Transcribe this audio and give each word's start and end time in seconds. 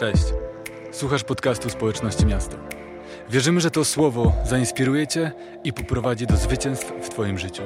Cześć. 0.00 0.24
Słuchasz 0.92 1.24
podcastu 1.24 1.70
Społeczności 1.70 2.26
Miasta. 2.26 2.56
Wierzymy, 3.30 3.60
że 3.60 3.70
to 3.70 3.84
słowo 3.84 4.32
zainspiruje 4.46 5.06
Cię 5.06 5.32
i 5.64 5.72
poprowadzi 5.72 6.26
do 6.26 6.36
zwycięstw 6.36 6.92
w 7.02 7.08
Twoim 7.08 7.38
życiu. 7.38 7.62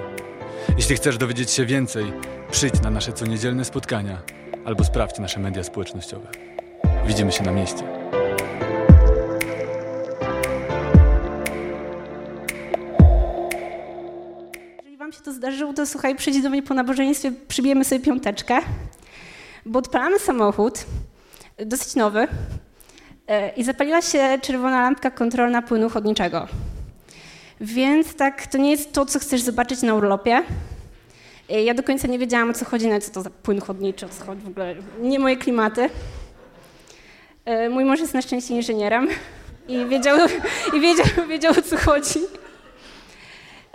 Jeśli 0.77 0.97
chcesz 0.97 1.19
dowiedzieć 1.19 1.51
się 1.51 1.67
więcej, 1.67 2.13
przyjdź 2.51 2.83
na 2.83 2.91
nasze 2.91 3.13
coniedzielne 3.13 3.65
spotkania 3.65 4.23
albo 4.65 4.85
sprawdź 4.85 5.19
nasze 5.19 5.41
media 5.41 5.65
społecznościowe. 5.65 6.29
Widzimy 7.07 7.33
się 7.33 7.45
na 7.45 7.53
mieście. 7.53 7.83
Jeżeli 14.77 14.97
Wam 14.97 15.13
się 15.13 15.21
to 15.21 15.33
zdarzyło, 15.33 15.73
to 15.73 15.87
słuchaj, 15.87 16.17
przyjdź 16.17 16.43
do 16.43 16.51
mnie 16.51 16.63
po 16.63 16.75
nabożeństwie, 16.75 17.33
przybijemy 17.49 17.85
sobie 17.85 18.01
piąteczkę, 18.01 18.59
bo 19.67 19.79
odpalamy 19.79 20.19
samochód, 20.19 20.85
dosyć 21.59 21.95
nowy, 21.95 22.29
e, 23.27 23.49
i 23.57 23.65
zapaliła 23.65 24.03
się 24.03 24.39
czerwona 24.43 24.81
lampka 24.83 25.11
kontrolna 25.11 25.63
płynu 25.63 25.91
chodniczego. 25.91 26.49
Więc 27.61 28.15
tak, 28.15 28.47
to 28.47 28.59
nie 28.59 28.71
jest 28.71 28.93
to, 28.93 29.07
co 29.07 29.19
chcesz 29.19 29.41
zobaczyć 29.41 29.83
na 29.83 29.95
urlopie. 29.95 30.43
E, 31.51 31.63
Ja 31.63 31.75
do 31.75 31.83
końca 31.83 32.09
nie 32.09 32.19
wiedziałam, 32.19 32.51
o 32.51 32.55
co 32.55 32.65
chodzi, 32.65 32.87
nawet 32.87 33.05
co 33.05 33.11
to 33.13 33.23
za 33.23 33.31
płyn 33.31 33.61
chodniczy, 33.61 34.07
o 34.07 34.09
co 34.09 34.25
chodzi 34.25 34.43
w 34.43 34.49
ogóle. 34.49 34.75
Nie 35.01 35.19
moje 35.19 35.37
klimaty. 35.37 35.91
E, 37.45 37.69
Mój 37.69 37.85
mąż 37.85 38.01
jest 38.01 38.15
na 38.15 38.23
szczęście 38.23 38.55
inżynierem 38.55 39.09
i 39.69 39.87
wiedział, 39.87 40.19
i 40.77 40.81
wiedział, 40.81 41.07
wiedział 41.29 41.53
o 41.59 41.63
co 41.63 41.77
chodzi. 41.77 42.21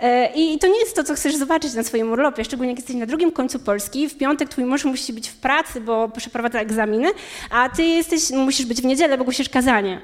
E, 0.00 0.32
I 0.34 0.58
to 0.58 0.66
nie 0.66 0.80
jest 0.80 0.96
to, 0.96 1.04
co 1.04 1.14
chcesz 1.14 1.36
zobaczyć 1.36 1.74
na 1.74 1.82
swoim 1.82 2.12
urlopie, 2.12 2.44
szczególnie 2.44 2.72
jak 2.72 2.78
jesteś 2.78 2.96
na 2.96 3.06
drugim 3.06 3.32
końcu 3.32 3.58
Polski. 3.58 4.08
W 4.08 4.18
piątek 4.18 4.48
twój 4.48 4.64
mąż 4.64 4.84
musi 4.84 5.12
być 5.12 5.28
w 5.28 5.36
pracy, 5.36 5.80
bo 5.80 6.08
przeprowadza 6.08 6.60
egzaminy, 6.60 7.08
a 7.50 7.68
ty 7.68 7.82
jesteś, 7.82 8.30
musisz 8.30 8.66
być 8.66 8.82
w 8.82 8.84
niedzielę, 8.84 9.18
bo 9.18 9.24
głosisz 9.24 9.48
kazanie. 9.48 10.00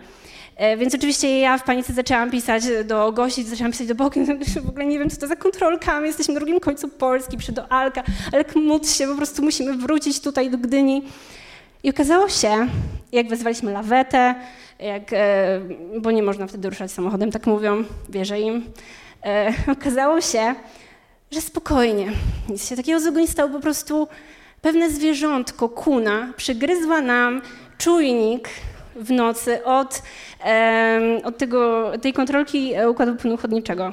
E, 0.57 0.77
Więc 0.77 0.95
oczywiście 0.95 1.39
ja 1.39 1.59
w 1.59 1.65
panice 1.65 1.93
zaczęłam 1.93 2.31
pisać 2.31 2.63
do 2.85 3.13
gości, 3.13 3.43
zaczęłam 3.43 3.73
pisać 3.73 3.87
do 3.87 3.95
boku, 3.95 4.21
w 4.65 4.69
ogóle 4.69 4.87
nie 4.87 4.99
wiem, 4.99 5.11
co 5.11 5.17
to 5.17 5.27
za 5.27 5.37
kontrolka, 5.37 6.01
my 6.01 6.07
jesteśmy 6.07 6.35
na 6.35 6.41
drugim 6.41 6.61
końcu 6.61 6.89
Polski, 6.89 7.37
przy 7.37 7.53
do 7.53 7.73
Alka, 7.73 8.03
ale 8.33 8.45
módl 8.55 8.87
się, 8.87 9.07
po 9.07 9.15
prostu 9.15 9.43
musimy 9.43 9.77
wrócić 9.77 10.21
tutaj 10.21 10.51
do 10.51 10.59
Gdyni. 10.59 11.03
I 11.83 11.91
okazało 11.91 12.29
się, 12.29 12.69
jak 13.13 13.29
wezwaliśmy 13.29 13.73
lawetę, 13.73 14.35
jak, 14.79 15.13
e, 15.13 15.61
bo 16.01 16.11
nie 16.11 16.23
można 16.23 16.47
wtedy 16.47 16.71
ruszać 16.71 16.93
samochodem, 16.93 17.31
tak 17.31 17.47
mówią, 17.47 17.85
wierzę 18.09 18.41
im, 18.41 18.65
e, 19.27 19.55
okazało 19.79 20.21
się, 20.21 20.55
że 21.31 21.41
spokojnie, 21.41 22.13
nic 22.49 22.69
się 22.69 22.77
takiego 22.77 23.01
złego 23.01 23.21
nie 23.21 23.29
stało, 23.29 23.51
po 23.51 23.61
prostu 23.61 24.09
pewne 24.63 24.91
zwierzątko, 24.91 25.69
kuna, 25.69 26.33
przygryzła 26.37 27.01
nam 27.01 27.43
czujnik 27.79 28.49
w 28.97 29.11
nocy 29.11 29.65
od, 29.65 30.03
em, 30.41 31.03
od 31.25 31.39
tego, 31.39 31.93
tej 32.03 32.13
kontrolki 32.13 32.75
e, 32.75 32.91
układu 32.91 33.17
płynu 33.17 33.37
chodniczego. 33.37 33.93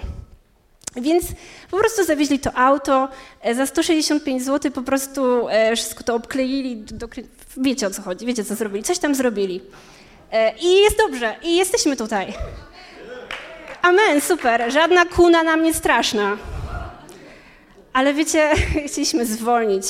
Więc 0.96 1.26
po 1.72 1.78
prostu 1.78 2.04
zawieźli 2.04 2.40
to 2.40 2.54
auto, 2.54 3.10
e, 3.42 3.56
za 3.56 3.66
165 3.66 4.44
zł 4.44 4.72
po 4.72 4.82
prostu 4.82 5.50
e, 5.50 5.76
wszystko 5.76 6.04
to 6.04 6.16
obkleili, 6.16 6.76
dokry... 6.78 7.24
wiecie 7.58 7.88
o 7.88 7.90
co 7.90 8.02
chodzi, 8.02 8.26
wiecie 8.26 8.44
co 8.44 8.56
zrobili, 8.56 8.84
coś 8.84 9.00
tam 9.00 9.16
zrobili. 9.16 9.62
E, 10.32 10.54
I 10.58 10.82
jest 10.82 10.98
dobrze, 10.98 11.36
i 11.44 11.56
jesteśmy 11.56 11.96
tutaj. 11.96 12.34
Amen, 13.84 14.22
super, 14.22 14.72
żadna 14.72 15.06
kuna 15.06 15.44
nam 15.44 15.64
nie 15.64 15.74
straszna. 15.74 16.38
Ale 17.94 18.14
wiecie, 18.14 18.52
chcieliśmy 18.88 19.26
zwolnić. 19.26 19.86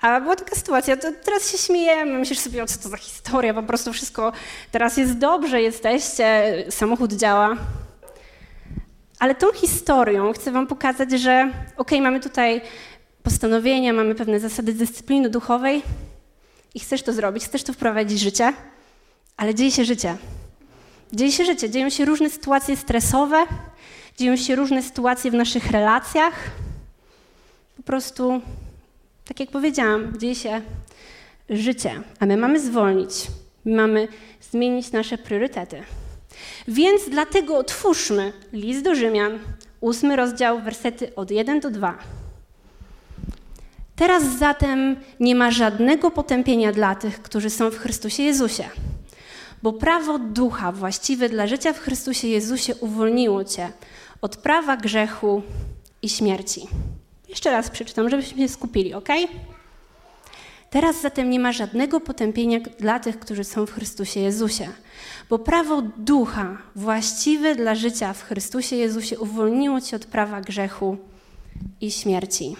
A 0.00 0.20
była 0.20 0.36
taka 0.36 0.56
sytuacja, 0.56 0.96
to 0.96 1.08
teraz 1.24 1.52
się 1.52 1.58
śmiejemy, 1.58 2.18
myślisz 2.18 2.38
sobie, 2.38 2.62
o 2.62 2.66
co 2.66 2.78
to 2.78 2.88
za 2.88 2.96
historia, 2.96 3.54
po 3.54 3.62
prostu 3.62 3.92
wszystko, 3.92 4.32
teraz 4.70 4.96
jest 4.96 5.18
dobrze, 5.18 5.62
jesteście, 5.62 6.54
samochód 6.70 7.12
działa. 7.12 7.56
Ale 9.18 9.34
tą 9.34 9.52
historią 9.52 10.32
chcę 10.32 10.52
wam 10.52 10.66
pokazać, 10.66 11.10
że 11.10 11.50
okej, 11.76 12.00
mamy 12.00 12.20
tutaj 12.20 12.60
postanowienia, 13.22 13.92
mamy 13.92 14.14
pewne 14.14 14.40
zasady 14.40 14.72
dyscypliny 14.72 15.30
duchowej 15.30 15.82
i 16.74 16.80
chcesz 16.80 17.02
to 17.02 17.12
zrobić, 17.12 17.44
chcesz 17.44 17.62
to 17.62 17.72
wprowadzić 17.72 18.18
w 18.18 18.22
życie, 18.22 18.52
ale 19.36 19.54
dzieje 19.54 19.70
się 19.70 19.84
życie. 19.84 20.16
Dzieje 21.12 21.32
się 21.32 21.44
życie, 21.44 21.70
dzieją 21.70 21.90
się 21.90 22.04
różne 22.04 22.30
sytuacje 22.30 22.76
stresowe, 22.76 23.46
dzieją 24.18 24.36
się 24.36 24.56
różne 24.56 24.82
sytuacje 24.82 25.30
w 25.30 25.34
naszych 25.34 25.70
relacjach. 25.70 26.34
Po 27.76 27.82
prostu, 27.82 28.40
tak 29.24 29.40
jak 29.40 29.50
powiedziałam, 29.50 30.18
dzieje 30.18 30.34
się 30.34 30.60
życie, 31.50 32.02
a 32.20 32.26
my 32.26 32.36
mamy 32.36 32.60
zwolnić, 32.60 33.26
my 33.64 33.76
mamy 33.76 34.08
zmienić 34.40 34.92
nasze 34.92 35.18
priorytety. 35.18 35.82
Więc 36.68 37.02
dlatego 37.10 37.56
otwórzmy 37.56 38.32
list 38.52 38.84
do 38.84 38.94
Rzymian, 38.94 39.38
ósmy 39.80 40.16
rozdział, 40.16 40.62
wersety 40.62 41.14
od 41.14 41.30
1 41.30 41.60
do 41.60 41.70
2. 41.70 41.98
Teraz 43.96 44.24
zatem 44.38 44.96
nie 45.20 45.34
ma 45.34 45.50
żadnego 45.50 46.10
potępienia 46.10 46.72
dla 46.72 46.94
tych, 46.94 47.22
którzy 47.22 47.50
są 47.50 47.70
w 47.70 47.78
Chrystusie 47.78 48.22
Jezusie, 48.22 48.64
bo 49.62 49.72
prawo 49.72 50.18
ducha 50.18 50.72
właściwe 50.72 51.28
dla 51.28 51.46
życia 51.46 51.72
w 51.72 51.78
Chrystusie 51.78 52.28
Jezusie 52.28 52.74
uwolniło 52.74 53.44
cię 53.44 53.72
od 54.20 54.36
prawa 54.36 54.76
grzechu 54.76 55.42
i 56.02 56.08
śmierci. 56.08 56.68
Jeszcze 57.28 57.50
raz 57.50 57.70
przeczytam, 57.70 58.10
żebyśmy 58.10 58.42
się 58.42 58.48
skupili, 58.48 58.94
ok? 58.94 59.08
Teraz 60.70 61.00
zatem 61.00 61.30
nie 61.30 61.40
ma 61.40 61.52
żadnego 61.52 62.00
potępienia 62.00 62.60
dla 62.60 63.00
tych, 63.00 63.18
którzy 63.18 63.44
są 63.44 63.66
w 63.66 63.72
Chrystusie 63.72 64.20
Jezusie, 64.20 64.68
bo 65.30 65.38
prawo 65.38 65.82
ducha 65.96 66.58
właściwe 66.76 67.54
dla 67.54 67.74
życia 67.74 68.12
w 68.12 68.22
Chrystusie 68.22 68.76
Jezusie 68.76 69.18
uwolniło 69.18 69.80
cię 69.80 69.96
od 69.96 70.06
prawa 70.06 70.40
grzechu 70.40 70.96
i 71.80 71.90
śmierci. 71.90 72.56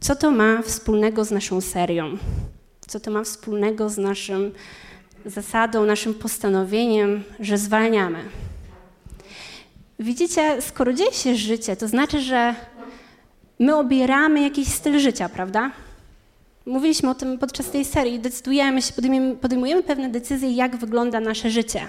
Co 0.00 0.16
to 0.16 0.30
ma 0.30 0.62
wspólnego 0.62 1.24
z 1.24 1.30
naszą 1.30 1.60
serią? 1.60 2.18
Co 2.88 3.00
to 3.00 3.10
ma 3.10 3.24
wspólnego 3.24 3.90
z 3.90 3.98
naszym 3.98 4.52
zasadą, 5.26 5.84
naszym 5.84 6.14
postanowieniem, 6.14 7.24
że 7.40 7.58
zwalniamy? 7.58 8.24
Widzicie, 9.98 10.62
skoro 10.62 10.92
dzieje 10.92 11.12
się 11.12 11.34
życie, 11.34 11.76
to 11.76 11.88
znaczy, 11.88 12.20
że 12.20 12.54
my 13.58 13.76
obieramy 13.76 14.42
jakiś 14.42 14.68
styl 14.68 14.98
życia, 14.98 15.28
prawda? 15.28 15.70
Mówiliśmy 16.66 17.10
o 17.10 17.14
tym 17.14 17.38
podczas 17.38 17.70
tej 17.70 17.84
serii. 17.84 18.18
Decydujemy 18.18 18.82
się, 18.82 18.92
podejmujemy, 19.40 19.82
pewne 19.82 20.08
decyzje, 20.08 20.52
jak 20.52 20.76
wygląda 20.76 21.20
nasze 21.20 21.50
życie. 21.50 21.86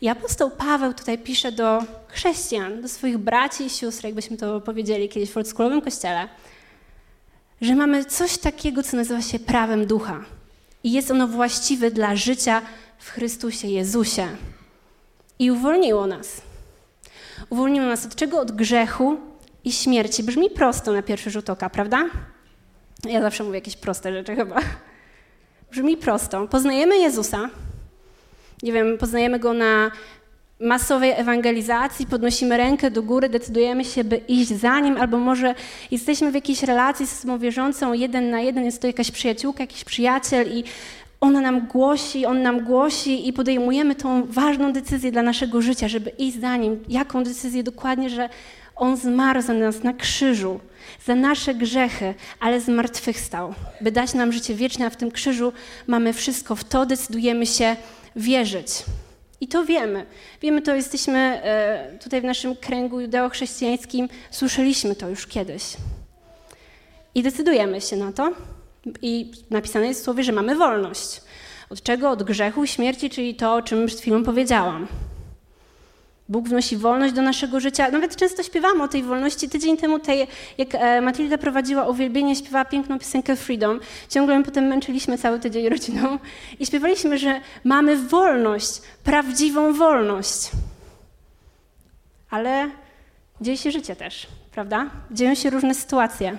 I 0.00 0.08
apostoł 0.08 0.50
Paweł 0.50 0.94
tutaj 0.94 1.18
pisze 1.18 1.52
do 1.52 1.82
chrześcijan, 2.08 2.82
do 2.82 2.88
swoich 2.88 3.18
braci 3.18 3.64
i 3.64 3.70
sióstr, 3.70 4.04
jakbyśmy 4.04 4.36
to 4.36 4.60
powiedzieli 4.60 5.08
kiedyś 5.08 5.30
w 5.30 5.36
oldschoolowym 5.36 5.80
kościele, 5.80 6.28
że 7.60 7.74
mamy 7.74 8.04
coś 8.04 8.38
takiego, 8.38 8.82
co 8.82 8.96
nazywa 8.96 9.22
się 9.22 9.38
prawem 9.38 9.86
ducha. 9.86 10.24
I 10.84 10.92
jest 10.92 11.10
ono 11.10 11.28
właściwe 11.28 11.90
dla 11.90 12.16
życia 12.16 12.62
w 12.98 13.10
Chrystusie 13.10 13.68
Jezusie. 13.68 14.28
I 15.38 15.50
uwolniło 15.50 16.06
nas. 16.06 16.42
Uwolniło 17.50 17.86
nas 17.86 18.06
od 18.06 18.14
czego? 18.14 18.40
Od 18.40 18.52
grzechu 18.52 19.20
i 19.64 19.72
śmierci. 19.72 20.22
Brzmi 20.22 20.50
prosto 20.50 20.92
na 20.92 21.02
pierwszy 21.02 21.30
rzut 21.30 21.50
oka, 21.50 21.70
prawda? 21.70 22.04
Ja 23.04 23.20
zawsze 23.20 23.44
mówię 23.44 23.58
jakieś 23.58 23.76
proste 23.76 24.12
rzeczy 24.12 24.36
chyba. 24.36 24.56
Brzmi 25.70 25.96
prosto. 25.96 26.48
Poznajemy 26.48 26.98
Jezusa. 26.98 27.50
Nie 28.62 28.72
wiem, 28.72 28.98
poznajemy 28.98 29.38
Go 29.38 29.52
na 29.52 29.90
masowej 30.60 31.10
ewangelizacji, 31.10 32.06
podnosimy 32.06 32.56
rękę 32.56 32.90
do 32.90 33.02
góry, 33.02 33.28
decydujemy 33.28 33.84
się, 33.84 34.04
by 34.04 34.16
iść 34.16 34.48
za 34.48 34.80
Nim, 34.80 34.96
albo 34.96 35.18
może 35.18 35.54
jesteśmy 35.90 36.30
w 36.30 36.34
jakiejś 36.34 36.62
relacji 36.62 37.06
z 37.06 37.12
osobą 37.12 37.38
wierzącą, 37.38 37.92
jeden 37.92 38.30
na 38.30 38.40
jeden, 38.40 38.64
jest 38.64 38.80
to 38.80 38.86
jakaś 38.86 39.10
przyjaciółka, 39.10 39.62
jakiś 39.62 39.84
przyjaciel 39.84 40.58
i 40.58 40.64
ona 41.20 41.40
nam 41.40 41.66
głosi, 41.66 42.26
on 42.26 42.42
nam 42.42 42.64
głosi 42.64 43.28
i 43.28 43.32
podejmujemy 43.32 43.94
tą 43.94 44.26
ważną 44.26 44.72
decyzję 44.72 45.12
dla 45.12 45.22
naszego 45.22 45.62
życia, 45.62 45.88
żeby 45.88 46.10
iść 46.10 46.40
za 46.40 46.56
Nim. 46.56 46.84
Jaką 46.88 47.24
decyzję 47.24 47.62
dokładnie, 47.62 48.10
że 48.10 48.28
On 48.76 48.96
zmarł 48.96 49.42
za 49.42 49.52
nas 49.52 49.82
na 49.82 49.92
krzyżu, 49.92 50.60
za 51.06 51.14
nasze 51.14 51.54
grzechy, 51.54 52.14
ale 52.40 52.60
zmartwychwstał, 52.60 53.54
by 53.80 53.92
dać 53.92 54.14
nam 54.14 54.32
życie 54.32 54.54
wieczne, 54.54 54.86
a 54.86 54.90
w 54.90 54.96
tym 54.96 55.10
krzyżu 55.10 55.52
mamy 55.86 56.12
wszystko. 56.12 56.56
W 56.56 56.64
to 56.64 56.86
decydujemy 56.86 57.46
się 57.46 57.76
wierzyć. 58.16 58.68
I 59.40 59.48
to 59.48 59.64
wiemy. 59.64 60.06
Wiemy 60.42 60.62
to, 60.62 60.74
jesteśmy 60.74 61.18
e, 61.18 61.98
tutaj 62.02 62.20
w 62.20 62.24
naszym 62.24 62.56
kręgu 62.56 63.00
judeochrześcijańskim, 63.00 64.08
słyszeliśmy 64.30 64.96
to 64.96 65.08
już 65.08 65.26
kiedyś. 65.26 65.62
I 67.14 67.22
decydujemy 67.22 67.80
się 67.80 67.96
na 67.96 68.12
to. 68.12 68.32
I 69.02 69.32
napisane 69.50 69.86
jest 69.86 70.00
w 70.00 70.04
słowie, 70.04 70.24
że 70.24 70.32
mamy 70.32 70.54
wolność. 70.54 71.20
Od 71.70 71.82
czego? 71.82 72.10
Od 72.10 72.22
grzechu, 72.22 72.66
śmierci, 72.66 73.10
czyli 73.10 73.34
to, 73.34 73.54
o 73.54 73.62
czym 73.62 73.86
przed 73.86 74.00
chwilą 74.00 74.24
powiedziałam. 74.24 74.86
Bóg 76.28 76.48
wnosi 76.48 76.76
wolność 76.76 77.14
do 77.14 77.22
naszego 77.22 77.60
życia. 77.60 77.90
Nawet 77.90 78.16
często 78.16 78.42
śpiewamy 78.42 78.82
o 78.82 78.88
tej 78.88 79.02
wolności. 79.02 79.48
Tydzień 79.48 79.76
temu, 79.76 79.98
tej, 79.98 80.26
jak 80.58 80.74
e, 80.74 81.00
Matilda 81.00 81.38
prowadziła 81.38 81.88
uwielbienie, 81.88 82.36
śpiewała 82.36 82.64
piękną 82.64 82.98
piosenkę 82.98 83.36
Freedom. 83.36 83.80
Ciągle 84.08 84.42
potem 84.42 84.64
męczyliśmy 84.64 85.18
cały 85.18 85.40
tydzień 85.40 85.68
rodziną 85.76 86.18
i 86.58 86.66
śpiewaliśmy, 86.66 87.18
że 87.18 87.40
mamy 87.64 87.96
wolność, 87.96 88.82
prawdziwą 89.04 89.72
wolność. 89.72 90.50
Ale 92.30 92.70
dzieje 93.40 93.56
się 93.56 93.70
życie 93.70 93.96
też, 93.96 94.26
prawda? 94.52 94.90
Dzieją 95.10 95.34
się 95.34 95.50
różne 95.50 95.74
sytuacje. 95.74 96.36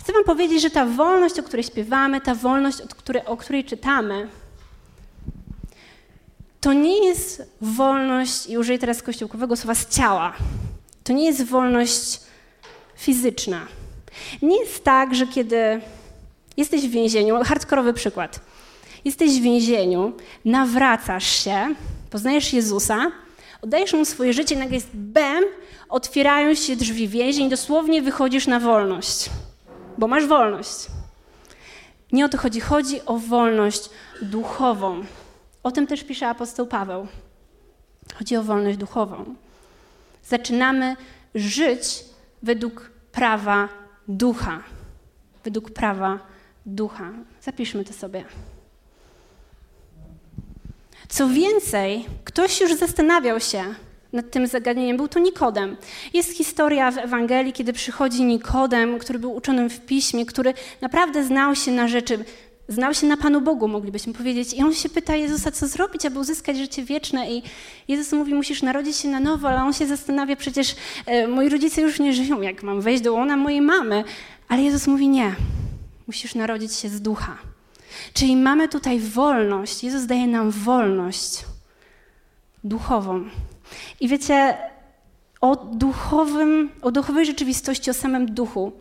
Chcę 0.00 0.12
Wam 0.12 0.24
powiedzieć, 0.24 0.62
że 0.62 0.70
ta 0.70 0.84
wolność, 0.84 1.38
o 1.38 1.42
której 1.42 1.64
śpiewamy, 1.64 2.20
ta 2.20 2.34
wolność, 2.34 2.78
o 3.26 3.36
której 3.36 3.64
czytamy, 3.64 4.28
to 6.64 6.72
nie 6.72 7.06
jest 7.06 7.42
wolność, 7.60 8.46
i 8.46 8.58
użyję 8.58 8.78
teraz 8.78 9.02
kościółkowego 9.02 9.56
słowa, 9.56 9.74
z 9.74 9.88
ciała. 9.88 10.32
To 11.04 11.12
nie 11.12 11.24
jest 11.24 11.44
wolność 11.44 12.20
fizyczna. 12.96 13.66
Nie 14.42 14.60
jest 14.60 14.84
tak, 14.84 15.14
że 15.14 15.26
kiedy 15.26 15.80
jesteś 16.56 16.88
w 16.88 16.90
więzieniu, 16.90 17.44
hardkorowy 17.44 17.92
przykład, 17.92 18.40
jesteś 19.04 19.30
w 19.30 19.42
więzieniu, 19.42 20.12
nawracasz 20.44 21.44
się, 21.44 21.74
poznajesz 22.10 22.52
Jezusa, 22.52 23.12
oddajesz 23.62 23.92
mu 23.92 24.04
swoje 24.04 24.32
życie 24.32 24.56
nagle 24.56 24.74
jest 24.74 24.90
bem, 24.94 25.44
otwierają 25.88 26.54
się 26.54 26.76
drzwi 26.76 27.08
więzień, 27.08 27.50
dosłownie 27.50 28.02
wychodzisz 28.02 28.46
na 28.46 28.60
wolność, 28.60 29.30
bo 29.98 30.08
masz 30.08 30.26
wolność. 30.26 30.86
Nie 32.12 32.24
o 32.24 32.28
to 32.28 32.38
chodzi, 32.38 32.60
chodzi 32.60 33.00
o 33.06 33.18
wolność 33.18 33.90
duchową. 34.22 35.04
O 35.64 35.72
tym 35.72 35.86
też 35.86 36.04
pisze 36.04 36.28
apostoł 36.28 36.66
Paweł. 36.66 37.06
Chodzi 38.14 38.36
o 38.36 38.42
wolność 38.42 38.78
duchową. 38.78 39.34
Zaczynamy 40.24 40.96
żyć 41.34 42.04
według 42.42 42.90
prawa 43.12 43.68
ducha. 44.08 44.62
Według 45.44 45.70
prawa 45.70 46.18
ducha. 46.66 47.12
Zapiszmy 47.42 47.84
to 47.84 47.92
sobie. 47.92 48.24
Co 51.08 51.28
więcej, 51.28 52.06
ktoś 52.24 52.60
już 52.60 52.74
zastanawiał 52.74 53.40
się 53.40 53.64
nad 54.12 54.30
tym 54.30 54.46
zagadnieniem. 54.46 54.96
Był 54.96 55.08
to 55.08 55.18
Nikodem. 55.18 55.76
Jest 56.12 56.36
historia 56.36 56.90
w 56.90 56.98
Ewangelii, 56.98 57.52
kiedy 57.52 57.72
przychodzi 57.72 58.24
Nikodem, 58.24 58.98
który 58.98 59.18
był 59.18 59.34
uczonym 59.34 59.70
w 59.70 59.80
piśmie, 59.80 60.26
który 60.26 60.54
naprawdę 60.80 61.24
znał 61.24 61.54
się 61.54 61.72
na 61.72 61.88
rzeczy 61.88 62.24
znał 62.68 62.94
się 62.94 63.06
na 63.06 63.16
Panu 63.16 63.40
Bogu, 63.40 63.68
moglibyśmy 63.68 64.12
powiedzieć. 64.12 64.52
I 64.52 64.62
on 64.62 64.74
się 64.74 64.88
pyta 64.88 65.16
Jezusa, 65.16 65.50
co 65.50 65.68
zrobić, 65.68 66.06
aby 66.06 66.18
uzyskać 66.18 66.56
życie 66.56 66.84
wieczne. 66.84 67.32
I 67.32 67.42
Jezus 67.88 68.12
mówi, 68.12 68.34
musisz 68.34 68.62
narodzić 68.62 68.96
się 68.96 69.08
na 69.08 69.20
nowo, 69.20 69.48
ale 69.48 69.62
on 69.62 69.72
się 69.72 69.86
zastanawia, 69.86 70.36
przecież 70.36 70.76
e, 71.06 71.28
moi 71.28 71.48
rodzice 71.48 71.82
już 71.82 72.00
nie 72.00 72.12
żyją, 72.12 72.40
jak 72.40 72.62
mam 72.62 72.80
wejść 72.80 73.02
do 73.02 73.12
łona 73.12 73.36
mojej 73.36 73.60
mamy. 73.60 74.04
Ale 74.48 74.62
Jezus 74.62 74.86
mówi, 74.86 75.08
nie, 75.08 75.34
musisz 76.06 76.34
narodzić 76.34 76.74
się 76.74 76.88
z 76.88 77.00
ducha. 77.00 77.38
Czyli 78.14 78.36
mamy 78.36 78.68
tutaj 78.68 79.00
wolność. 79.00 79.84
Jezus 79.84 80.06
daje 80.06 80.26
nam 80.26 80.50
wolność 80.50 81.44
duchową. 82.64 83.24
I 84.00 84.08
wiecie, 84.08 84.58
o, 85.40 85.56
duchowym, 85.56 86.70
o 86.82 86.92
duchowej 86.92 87.26
rzeczywistości, 87.26 87.90
o 87.90 87.94
samym 87.94 88.34
duchu 88.34 88.72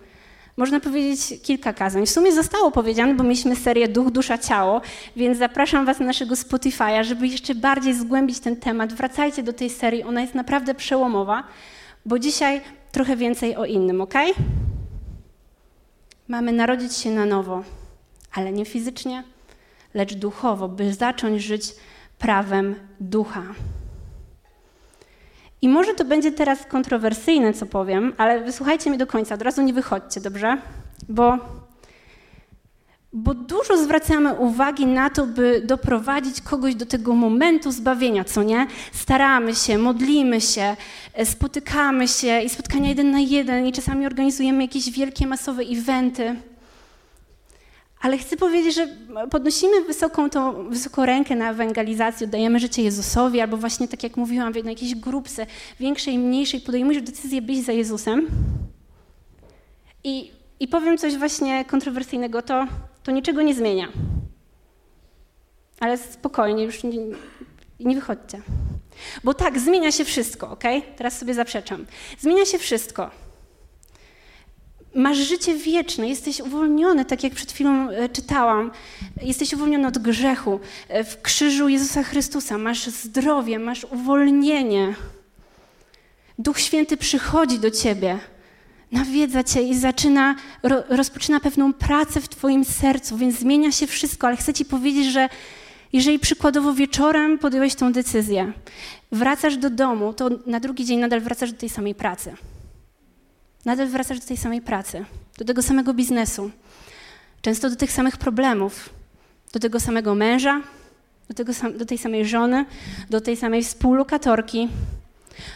można 0.58 0.80
powiedzieć 0.80 1.42
kilka 1.44 1.74
kazań. 1.74 2.06
W 2.06 2.10
sumie 2.10 2.32
zostało 2.32 2.72
powiedziane, 2.72 3.14
bo 3.16 3.24
mieliśmy 3.24 3.56
serię 3.56 3.88
Duch, 3.88 4.12
Dusza, 4.12 4.38
Ciało, 4.38 4.82
więc 5.16 5.38
zapraszam 5.38 5.86
Was 5.86 6.00
na 6.00 6.06
naszego 6.06 6.36
Spotify'a, 6.36 7.04
żeby 7.04 7.28
jeszcze 7.28 7.56
bardziej 7.56 7.94
zgłębić 7.94 8.40
ten 8.40 8.56
temat. 8.56 8.94
Wracajcie 8.94 9.44
do 9.44 9.54
tej 9.54 9.70
serii, 9.70 10.04
ona 10.04 10.22
jest 10.22 10.36
naprawdę 10.36 10.74
przełomowa, 10.74 11.44
bo 12.06 12.20
dzisiaj 12.20 12.62
trochę 12.92 13.16
więcej 13.16 13.56
o 13.56 13.66
innym, 13.66 14.02
ok? 14.02 14.14
Mamy 16.28 16.52
narodzić 16.52 16.98
się 16.98 17.12
na 17.12 17.26
nowo, 17.26 17.64
ale 18.34 18.52
nie 18.52 18.66
fizycznie, 18.66 19.24
lecz 19.94 20.14
duchowo, 20.14 20.68
by 20.68 20.94
zacząć 20.94 21.44
żyć 21.44 21.76
prawem 22.20 22.76
ducha. 23.00 23.44
I 25.64 25.70
może 25.70 25.94
to 25.94 26.06
będzie 26.06 26.32
teraz 26.32 26.66
kontrowersyjne, 26.66 27.54
co 27.54 27.66
powiem, 27.66 28.14
ale 28.18 28.42
wysłuchajcie 28.42 28.90
mnie 28.90 29.00
do 29.00 29.08
końca, 29.08 29.36
od 29.36 29.42
razu 29.42 29.62
nie 29.62 29.74
wychodźcie, 29.74 30.22
dobrze? 30.22 30.58
Bo, 31.10 31.38
bo 33.14 33.34
dużo 33.34 33.78
zwracamy 33.78 34.34
uwagi 34.34 34.86
na 34.86 35.10
to, 35.10 35.26
by 35.26 35.62
doprowadzić 35.66 36.42
kogoś 36.42 36.76
do 36.76 36.86
tego 36.86 37.16
momentu 37.16 37.72
zbawienia, 37.72 38.24
co 38.24 38.44
nie? 38.44 38.68
Staramy 38.92 39.56
się, 39.56 39.78
modlimy 39.78 40.42
się, 40.42 40.76
e, 41.14 41.26
spotykamy 41.26 42.08
się 42.08 42.42
i 42.42 42.50
spotkania 42.50 42.90
jeden 42.90 43.12
na 43.12 43.20
jeden, 43.20 43.66
i 43.66 43.72
czasami 43.72 44.06
organizujemy 44.06 44.64
jakieś 44.64 44.92
wielkie, 44.92 45.28
masowe 45.28 45.64
eventy. 45.64 46.36
Ale 48.04 48.18
chcę 48.18 48.38
powiedzieć, 48.38 48.76
że 48.76 48.88
podnosimy 49.32 49.84
wysoką, 49.84 50.30
tą, 50.30 50.70
wysoką 50.70 51.06
rękę 51.06 51.36
na 51.36 51.50
ewangelizację, 51.50 52.28
dajemy 52.28 52.60
życie 52.60 52.84
Jezusowi, 52.84 53.42
albo 53.42 53.58
właśnie 53.58 53.88
tak 53.88 54.04
jak 54.04 54.18
mówiłam, 54.18 54.54
w 54.54 54.66
jakiejś 54.66 54.96
grupce 54.96 55.46
większej, 55.80 56.18
mniejszej, 56.18 56.62
podejmujesz 56.62 57.04
decyzję 57.04 57.42
być 57.42 57.66
za 57.66 57.72
Jezusem. 57.72 58.28
I, 60.04 60.32
i 60.60 60.68
powiem 60.68 60.98
coś 60.98 61.18
właśnie 61.18 61.66
kontrowersyjnego, 61.66 62.42
to, 62.42 62.68
to 63.04 63.12
niczego 63.12 63.42
nie 63.42 63.56
zmienia. 63.56 63.88
Ale 65.80 65.98
spokojnie, 65.98 66.64
już 66.64 66.84
nie, 66.84 67.00
nie 67.80 67.96
wychodźcie. 67.96 68.42
Bo 69.24 69.34
tak, 69.34 69.60
zmienia 69.60 69.92
się 69.92 70.06
wszystko, 70.06 70.50
ok? 70.50 70.64
Teraz 70.98 71.18
sobie 71.18 71.34
zaprzeczam. 71.34 71.86
Zmienia 72.20 72.46
się 72.46 72.58
wszystko. 72.58 73.23
Masz 74.96 75.18
życie 75.18 75.56
wieczne, 75.56 76.10
jesteś 76.10 76.40
uwolniony, 76.40 77.06
tak 77.06 77.24
jak 77.24 77.34
przed 77.34 77.52
chwilą 77.52 77.90
e, 77.90 78.10
czytałam. 78.10 78.72
Jesteś 79.22 79.54
uwolniony 79.54 79.88
od 79.88 79.98
grzechu. 79.98 80.60
E, 80.88 81.04
w 81.04 81.22
krzyżu 81.22 81.70
Jezusa 81.70 82.04
Chrystusa 82.04 82.58
masz 82.58 82.88
zdrowie, 82.88 83.60
masz 83.60 83.84
uwolnienie. 83.84 84.96
Duch 86.40 86.60
Święty 86.60 86.98
przychodzi 86.98 87.60
do 87.60 87.72
ciebie, 87.72 88.20
nawiedza 88.92 89.44
cię 89.44 89.62
i 89.62 89.76
zaczyna, 89.76 90.36
ro, 90.64 90.84
rozpoczyna 90.90 91.40
pewną 91.40 91.74
pracę 91.74 92.22
w 92.22 92.30
twoim 92.30 92.66
sercu, 92.66 93.18
więc 93.18 93.36
zmienia 93.36 93.72
się 93.72 93.88
wszystko, 93.88 94.28
ale 94.28 94.38
chcę 94.38 94.54
ci 94.54 94.66
powiedzieć, 94.66 95.06
że 95.06 95.30
jeżeli 95.94 96.20
przykładowo 96.20 96.74
wieczorem 96.74 97.40
podjąłeś 97.40 97.76
tą 97.76 97.92
decyzję, 97.92 98.54
wracasz 99.12 99.58
do 99.58 99.70
domu, 99.70 100.14
to 100.14 100.30
na 100.46 100.60
drugi 100.60 100.86
dzień 100.86 101.00
nadal 101.00 101.22
wracasz 101.22 101.52
do 101.52 101.58
tej 101.58 101.70
samej 101.70 101.96
pracy. 101.96 102.36
Nadal 103.66 103.88
wracasz 103.88 104.20
do 104.20 104.26
tej 104.26 104.38
samej 104.38 104.62
pracy, 104.62 105.06
do 105.38 105.46
tego 105.46 105.62
samego 105.62 105.94
biznesu, 105.94 106.52
często 107.42 107.70
do 107.70 107.76
tych 107.76 107.92
samych 107.92 108.18
problemów, 108.18 108.90
do 109.54 109.60
tego 109.60 109.80
samego 109.80 110.16
męża, 110.16 110.62
do, 111.28 111.34
tego 111.34 111.54
do 111.78 111.86
tej 111.86 111.98
samej 111.98 112.26
żony, 112.26 112.66
do 113.10 113.22
tej 113.22 113.38
samej 113.38 113.64
współlokatorki, 113.64 114.70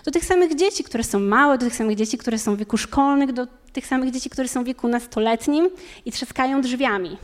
do 0.05 0.11
tych 0.11 0.25
samych 0.25 0.55
dzieci, 0.55 0.83
które 0.83 1.03
są 1.03 1.19
małe, 1.19 1.57
do 1.57 1.65
tych 1.65 1.75
samych 1.75 1.97
dzieci, 1.97 2.17
które 2.17 2.39
są 2.39 2.55
w 2.55 2.59
wieku 2.59 2.77
szkolnych, 2.77 3.33
do 3.33 3.47
tych 3.73 3.87
samych 3.87 4.11
dzieci, 4.11 4.29
które 4.29 4.47
są 4.47 4.63
w 4.63 4.65
wieku 4.65 4.87
nastoletnim 4.87 5.69
i 6.05 6.11
trzaskają 6.11 6.61
drzwiami. 6.61 7.17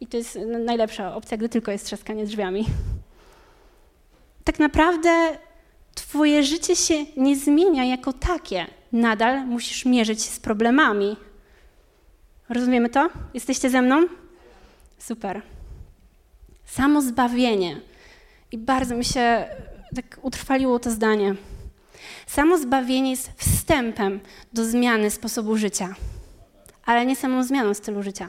I 0.00 0.06
to 0.06 0.16
jest 0.16 0.38
najlepsza 0.64 1.14
opcja, 1.14 1.36
gdy 1.36 1.48
tylko 1.48 1.72
jest 1.72 1.86
trzaskanie 1.86 2.24
drzwiami. 2.24 2.66
Tak 4.44 4.58
naprawdę 4.58 5.36
Twoje 5.94 6.42
życie 6.42 6.76
się 6.76 7.04
nie 7.16 7.36
zmienia 7.36 7.84
jako 7.84 8.12
takie. 8.12 8.66
Nadal 8.92 9.46
musisz 9.46 9.84
mierzyć 9.84 10.22
się 10.22 10.30
z 10.30 10.40
problemami. 10.40 11.16
Rozumiemy 12.48 12.88
to? 12.88 13.10
Jesteście 13.34 13.70
ze 13.70 13.82
mną? 13.82 14.06
Super. 14.98 15.42
Samo 16.64 17.02
zbawienie. 17.02 17.80
I 18.52 18.58
bardzo 18.58 18.96
mi 18.96 19.04
się 19.04 19.48
tak 19.96 20.18
utrwaliło 20.22 20.78
to 20.78 20.90
zdanie. 20.90 21.34
Samo 22.26 22.58
zbawienie 22.58 23.10
jest 23.10 23.30
wstępem 23.36 24.20
do 24.52 24.64
zmiany 24.64 25.10
sposobu 25.10 25.56
życia, 25.56 25.94
ale 26.84 27.06
nie 27.06 27.16
samą 27.16 27.44
zmianą 27.44 27.74
stylu 27.74 28.02
życia. 28.02 28.28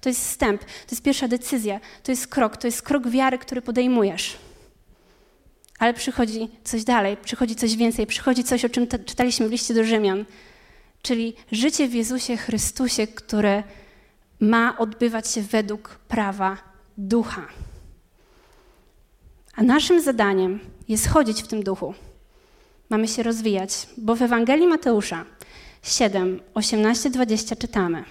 To 0.00 0.08
jest 0.08 0.20
wstęp, 0.20 0.64
to 0.64 0.90
jest 0.90 1.02
pierwsza 1.02 1.28
decyzja, 1.28 1.80
to 2.02 2.12
jest 2.12 2.26
krok, 2.26 2.56
to 2.56 2.66
jest 2.66 2.82
krok 2.82 3.08
wiary, 3.08 3.38
który 3.38 3.62
podejmujesz. 3.62 4.38
Ale 5.84 5.94
przychodzi 5.94 6.48
coś 6.64 6.84
dalej, 6.84 7.16
przychodzi 7.16 7.56
coś 7.56 7.76
więcej, 7.76 8.06
przychodzi 8.06 8.44
coś, 8.44 8.64
o 8.64 8.68
czym 8.68 8.86
czytaliśmy 9.04 9.48
w 9.48 9.50
liście 9.50 9.74
do 9.74 9.84
Rzymian, 9.84 10.24
czyli 11.02 11.34
życie 11.52 11.88
w 11.88 11.94
Jezusie 11.94 12.36
Chrystusie, 12.36 13.06
które 13.06 13.62
ma 14.40 14.78
odbywać 14.78 15.30
się 15.30 15.42
według 15.42 15.88
prawa 15.88 16.56
ducha. 16.98 17.46
A 19.54 19.62
naszym 19.62 20.00
zadaniem 20.00 20.60
jest 20.88 21.08
chodzić 21.08 21.42
w 21.42 21.46
tym 21.46 21.62
duchu. 21.62 21.94
Mamy 22.90 23.08
się 23.08 23.22
rozwijać, 23.22 23.86
bo 23.96 24.16
w 24.16 24.22
Ewangelii 24.22 24.66
Mateusza 24.66 25.24
7, 25.82 26.40
18, 26.54 27.10
20 27.10 27.56
czytamy. 27.56 28.04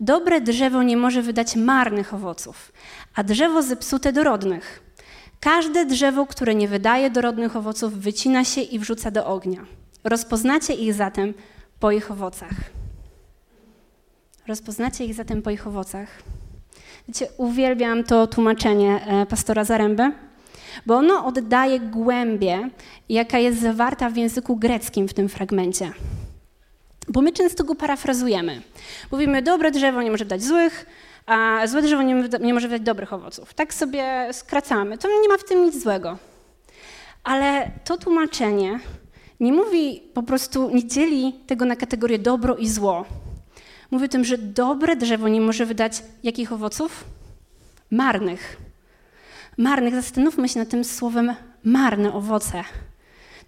Dobre 0.00 0.40
drzewo 0.40 0.82
nie 0.82 0.96
może 0.96 1.22
wydać 1.22 1.56
marnych 1.56 2.14
owoców, 2.14 2.72
a 3.14 3.22
drzewo 3.22 3.62
zepsute 3.62 4.12
dorodnych. 4.12 4.85
Każde 5.40 5.86
drzewo, 5.86 6.26
które 6.26 6.54
nie 6.54 6.68
wydaje 6.68 7.10
dorodnych 7.10 7.56
owoców, 7.56 7.94
wycina 7.94 8.44
się 8.44 8.60
i 8.60 8.78
wrzuca 8.78 9.10
do 9.10 9.26
ognia. 9.26 9.66
Rozpoznacie 10.04 10.74
ich 10.74 10.94
zatem 10.94 11.34
po 11.80 11.92
ich 11.92 12.10
owocach. 12.10 12.54
Rozpoznacie 14.46 15.04
ich 15.04 15.14
zatem 15.14 15.42
po 15.42 15.50
ich 15.50 15.66
owocach. 15.66 16.08
Wiecie, 17.08 17.28
uwielbiam 17.36 18.04
to 18.04 18.26
tłumaczenie 18.26 19.06
e, 19.06 19.26
pastora 19.26 19.64
Zaręby, 19.64 20.12
bo 20.86 20.96
ono 20.96 21.24
oddaje 21.26 21.80
głębię, 21.80 22.70
jaka 23.08 23.38
jest 23.38 23.60
zawarta 23.60 24.10
w 24.10 24.16
języku 24.16 24.56
greckim 24.56 25.08
w 25.08 25.14
tym 25.14 25.28
fragmencie. 25.28 25.92
Bo 27.08 27.22
my 27.22 27.32
często 27.32 27.64
go 27.64 27.74
parafrazujemy. 27.74 28.62
Mówimy, 29.12 29.42
dobre 29.42 29.70
drzewo 29.70 30.02
nie 30.02 30.10
może 30.10 30.24
dać 30.24 30.42
złych, 30.42 30.86
a 31.26 31.66
złe 31.66 31.82
drzewo 31.82 32.02
nie, 32.02 32.14
nie 32.40 32.54
może 32.54 32.68
dać 32.68 32.82
dobrych 32.82 33.12
owoców. 33.12 33.54
Tak 33.54 33.74
sobie 33.74 34.28
skracamy. 34.32 34.98
To 34.98 35.08
nie 35.22 35.28
ma 35.28 35.38
w 35.38 35.44
tym 35.44 35.64
nic 35.64 35.82
złego. 35.82 36.18
Ale 37.24 37.70
to 37.84 37.96
tłumaczenie 37.96 38.80
nie 39.40 39.52
mówi 39.52 40.02
po 40.14 40.22
prostu, 40.22 40.70
nie 40.70 40.86
dzieli 40.86 41.32
tego 41.46 41.64
na 41.64 41.76
kategorię 41.76 42.18
dobro 42.18 42.56
i 42.56 42.68
zło. 42.68 43.04
Mówi 43.90 44.04
o 44.04 44.08
tym, 44.08 44.24
że 44.24 44.38
dobre 44.38 44.96
drzewo 44.96 45.28
nie 45.28 45.40
może 45.40 45.66
wydać 45.66 46.02
jakich 46.22 46.52
owoców? 46.52 47.04
Marnych. 47.90 48.56
Marnych. 49.58 49.94
Zastanówmy 49.94 50.48
się 50.48 50.58
nad 50.58 50.68
tym 50.68 50.84
słowem 50.84 51.34
marne 51.64 52.12
owoce. 52.12 52.64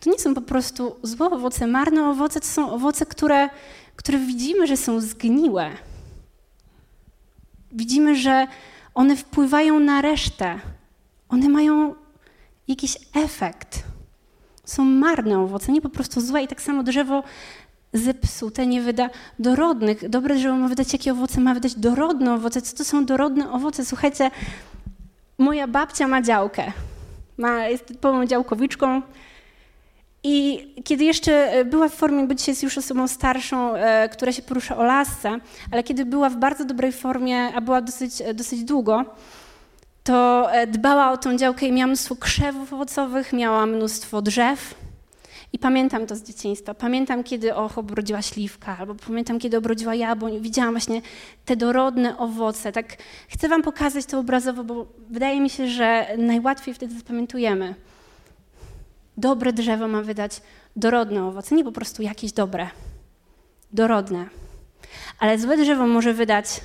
To 0.01 0.11
nie 0.11 0.19
są 0.19 0.35
po 0.35 0.43
prostu 0.43 0.97
złe 1.03 1.31
owoce. 1.31 1.67
Marne 1.67 2.11
owoce 2.11 2.41
to 2.41 2.47
są 2.47 2.71
owoce, 2.71 3.07
które, 3.07 3.49
które 3.97 4.19
widzimy, 4.19 4.67
że 4.67 4.77
są 4.77 5.01
zgniłe. 5.01 5.71
Widzimy, 7.73 8.17
że 8.17 8.47
one 8.95 9.17
wpływają 9.17 9.81
na 9.81 10.03
resztę. 10.03 10.61
One 11.29 11.49
mają 11.49 11.95
jakiś 12.69 12.97
efekt. 13.15 13.83
Są 14.65 14.85
marne 14.85 15.39
owoce, 15.39 15.73
nie 15.73 15.81
po 15.81 15.89
prostu 15.89 16.21
złe. 16.21 16.43
I 16.43 16.49
tak 16.49 16.63
samo 16.63 16.83
drzewo 16.83 17.23
zepsute 17.93 18.67
nie 18.67 18.83
wyda 18.83 19.11
dorodnych. 19.39 20.09
Dobre 20.09 20.35
drzewo 20.35 20.57
ma 20.57 20.69
wydać 20.69 20.93
jakie 20.93 21.13
owoce? 21.13 21.41
Ma 21.41 21.55
wydać 21.55 21.75
dorodne 21.75 22.35
owoce. 22.35 22.63
Co 22.63 22.77
to 22.77 22.85
są 22.85 23.05
dorodne 23.05 23.53
owoce? 23.53 23.85
Słuchajcie, 23.85 24.31
moja 25.39 25.69
babcia 25.69 26.09
ma 26.09 26.23
działkę. 26.23 26.73
Ma, 27.39 27.67
jest 27.67 27.87
typową 27.87 28.27
działkowiczką. 28.27 29.03
I 30.23 30.67
kiedy 30.85 31.05
jeszcze 31.05 31.65
była 31.65 31.89
w 31.89 31.95
formie, 31.95 32.27
bo 32.27 32.35
dzisiaj 32.35 32.53
jest 32.53 32.63
już 32.63 32.79
osobą 32.79 33.09
starszą, 33.09 33.75
e, 33.75 34.09
która 34.09 34.33
się 34.33 34.43
porusza 34.43 34.77
o 34.77 34.83
lasce, 34.83 35.39
ale 35.73 35.83
kiedy 35.83 36.05
była 36.05 36.31
w 36.31 36.37
bardzo 36.37 36.65
dobrej 36.65 36.93
formie, 36.93 37.55
a 37.55 37.61
była 37.61 37.81
dosyć, 37.81 38.13
dosyć 38.35 38.65
długo, 38.65 39.05
to 40.05 40.49
e, 40.53 40.67
dbała 40.67 41.13
o 41.13 41.17
tą 41.17 41.37
działkę 41.37 41.67
i 41.67 41.73
miała 41.73 41.87
mnóstwo 41.87 42.17
krzewów 42.17 42.73
owocowych, 42.73 43.33
miała 43.33 43.67
mnóstwo 43.67 44.23
drzew. 44.23 44.75
I 45.53 45.59
pamiętam 45.59 46.07
to 46.07 46.17
z 46.17 46.23
dzieciństwa. 46.23 46.75
Pamiętam, 46.75 47.25
kiedy 47.25 47.55
och, 47.55 47.79
obrodziła 47.79 48.23
śliwka, 48.23 48.77
albo 48.79 48.95
pamiętam, 48.95 49.39
kiedy 49.39 49.57
obrodziła 49.57 49.95
jabłoń. 49.95 50.41
Widziałam 50.41 50.75
właśnie 50.75 51.03
te 51.45 51.57
dorodne 51.57 52.19
owoce. 52.19 52.73
Tak 52.73 52.97
chcę 53.29 53.49
wam 53.49 53.63
pokazać 53.63 54.07
to 54.07 54.19
obrazowo, 54.19 54.65
bo 54.65 54.87
wydaje 55.11 55.41
mi 55.41 55.51
się, 55.51 55.69
że 55.69 56.07
najłatwiej 56.19 56.75
wtedy 56.75 56.99
zapamiętujemy. 56.99 57.75
Dobre 59.19 59.53
drzewo 59.53 59.89
ma 59.89 60.03
wydać 60.03 60.43
dorodne 60.77 61.25
owoce, 61.25 61.55
nie 61.55 61.65
po 61.65 61.73
prostu 61.73 62.03
jakieś 62.03 62.33
dobre. 62.33 62.69
Dorodne. 63.73 64.29
Ale 65.19 65.39
złe 65.39 65.57
drzewo 65.57 65.87
może 65.87 66.15
wydać 66.15 66.61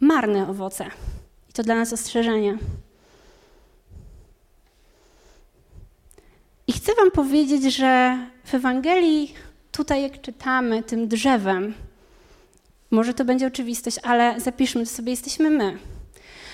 marne 0.00 0.48
owoce. 0.48 0.86
I 1.50 1.52
to 1.52 1.62
dla 1.62 1.74
nas 1.74 1.92
ostrzeżenie. 1.92 2.58
I 6.66 6.72
chcę 6.72 6.94
Wam 6.94 7.10
powiedzieć, 7.10 7.74
że 7.76 8.18
w 8.44 8.54
Ewangelii, 8.54 9.34
tutaj 9.72 10.02
jak 10.02 10.20
czytamy 10.20 10.82
tym 10.82 11.08
drzewem, 11.08 11.74
może 12.90 13.14
to 13.14 13.24
będzie 13.24 13.46
oczywistość, 13.46 13.98
ale 14.02 14.40
zapiszmy 14.40 14.84
to 14.84 14.90
sobie, 14.90 15.10
jesteśmy 15.10 15.50
my. 15.50 15.78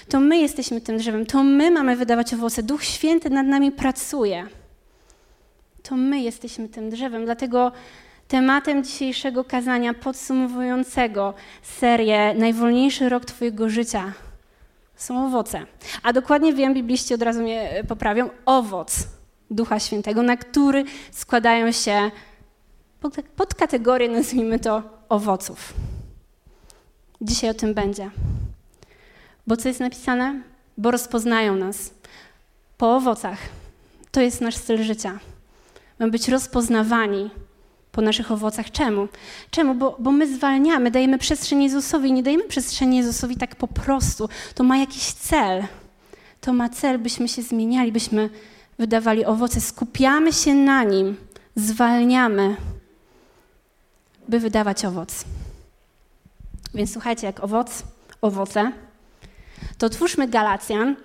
To 0.08 0.20
my 0.20 0.38
jesteśmy 0.38 0.80
tym 0.80 0.98
drzewem, 0.98 1.26
to 1.26 1.42
my 1.42 1.70
mamy 1.70 1.96
wydawać 1.96 2.34
owoce. 2.34 2.62
Duch 2.62 2.84
Święty 2.84 3.30
nad 3.30 3.46
nami 3.46 3.72
pracuje. 3.72 4.46
To 5.88 5.96
my 5.96 6.20
jesteśmy 6.20 6.68
tym 6.68 6.90
drzewem. 6.90 7.24
Dlatego 7.24 7.72
tematem 8.28 8.84
dzisiejszego 8.84 9.44
kazania 9.44 9.94
podsumowującego 9.94 11.34
serię 11.62 12.34
Najwolniejszy 12.34 13.08
rok 13.08 13.24
Twojego 13.24 13.68
życia 13.68 14.12
są 14.96 15.26
owoce. 15.26 15.66
A 16.02 16.12
dokładnie 16.12 16.52
wiem, 16.52 16.74
bibliści 16.74 17.14
od 17.14 17.22
razu 17.22 17.42
mnie 17.42 17.84
poprawią, 17.88 18.30
owoc 18.46 19.08
Ducha 19.50 19.80
Świętego, 19.80 20.22
na 20.22 20.36
który 20.36 20.84
składają 21.10 21.72
się 21.72 22.10
pod 23.36 23.54
kategorię, 23.54 24.08
nazwijmy 24.08 24.58
to, 24.58 24.82
owoców. 25.08 25.74
Dzisiaj 27.20 27.50
o 27.50 27.54
tym 27.54 27.74
będzie. 27.74 28.10
Bo 29.46 29.56
co 29.56 29.68
jest 29.68 29.80
napisane? 29.80 30.42
Bo 30.78 30.90
rozpoznają 30.90 31.56
nas 31.56 31.90
po 32.78 32.96
owocach. 32.96 33.38
To 34.10 34.20
jest 34.20 34.40
nasz 34.40 34.56
styl 34.56 34.82
życia. 34.82 35.18
Mamy 35.98 36.12
być 36.12 36.28
rozpoznawani 36.28 37.30
po 37.92 38.02
naszych 38.02 38.32
owocach. 38.32 38.70
Czemu? 38.70 39.08
Czemu? 39.50 39.74
Bo, 39.74 39.96
bo 39.98 40.12
my 40.12 40.34
zwalniamy, 40.34 40.90
dajemy 40.90 41.18
przestrzeń 41.18 41.62
Jezusowi. 41.62 42.12
Nie 42.12 42.22
dajemy 42.22 42.44
przestrzeni 42.44 42.96
Jezusowi 42.96 43.36
tak 43.36 43.56
po 43.56 43.68
prostu. 43.68 44.28
To 44.54 44.64
ma 44.64 44.76
jakiś 44.78 45.12
cel. 45.12 45.64
To 46.40 46.52
ma 46.52 46.68
cel, 46.68 46.98
byśmy 46.98 47.28
się 47.28 47.42
zmieniali, 47.42 47.92
byśmy 47.92 48.30
wydawali 48.78 49.24
owoce. 49.24 49.60
Skupiamy 49.60 50.32
się 50.32 50.54
na 50.54 50.84
nim, 50.84 51.16
zwalniamy, 51.54 52.56
by 54.28 54.40
wydawać 54.40 54.84
owoc. 54.84 55.24
Więc 56.74 56.92
słuchajcie, 56.92 57.26
jak 57.26 57.44
owoc, 57.44 57.82
owoce, 58.20 58.72
to 59.78 59.86
otwórzmy 59.86 60.28
Galacjan, 60.28 60.96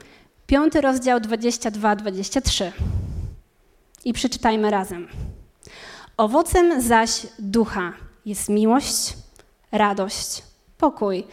piąty 0.47 0.81
rozdział 0.81 1.19
22-23 1.19 2.71
i 4.05 4.13
przeczytajmy 4.13 4.69
razem. 4.71 5.07
Owocem 6.17 6.81
zaś 6.81 7.27
ducha 7.39 7.93
jest 8.25 8.49
miłość, 8.49 9.13
radość, 9.71 10.43
pokój, 10.77 11.23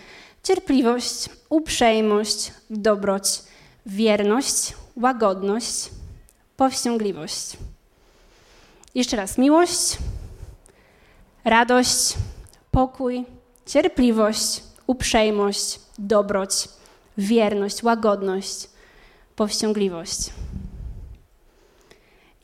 cierpliwość, 0.43 1.29
uprzejmość, 1.49 2.53
dobroć, 2.71 3.43
wierność, 3.87 4.75
łagodność, 4.97 5.91
powściągliwość. 6.57 7.57
Jeszcze 8.95 9.17
raz, 9.17 9.39
miłość, 9.39 9.99
radość, 11.45 12.15
pokój, 12.71 13.25
cierpliwość, 13.67 14.63
uprzejmość, 14.87 15.81
dobroć, 15.99 16.69
wierność, 17.19 17.83
łagodność, 17.83 18.69
powściągliwość. 19.37 20.31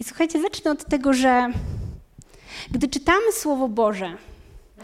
Słuchajcie, 0.07 0.43
zacznę 0.43 0.71
od 0.71 0.85
tego, 0.85 1.13
że 1.13 1.51
gdy 2.71 2.89
czytamy 2.89 3.33
Słowo 3.33 3.69
Boże, 3.69 4.17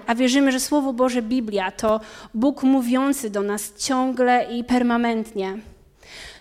a 0.07 0.15
wierzymy, 0.15 0.53
że 0.53 0.61
Słowo 0.61 0.93
Boże, 0.93 1.23
Biblia, 1.23 1.71
to 1.71 2.01
Bóg 2.35 2.63
mówiący 2.63 3.31
do 3.31 3.43
nas 3.43 3.73
ciągle 3.79 4.57
i 4.57 4.65
permanentnie, 4.65 5.59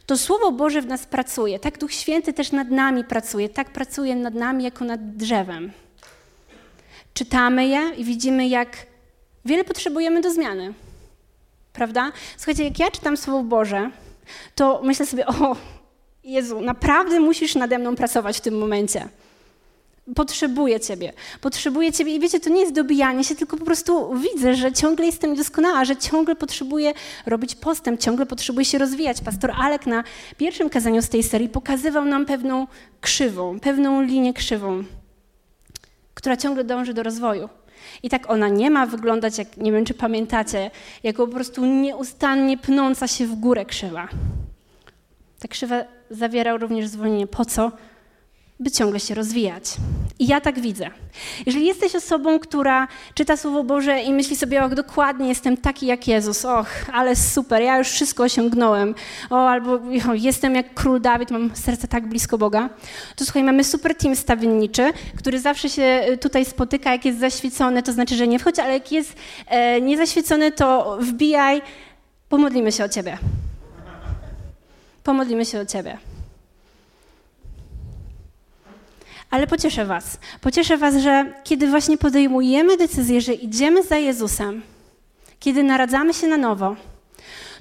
to 0.05 0.17
Słowo 0.17 0.51
Boże 0.51 0.81
w 0.81 0.86
nas 0.86 1.05
pracuje. 1.05 1.59
Tak 1.59 1.77
Duch 1.77 1.93
Święty 1.93 2.33
też 2.33 2.51
nad 2.51 2.69
nami 2.69 3.03
pracuje. 3.03 3.50
Tak 3.50 3.69
pracuje 3.69 4.15
nad 4.15 4.33
nami 4.33 4.63
jako 4.63 4.86
nad 4.86 5.15
drzewem. 5.15 5.71
Czytamy 7.13 7.67
je 7.67 7.91
i 7.98 8.03
widzimy, 8.03 8.48
jak 8.48 8.69
wiele 9.45 9.63
potrzebujemy 9.63 10.21
do 10.21 10.31
zmiany. 10.31 10.74
Prawda? 11.74 12.12
Słuchajcie, 12.38 12.63
jak 12.63 12.79
ja 12.79 12.91
czytam 12.91 13.17
Słowo 13.17 13.43
Boże, 13.43 13.91
to 14.55 14.81
myślę 14.83 15.05
sobie, 15.05 15.27
o 15.27 15.55
Jezu, 16.24 16.62
naprawdę 16.62 17.20
musisz 17.20 17.56
nade 17.56 17.80
mną 17.80 17.96
pracować 17.96 18.38
w 18.38 18.42
tym 18.42 18.58
momencie. 18.58 19.10
Potrzebuję 20.16 20.80
Ciebie. 20.80 21.14
Potrzebuję 21.42 21.92
Ciebie 21.92 22.16
i 22.16 22.20
wiecie, 22.20 22.40
to 22.40 22.50
nie 22.50 22.62
jest 22.62 22.74
dobijanie 22.74 23.24
się, 23.24 23.36
tylko 23.36 23.58
po 23.58 23.66
prostu 23.66 24.14
widzę, 24.16 24.56
że 24.56 24.72
ciągle 24.72 25.06
jestem 25.06 25.32
niedoskonała, 25.32 25.86
że 25.86 25.98
ciągle 25.98 26.36
potrzebuję 26.36 26.94
robić 27.26 27.56
postęp, 27.56 28.00
ciągle 28.00 28.26
potrzebuję 28.26 28.66
się 28.66 28.78
rozwijać. 28.78 29.22
Pastor 29.22 29.52
Alek 29.52 29.86
na 29.86 30.04
pierwszym 30.38 30.70
kazaniu 30.70 31.02
z 31.02 31.10
tej 31.10 31.24
serii 31.24 31.50
pokazywał 31.50 32.06
nam 32.06 32.26
pewną 32.26 32.68
krzywą, 33.02 33.60
pewną 33.60 34.02
linię 34.02 34.34
krzywą, 34.34 34.84
która 36.14 36.38
ciągle 36.38 36.64
dąży 36.64 36.94
do 36.94 37.04
rozwoju. 37.04 37.50
I 38.04 38.10
tak 38.10 38.30
ona 38.30 38.48
nie 38.50 38.72
ma 38.72 38.86
wyglądać, 38.86 39.38
jak 39.38 39.58
nie 39.58 39.72
wiem, 39.72 39.86
czy 39.86 39.94
pamiętacie, 39.94 40.72
jako 41.04 41.28
po 41.28 41.34
prostu 41.34 41.66
nieustannie 41.66 42.58
pnąca 42.58 43.08
się 43.08 43.26
w 43.26 43.36
górę 43.36 43.66
krzywa. 43.66 44.08
Ta 45.40 45.48
krzywa 45.48 45.99
zawiera 46.12 46.58
również 46.58 46.88
zwolnienie. 46.88 47.28
Po 47.28 47.46
co? 47.46 47.72
by 48.60 48.72
ciągle 48.72 49.00
się 49.00 49.16
rozwijać. 49.16 49.63
I 50.20 50.28
ja 50.28 50.42
tak 50.42 50.60
widzę. 50.60 50.89
Jeżeli 51.46 51.66
jesteś 51.66 51.96
osobą, 51.96 52.39
która 52.39 52.88
czyta 53.13 53.38
Słowo 53.38 53.63
Boże 53.63 54.01
i 54.01 54.13
myśli 54.13 54.36
sobie, 54.36 54.66
och, 54.66 54.75
dokładnie 54.75 55.28
jestem 55.28 55.58
taki 55.58 55.86
jak 55.86 56.08
Jezus, 56.08 56.46
och, 56.46 56.68
ale 56.94 57.16
super, 57.16 57.62
ja 57.62 57.78
już 57.78 57.88
wszystko 57.88 58.24
osiągnąłem, 58.24 58.96
o, 59.30 59.50
albo 59.50 59.74
o, 60.10 60.13
jestem 60.13 60.56
jak 60.56 60.74
król 60.74 61.01
Dawid, 61.01 61.32
mam 61.32 61.56
serce 61.56 61.88
tak 61.88 62.08
blisko 62.08 62.38
Boga, 62.38 62.70
to 63.16 63.25
słuchaj, 63.25 63.44
mamy 63.44 63.63
super 63.63 63.96
team 63.96 64.16
stawienniczy, 64.16 64.92
który 65.18 65.39
zawsze 65.39 65.70
się 65.70 66.01
tutaj 66.22 66.46
spotyka, 66.46 66.92
jak 66.92 67.06
jest 67.06 67.20
zaświecony, 67.20 67.84
to 67.84 67.94
znaczy, 67.94 68.16
że 68.16 68.28
nie 68.28 68.39
wchodź, 68.39 68.60
ale 68.60 68.74
jak 68.74 68.92
jest 68.92 69.16
e, 69.48 69.82
niezaświecony, 69.82 70.51
to 70.51 70.98
wbijaj, 71.01 71.62
pomodlimy 72.30 72.72
się 72.72 72.84
o 72.84 72.89
Ciebie. 72.89 73.18
Pomodlimy 75.10 75.46
się 75.46 75.60
o 75.60 75.66
Ciebie. 75.66 75.98
Ale 79.30 79.48
pocieszę 79.48 79.86
Was. 79.86 80.20
Pocieszę 80.42 80.78
Was, 80.78 80.96
że 80.96 81.34
kiedy 81.44 81.68
właśnie 81.68 81.98
podejmujemy 81.98 82.78
decyzję, 82.78 83.22
że 83.22 83.34
idziemy 83.34 83.84
za 83.84 83.98
Jezusem, 83.98 84.62
kiedy 85.39 85.63
naradzamy 85.63 86.13
się 86.13 86.28
na 86.28 86.38
nowo, 86.38 86.75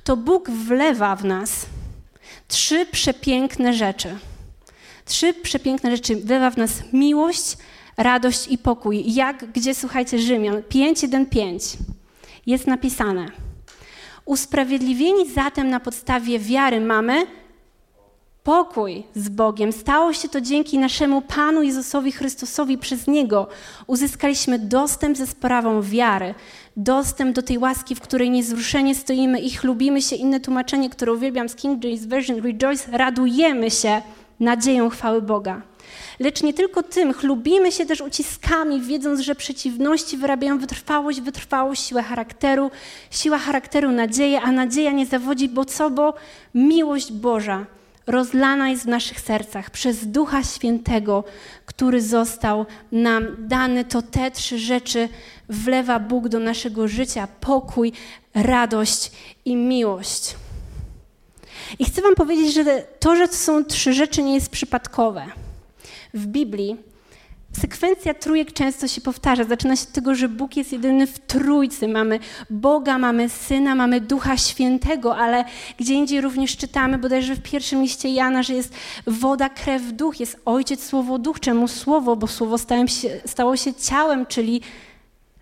to 0.04 0.16
Bóg 0.16 0.50
wlewa 0.50 1.16
w 1.16 1.24
nas 1.24 1.66
trzy 2.48 2.86
przepiękne 2.86 3.74
rzeczy. 3.74 4.18
Trzy 5.04 5.34
przepiękne 5.34 5.96
rzeczy. 5.96 6.16
Wlewa 6.16 6.50
w 6.50 6.56
nas 6.56 6.70
miłość, 6.92 7.56
radość 7.96 8.48
i 8.48 8.58
pokój. 8.58 9.14
Jak, 9.14 9.52
gdzie, 9.52 9.74
słuchajcie, 9.74 10.18
Rzymian 10.18 10.56
5.1.5 10.56 11.76
jest 12.46 12.66
napisane. 12.66 13.28
Usprawiedliwieni 14.24 15.30
zatem 15.30 15.70
na 15.70 15.80
podstawie 15.80 16.38
wiary 16.38 16.80
mamy 16.80 17.37
pokój 18.48 19.02
z 19.14 19.28
Bogiem. 19.28 19.72
Stało 19.72 20.12
się 20.12 20.28
to 20.28 20.40
dzięki 20.40 20.78
naszemu 20.78 21.22
Panu 21.22 21.62
Jezusowi 21.62 22.12
Chrystusowi. 22.12 22.78
Przez 22.78 23.06
Niego 23.06 23.46
uzyskaliśmy 23.86 24.58
dostęp 24.58 25.16
ze 25.16 25.26
sprawą 25.26 25.82
wiary, 25.82 26.34
dostęp 26.76 27.36
do 27.36 27.42
tej 27.42 27.58
łaski, 27.58 27.94
w 27.94 28.00
której 28.00 28.30
niezruszenie 28.30 28.94
stoimy 28.94 29.40
i 29.40 29.50
chlubimy 29.50 30.02
się. 30.02 30.16
Inne 30.16 30.40
tłumaczenie, 30.40 30.90
które 30.90 31.12
uwielbiam 31.12 31.48
z 31.48 31.54
King 31.54 31.84
James 31.84 32.06
Version, 32.06 32.40
rejoice, 32.42 32.98
radujemy 32.98 33.70
się 33.70 34.02
nadzieją 34.40 34.90
chwały 34.90 35.22
Boga. 35.22 35.62
Lecz 36.20 36.42
nie 36.42 36.54
tylko 36.54 36.82
tym, 36.82 37.12
chlubimy 37.12 37.72
się 37.72 37.86
też 37.86 38.00
uciskami, 38.00 38.80
wiedząc, 38.80 39.20
że 39.20 39.34
przeciwności 39.34 40.16
wyrabiają 40.16 40.58
wytrwałość, 40.58 41.20
wytrwałość, 41.20 41.86
siłę 41.86 42.02
charakteru, 42.02 42.70
siła 43.10 43.38
charakteru 43.38 43.92
nadzieję, 43.92 44.40
a 44.40 44.52
nadzieja 44.52 44.92
nie 44.92 45.06
zawodzi, 45.06 45.48
bo 45.48 45.64
co? 45.64 45.90
Bo 45.90 46.14
miłość 46.54 47.12
Boża 47.12 47.66
rozlana 48.08 48.70
jest 48.70 48.84
w 48.84 48.88
naszych 48.88 49.20
sercach 49.20 49.70
przez 49.70 50.06
Ducha 50.06 50.44
Świętego, 50.44 51.24
który 51.66 52.02
został 52.02 52.66
nam 52.92 53.26
dany. 53.38 53.84
To 53.84 54.02
te 54.02 54.30
trzy 54.30 54.58
rzeczy 54.58 55.08
wlewa 55.48 55.98
Bóg 55.98 56.28
do 56.28 56.38
naszego 56.38 56.88
życia: 56.88 57.28
pokój, 57.40 57.92
radość 58.34 59.12
i 59.44 59.56
miłość. 59.56 60.34
I 61.78 61.84
chcę 61.84 62.02
Wam 62.02 62.14
powiedzieć, 62.14 62.54
że 62.54 62.64
to, 63.00 63.16
że 63.16 63.28
to 63.28 63.34
są 63.34 63.64
trzy 63.64 63.92
rzeczy, 63.92 64.22
nie 64.22 64.34
jest 64.34 64.50
przypadkowe. 64.50 65.26
W 66.14 66.26
Biblii 66.26 66.76
Sekwencja 67.60 68.14
trójek 68.14 68.52
często 68.52 68.88
się 68.88 69.00
powtarza. 69.00 69.44
Zaczyna 69.44 69.76
się 69.76 69.82
od 69.82 69.92
tego, 69.92 70.14
że 70.14 70.28
Bóg 70.28 70.56
jest 70.56 70.72
jedyny 70.72 71.06
w 71.06 71.18
trójcy. 71.18 71.88
Mamy 71.88 72.18
Boga, 72.50 72.98
mamy 72.98 73.28
Syna, 73.28 73.74
mamy 73.74 74.00
Ducha 74.00 74.36
Świętego, 74.36 75.16
ale 75.16 75.44
gdzie 75.78 75.94
indziej 75.94 76.20
również 76.20 76.56
czytamy, 76.56 76.98
bodajże 76.98 77.34
w 77.34 77.42
pierwszym 77.42 77.82
liście 77.82 78.08
Jana, 78.08 78.42
że 78.42 78.54
jest 78.54 78.74
woda, 79.06 79.48
krew, 79.48 79.82
duch, 79.92 80.20
jest 80.20 80.40
Ojciec, 80.44 80.84
Słowo, 80.84 81.18
Duch. 81.18 81.40
Czemu 81.40 81.68
Słowo? 81.68 82.16
Bo 82.16 82.26
Słowo 82.26 82.58
się, 82.86 83.20
stało 83.26 83.56
się 83.56 83.74
ciałem, 83.74 84.26
czyli 84.26 84.60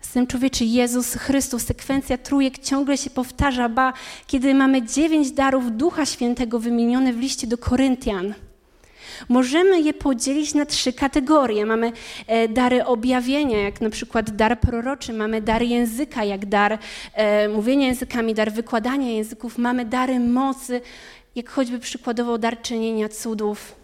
Syn 0.01 0.27
Człowieczy, 0.27 0.65
Jezus 0.65 1.13
Chrystus. 1.13 1.63
Sekwencja 1.63 2.17
trójek 2.17 2.59
ciągle 2.59 2.97
się 2.97 3.09
powtarza, 3.09 3.69
ba, 3.69 3.93
kiedy 4.27 4.53
mamy 4.53 4.81
dziewięć 4.81 5.31
darów 5.31 5.77
Ducha 5.77 6.05
Świętego 6.05 6.59
wymienione 6.59 7.13
w 7.13 7.19
liście 7.19 7.47
do 7.47 7.57
Koryntian– 7.57 8.33
Możemy 9.29 9.81
je 9.81 9.93
podzielić 9.93 10.53
na 10.53 10.65
trzy 10.65 10.93
kategorie. 10.93 11.65
Mamy 11.65 11.91
e, 12.27 12.47
dary 12.47 12.85
objawienia, 12.85 13.61
jak 13.61 13.81
na 13.81 13.89
przykład 13.89 14.29
dar 14.29 14.59
proroczy, 14.59 15.13
mamy 15.13 15.41
dar 15.41 15.61
języka, 15.63 16.23
jak 16.23 16.45
dar 16.45 16.79
e, 17.13 17.49
mówienia 17.49 17.87
językami, 17.87 18.33
dar 18.33 18.51
wykładania 18.51 19.11
języków, 19.11 19.57
mamy 19.57 19.85
dary 19.85 20.19
mocy, 20.19 20.81
jak 21.35 21.49
choćby 21.49 21.79
przykładowo 21.79 22.37
dar 22.37 22.61
czynienia 22.61 23.09
cudów, 23.09 23.75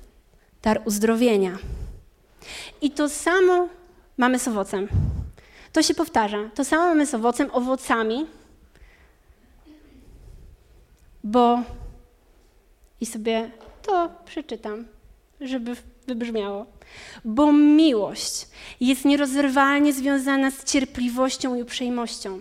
dar 0.62 0.82
uzdrowienia. 0.86 1.58
I 2.82 2.91
to 2.91 3.10
samo 3.10 3.67
mamy 4.17 4.39
z 4.39 4.48
owocem. 4.48 4.88
To 5.74 5.84
się 5.84 5.93
powtarza. 5.93 6.50
To 6.56 6.65
samo 6.65 6.84
mamy 6.84 7.06
z 7.06 7.13
owocem, 7.13 7.50
owocami, 7.54 8.26
bo 11.24 11.60
i 13.02 13.06
sobie 13.06 13.52
to 13.82 14.10
przeczytam 14.26 14.86
żeby 15.43 15.75
wybrzmiało. 16.08 16.65
Bo 17.25 17.53
miłość 17.53 18.47
jest 18.79 19.06
nierozerwalnie 19.06 19.93
związana 19.93 20.51
z 20.51 20.63
cierpliwością 20.63 21.56
i 21.56 21.62
uprzejmością. 21.62 22.39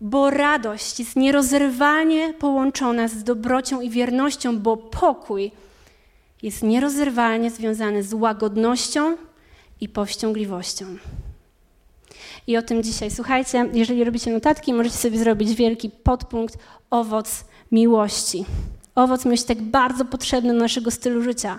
Bo 0.00 0.30
radość 0.30 0.98
jest 0.98 1.16
nierozerwalnie 1.16 2.34
połączona 2.34 3.08
z 3.08 3.24
dobrocią 3.24 3.80
i 3.80 3.90
wiernością, 3.90 4.58
bo 4.58 4.76
pokój 4.76 5.52
jest 6.42 6.62
nierozerwalnie 6.62 7.50
związany 7.50 8.02
z 8.02 8.14
łagodnością 8.14 9.16
i 9.80 9.88
powściągliwością. 9.88 10.86
I 12.46 12.56
o 12.56 12.62
tym 12.62 12.82
dzisiaj. 12.82 13.10
Słuchajcie, 13.10 13.70
jeżeli 13.72 14.04
robicie 14.04 14.30
notatki, 14.30 14.72
możecie 14.72 14.96
sobie 14.96 15.18
zrobić 15.18 15.54
wielki 15.54 15.90
podpunkt 15.90 16.58
owoc 16.90 17.44
miłości. 17.72 18.44
Owoc 18.94 19.24
miłości 19.24 19.46
tak 19.46 19.62
bardzo 19.62 20.04
potrzebny 20.04 20.52
do 20.52 20.58
naszego 20.58 20.90
stylu 20.90 21.22
życia 21.22 21.58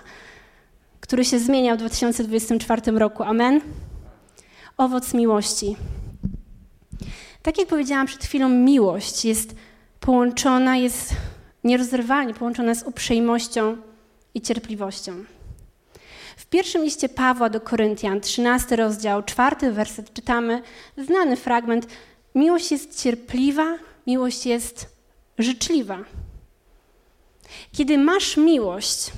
który 1.08 1.26
się 1.26 1.40
zmienia 1.40 1.76
w 1.76 1.78
2024 1.78 2.92
roku. 2.92 3.24
Amen? 3.24 3.62
Owoc 4.78 5.14
miłości. 5.14 5.76
Tak 7.42 7.58
jak 7.58 7.68
powiedziałam 7.68 8.08
przed 8.08 8.24
chwilą, 8.24 8.50
miłość 8.50 9.26
jest 9.26 9.56
połączona, 10.00 10.78
jest 10.78 11.14
nierozerwalnie 11.64 12.34
połączona 12.34 12.76
z 12.76 12.84
uprzejmością 12.84 13.78
i 14.34 14.42
cierpliwością. 14.42 15.24
W 16.38 16.46
pierwszym 16.46 16.84
liście 16.84 17.10
Pawła 17.10 17.50
do 17.50 17.62
Koryntian, 17.62 18.22
13 18.22 18.76
rozdział, 18.76 19.24
czwarty 19.24 19.72
werset, 19.72 20.14
czytamy 20.14 20.62
znany 20.98 21.36
fragment. 21.38 21.88
Miłość 22.36 22.72
jest 22.72 23.04
cierpliwa, 23.04 23.78
miłość 24.08 24.46
jest 24.46 24.90
życzliwa. 25.38 25.98
Kiedy 27.72 27.98
masz 27.98 28.38
miłość, 28.38 29.12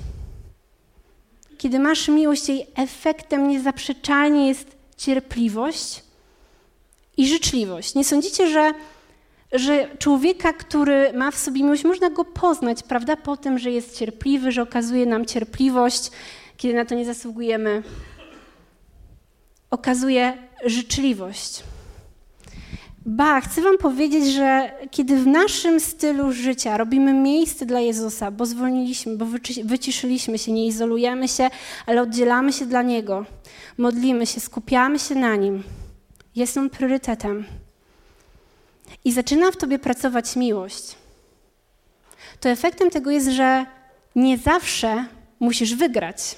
kiedy 1.60 1.78
masz 1.78 2.08
miłość, 2.08 2.48
jej 2.48 2.66
efektem 2.76 3.48
niezaprzeczalnie 3.48 4.48
jest 4.48 4.76
cierpliwość 4.96 6.02
i 7.16 7.28
życzliwość. 7.28 7.94
Nie 7.94 8.04
sądzicie, 8.04 8.50
że, 8.50 8.72
że 9.52 9.96
człowieka, 9.98 10.52
który 10.52 11.12
ma 11.12 11.30
w 11.30 11.36
sobie 11.36 11.62
miłość, 11.62 11.84
można 11.84 12.10
go 12.10 12.24
poznać, 12.24 12.82
prawda, 12.82 13.16
po 13.16 13.36
tym, 13.36 13.58
że 13.58 13.70
jest 13.70 13.98
cierpliwy, 13.98 14.52
że 14.52 14.62
okazuje 14.62 15.06
nam 15.06 15.26
cierpliwość, 15.26 16.10
kiedy 16.56 16.74
na 16.74 16.84
to 16.84 16.94
nie 16.94 17.04
zasługujemy. 17.04 17.82
Okazuje 19.70 20.48
życzliwość. 20.64 21.62
Ba, 23.06 23.40
chcę 23.40 23.62
Wam 23.62 23.78
powiedzieć, 23.78 24.26
że 24.34 24.72
kiedy 24.90 25.16
w 25.16 25.26
naszym 25.26 25.80
stylu 25.80 26.32
życia 26.32 26.76
robimy 26.76 27.12
miejsce 27.12 27.66
dla 27.66 27.80
Jezusa, 27.80 28.30
bo 28.30 28.46
zwolniliśmy, 28.46 29.16
bo 29.16 29.26
wyciszyliśmy 29.64 30.38
się, 30.38 30.52
nie 30.52 30.66
izolujemy 30.66 31.28
się, 31.28 31.50
ale 31.86 32.02
oddzielamy 32.02 32.52
się 32.52 32.66
dla 32.66 32.82
Niego, 32.82 33.24
modlimy 33.78 34.26
się, 34.26 34.40
skupiamy 34.40 34.98
się 34.98 35.14
na 35.14 35.36
Nim, 35.36 35.62
jest 36.36 36.56
On 36.56 36.70
priorytetem. 36.70 37.44
I 39.04 39.12
zaczyna 39.12 39.50
w 39.50 39.56
Tobie 39.56 39.78
pracować 39.78 40.36
miłość. 40.36 40.96
To 42.40 42.48
efektem 42.48 42.90
tego 42.90 43.10
jest, 43.10 43.28
że 43.28 43.66
nie 44.16 44.38
zawsze 44.38 45.06
musisz 45.40 45.74
wygrać. 45.74 46.36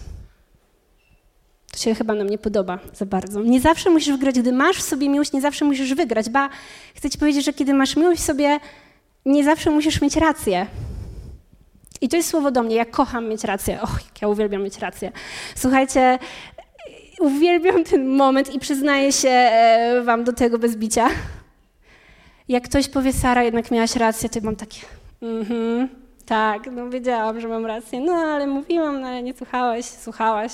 To 1.72 1.78
się 1.78 1.94
chyba 1.94 2.14
nam 2.14 2.30
nie 2.30 2.38
podoba 2.38 2.78
za 2.94 3.06
bardzo. 3.06 3.42
Nie 3.42 3.60
zawsze 3.60 3.90
musisz 3.90 4.12
wygrać, 4.12 4.40
gdy 4.40 4.52
masz 4.52 4.76
w 4.76 4.82
sobie 4.82 5.08
miłość, 5.08 5.32
nie 5.32 5.40
zawsze 5.40 5.64
musisz 5.64 5.94
wygrać. 5.94 6.30
Ba, 6.30 6.48
chcę 6.94 7.10
ci 7.10 7.18
powiedzieć, 7.18 7.44
że 7.44 7.52
kiedy 7.52 7.74
masz 7.74 7.96
miłość 7.96 8.20
w 8.20 8.24
sobie, 8.24 8.60
nie 9.26 9.44
zawsze 9.44 9.70
musisz 9.70 10.00
mieć 10.00 10.16
rację. 10.16 10.66
I 12.00 12.08
to 12.08 12.16
jest 12.16 12.28
słowo 12.28 12.50
do 12.50 12.62
mnie. 12.62 12.76
Ja 12.76 12.84
kocham 12.84 13.28
mieć 13.28 13.44
rację. 13.44 13.82
Och, 13.82 14.00
ja 14.22 14.28
uwielbiam 14.28 14.62
mieć 14.62 14.78
rację. 14.78 15.12
Słuchajcie, 15.56 16.18
uwielbiam 17.20 17.84
ten 17.84 18.06
moment 18.06 18.54
i 18.54 18.58
przyznaję 18.58 19.12
się 19.12 19.28
e, 19.28 20.02
wam 20.04 20.24
do 20.24 20.32
tego 20.32 20.58
bez 20.58 20.76
bicia. 20.76 21.08
Jak 22.48 22.64
ktoś 22.64 22.88
powie, 22.88 23.12
Sara, 23.12 23.42
jednak 23.42 23.70
miałaś 23.70 23.96
rację, 23.96 24.28
to 24.28 24.40
mam 24.42 24.56
takie, 24.56 24.80
mhm, 25.22 25.88
tak, 26.26 26.66
no 26.72 26.90
wiedziałam, 26.90 27.40
że 27.40 27.48
mam 27.48 27.66
rację. 27.66 28.00
No, 28.00 28.12
ale 28.12 28.46
mówiłam, 28.46 29.00
no 29.00 29.08
ale 29.08 29.22
nie 29.22 29.34
słuchałeś, 29.34 29.86
słuchałaś. 29.86 30.52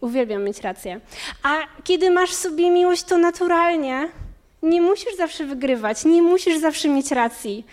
Uwielbiam 0.00 0.44
mieć 0.44 0.60
rację. 0.60 1.00
A 1.42 1.58
kiedy 1.84 2.10
masz 2.10 2.32
sobie 2.32 2.70
miłość, 2.70 3.02
to 3.02 3.18
naturalnie 3.18 4.08
nie 4.62 4.82
musisz 4.82 5.16
zawsze 5.16 5.44
wygrywać, 5.44 6.04
nie 6.04 6.22
musisz 6.22 6.58
zawsze 6.58 6.88
mieć 6.88 7.10
racji. 7.10 7.66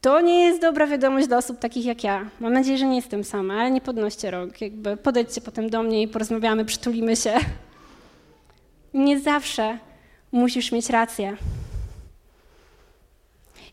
To 0.00 0.20
nie 0.20 0.44
jest 0.44 0.60
dobra 0.60 0.86
wiadomość 0.86 1.26
dla 1.26 1.36
osób 1.38 1.58
takich 1.58 1.84
jak 1.84 2.04
ja. 2.04 2.30
Mam 2.40 2.52
nadzieję, 2.52 2.78
że 2.78 2.86
nie 2.86 2.96
jestem 2.96 3.24
sama, 3.24 3.54
ale 3.54 3.70
nie 3.70 3.80
podnoście 3.80 4.30
rąk. 4.30 4.60
Jakby 4.60 4.96
podejdźcie 4.96 5.40
potem 5.40 5.70
do 5.70 5.82
mnie 5.82 6.02
i 6.02 6.08
porozmawiamy, 6.08 6.64
przytulimy 6.64 7.16
się. 7.16 7.34
Nie 8.94 9.20
zawsze 9.20 9.78
musisz 10.32 10.72
mieć 10.72 10.90
rację. 10.90 11.36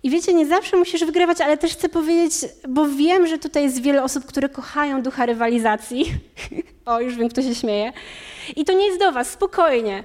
I 0.03 0.09
wiecie, 0.09 0.33
nie 0.33 0.45
zawsze 0.45 0.77
musisz 0.77 1.05
wygrywać, 1.05 1.41
ale 1.41 1.57
też 1.57 1.73
chcę 1.73 1.89
powiedzieć, 1.89 2.33
bo 2.69 2.87
wiem, 2.87 3.27
że 3.27 3.37
tutaj 3.37 3.63
jest 3.63 3.81
wiele 3.81 4.03
osób, 4.03 4.25
które 4.25 4.49
kochają 4.49 5.01
ducha 5.01 5.25
rywalizacji. 5.25 6.05
o, 6.85 6.99
już 6.99 7.15
wiem, 7.15 7.29
kto 7.29 7.41
się 7.41 7.55
śmieje. 7.55 7.93
I 8.55 8.65
to 8.65 8.73
nie 8.73 8.85
jest 8.85 8.99
do 8.99 9.11
was, 9.11 9.29
spokojnie. 9.29 10.03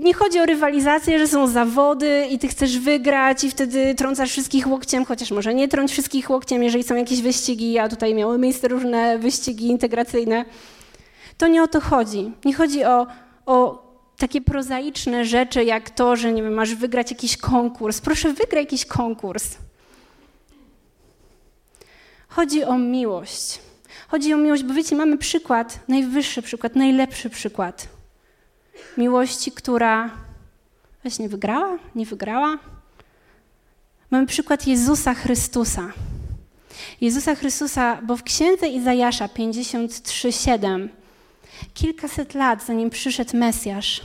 Nie 0.00 0.14
chodzi 0.14 0.40
o 0.40 0.46
rywalizację, 0.46 1.18
że 1.18 1.28
są 1.28 1.46
zawody 1.46 2.26
i 2.30 2.38
ty 2.38 2.48
chcesz 2.48 2.78
wygrać 2.78 3.44
i 3.44 3.50
wtedy 3.50 3.94
trącasz 3.94 4.30
wszystkich 4.30 4.66
łokciem, 4.66 5.04
chociaż 5.04 5.30
może 5.30 5.54
nie 5.54 5.68
trąć 5.68 5.90
wszystkich 5.90 6.30
łokciem, 6.30 6.62
jeżeli 6.62 6.84
są 6.84 6.94
jakieś 6.94 7.22
wyścigi, 7.22 7.78
a 7.78 7.88
tutaj 7.88 8.14
miały 8.14 8.38
miejsce 8.38 8.68
różne 8.68 9.18
wyścigi 9.18 9.66
integracyjne. 9.66 10.44
To 11.38 11.48
nie 11.48 11.62
o 11.62 11.68
to 11.68 11.80
chodzi. 11.80 12.32
Nie 12.44 12.54
chodzi 12.54 12.84
o, 12.84 13.06
o 13.46 13.89
takie 14.20 14.40
prozaiczne 14.40 15.24
rzeczy, 15.24 15.64
jak 15.64 15.90
to, 15.90 16.16
że 16.16 16.32
nie 16.32 16.42
wiem, 16.42 16.54
masz 16.54 16.74
wygrać 16.74 17.10
jakiś 17.10 17.36
konkurs. 17.36 18.00
Proszę, 18.00 18.32
wygraj 18.32 18.64
jakiś 18.64 18.86
konkurs. 18.86 19.44
Chodzi 22.28 22.64
o 22.64 22.78
miłość. 22.78 23.58
Chodzi 24.08 24.34
o 24.34 24.36
miłość, 24.36 24.62
bo 24.62 24.74
wiecie, 24.74 24.96
mamy 24.96 25.18
przykład, 25.18 25.80
najwyższy 25.88 26.42
przykład, 26.42 26.76
najlepszy 26.76 27.30
przykład. 27.30 27.88
Miłości, 28.96 29.52
która 29.52 30.10
właśnie 31.02 31.28
wygrała, 31.28 31.78
nie 31.94 32.06
wygrała. 32.06 32.58
Mamy 34.10 34.26
przykład 34.26 34.66
Jezusa 34.66 35.14
Chrystusa. 35.14 35.92
Jezusa 37.00 37.34
Chrystusa, 37.34 38.02
bo 38.02 38.16
w 38.16 38.22
księdze 38.22 38.68
Izajasza 38.68 39.26
53:7 39.28 40.88
kilkaset 41.74 42.34
lat 42.34 42.64
zanim 42.64 42.90
przyszedł 42.90 43.36
Mesjasz, 43.36 44.02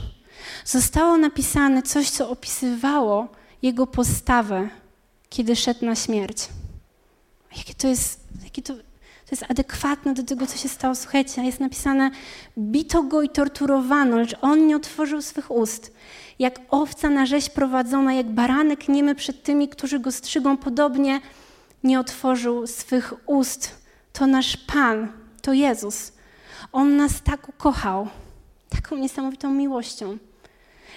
zostało 0.64 1.16
napisane 1.16 1.82
coś, 1.82 2.10
co 2.10 2.30
opisywało 2.30 3.28
jego 3.62 3.86
postawę, 3.86 4.68
kiedy 5.28 5.56
szedł 5.56 5.86
na 5.86 5.94
śmierć. 5.94 6.48
Jakie 7.56 7.74
to 7.74 7.88
jest, 7.88 8.20
jakie 8.44 8.62
to, 8.62 8.74
to 8.74 9.30
jest 9.30 9.44
adekwatne 9.48 10.14
do 10.14 10.22
tego, 10.22 10.46
co 10.46 10.56
się 10.56 10.68
stało. 10.68 10.94
Słuchajcie, 10.94 11.44
jest 11.44 11.60
napisane, 11.60 12.10
bito 12.58 13.02
go 13.02 13.22
i 13.22 13.28
torturowano, 13.28 14.16
lecz 14.16 14.36
on 14.40 14.66
nie 14.66 14.76
otworzył 14.76 15.22
swych 15.22 15.50
ust. 15.50 15.92
Jak 16.38 16.60
owca 16.70 17.10
na 17.10 17.26
rzeź 17.26 17.50
prowadzona, 17.50 18.14
jak 18.14 18.26
baranek 18.30 18.88
niemy 18.88 19.14
przed 19.14 19.42
tymi, 19.42 19.68
którzy 19.68 20.00
go 20.00 20.12
strzygą, 20.12 20.56
podobnie 20.56 21.20
nie 21.84 22.00
otworzył 22.00 22.66
swych 22.66 23.14
ust. 23.26 23.70
To 24.12 24.26
nasz 24.26 24.56
Pan, 24.56 25.12
to 25.42 25.52
Jezus. 25.52 26.12
On 26.76 26.96
nas 26.96 27.22
tak 27.22 27.48
ukochał, 27.48 28.08
taką 28.68 28.96
niesamowitą 28.96 29.50
miłością, 29.50 30.18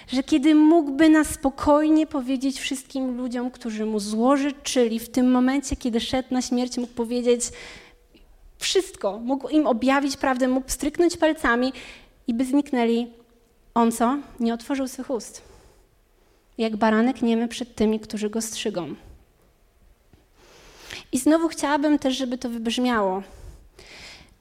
że 0.08 0.22
kiedy 0.22 0.54
mógłby 0.54 1.08
nas 1.08 1.28
spokojnie 1.28 2.06
powiedzieć 2.06 2.60
wszystkim 2.60 3.16
ludziom, 3.16 3.50
którzy 3.50 3.86
mu 3.86 4.00
złożyczyli, 4.00 4.98
w 4.98 5.08
tym 5.08 5.30
momencie, 5.30 5.76
kiedy 5.76 6.00
szedł 6.00 6.34
na 6.34 6.42
śmierć, 6.42 6.78
mógł 6.78 6.92
powiedzieć 6.92 7.42
wszystko, 8.58 9.18
mógł 9.18 9.48
im 9.48 9.66
objawić 9.66 10.16
prawdę, 10.16 10.48
mógł 10.48 10.70
stryknąć 10.70 11.16
palcami 11.16 11.72
i 12.26 12.34
by 12.34 12.44
zniknęli. 12.44 13.06
On 13.74 13.92
co? 13.92 14.18
Nie 14.40 14.54
otworzył 14.54 14.88
swych 14.88 15.10
ust. 15.10 15.42
Jak 16.58 16.76
baranek 16.76 17.22
niemy 17.22 17.48
przed 17.48 17.74
tymi, 17.74 18.00
którzy 18.00 18.30
go 18.30 18.42
strzygą. 18.42 18.94
I 21.12 21.18
znowu 21.18 21.48
chciałabym 21.48 21.98
też, 21.98 22.16
żeby 22.16 22.38
to 22.38 22.48
wybrzmiało. 22.48 23.22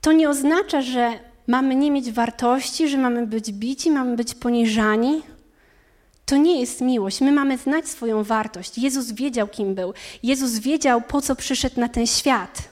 To 0.01 0.11
nie 0.11 0.29
oznacza, 0.29 0.81
że 0.81 1.28
mamy 1.49 1.75
nie 1.75 1.91
mieć 1.91 2.11
wartości, 2.11 2.87
że 2.87 2.97
mamy 2.97 3.27
być 3.27 3.51
bici, 3.51 3.91
mamy 3.91 4.15
być 4.15 4.35
poniżani. 4.35 5.21
To 6.25 6.37
nie 6.37 6.59
jest 6.59 6.81
miłość. 6.81 7.21
My 7.21 7.31
mamy 7.31 7.57
znać 7.57 7.87
swoją 7.87 8.23
wartość. 8.23 8.77
Jezus 8.77 9.11
wiedział, 9.11 9.47
kim 9.47 9.75
był. 9.75 9.93
Jezus 10.23 10.59
wiedział, 10.59 11.01
po 11.01 11.21
co 11.21 11.35
przyszedł 11.35 11.79
na 11.79 11.87
ten 11.87 12.07
świat. 12.07 12.69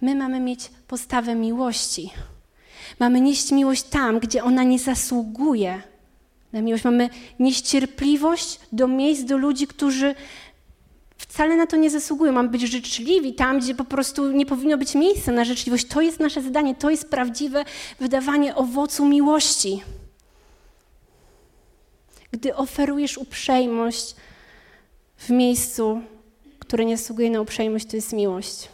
My 0.00 0.14
mamy 0.14 0.40
mieć 0.40 0.70
postawę 0.88 1.34
miłości. 1.34 2.10
Mamy 2.98 3.20
nieść 3.20 3.52
miłość 3.52 3.82
tam, 3.82 4.18
gdzie 4.18 4.44
ona 4.44 4.62
nie 4.62 4.78
zasługuje 4.78 5.82
na 6.52 6.62
miłość. 6.62 6.84
Mamy 6.84 7.10
nieść 7.38 7.68
cierpliwość 7.68 8.60
do 8.72 8.88
miejsc, 8.88 9.24
do 9.24 9.36
ludzi, 9.36 9.66
którzy 9.66 10.14
wcale 11.28 11.56
na 11.56 11.66
to 11.66 11.76
nie 11.76 11.90
zasługują. 11.90 12.32
Mamy 12.32 12.48
być 12.48 12.62
życzliwi 12.62 13.34
tam, 13.34 13.58
gdzie 13.60 13.74
po 13.74 13.84
prostu 13.84 14.32
nie 14.32 14.46
powinno 14.46 14.78
być 14.78 14.94
miejsca 14.94 15.32
na 15.32 15.44
życzliwość. 15.44 15.86
To 15.86 16.00
jest 16.00 16.20
nasze 16.20 16.42
zadanie, 16.42 16.74
to 16.74 16.90
jest 16.90 17.10
prawdziwe 17.10 17.64
wydawanie 18.00 18.54
owocu 18.54 19.06
miłości. 19.06 19.82
Gdy 22.32 22.56
oferujesz 22.56 23.18
uprzejmość 23.18 24.14
w 25.16 25.30
miejscu, 25.30 26.00
które 26.58 26.84
nie 26.84 26.96
zasługuje 26.96 27.30
na 27.30 27.40
uprzejmość, 27.40 27.86
to 27.86 27.96
jest 27.96 28.12
miłość. 28.12 28.68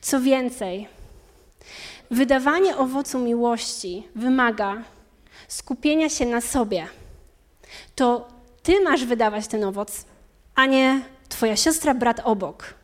Co 0.00 0.20
więcej, 0.20 0.88
wydawanie 2.10 2.76
owocu 2.76 3.18
miłości 3.18 4.08
wymaga 4.14 4.82
skupienia 5.48 6.08
się 6.08 6.26
na 6.26 6.40
sobie. 6.40 6.86
To 7.94 8.28
ty 8.62 8.80
masz 8.80 9.04
wydawać 9.04 9.46
ten 9.46 9.64
owoc, 9.64 10.04
a 10.54 10.66
nie 10.66 11.00
twoja 11.28 11.56
siostra, 11.56 11.94
brat 11.94 12.20
obok. 12.24 12.74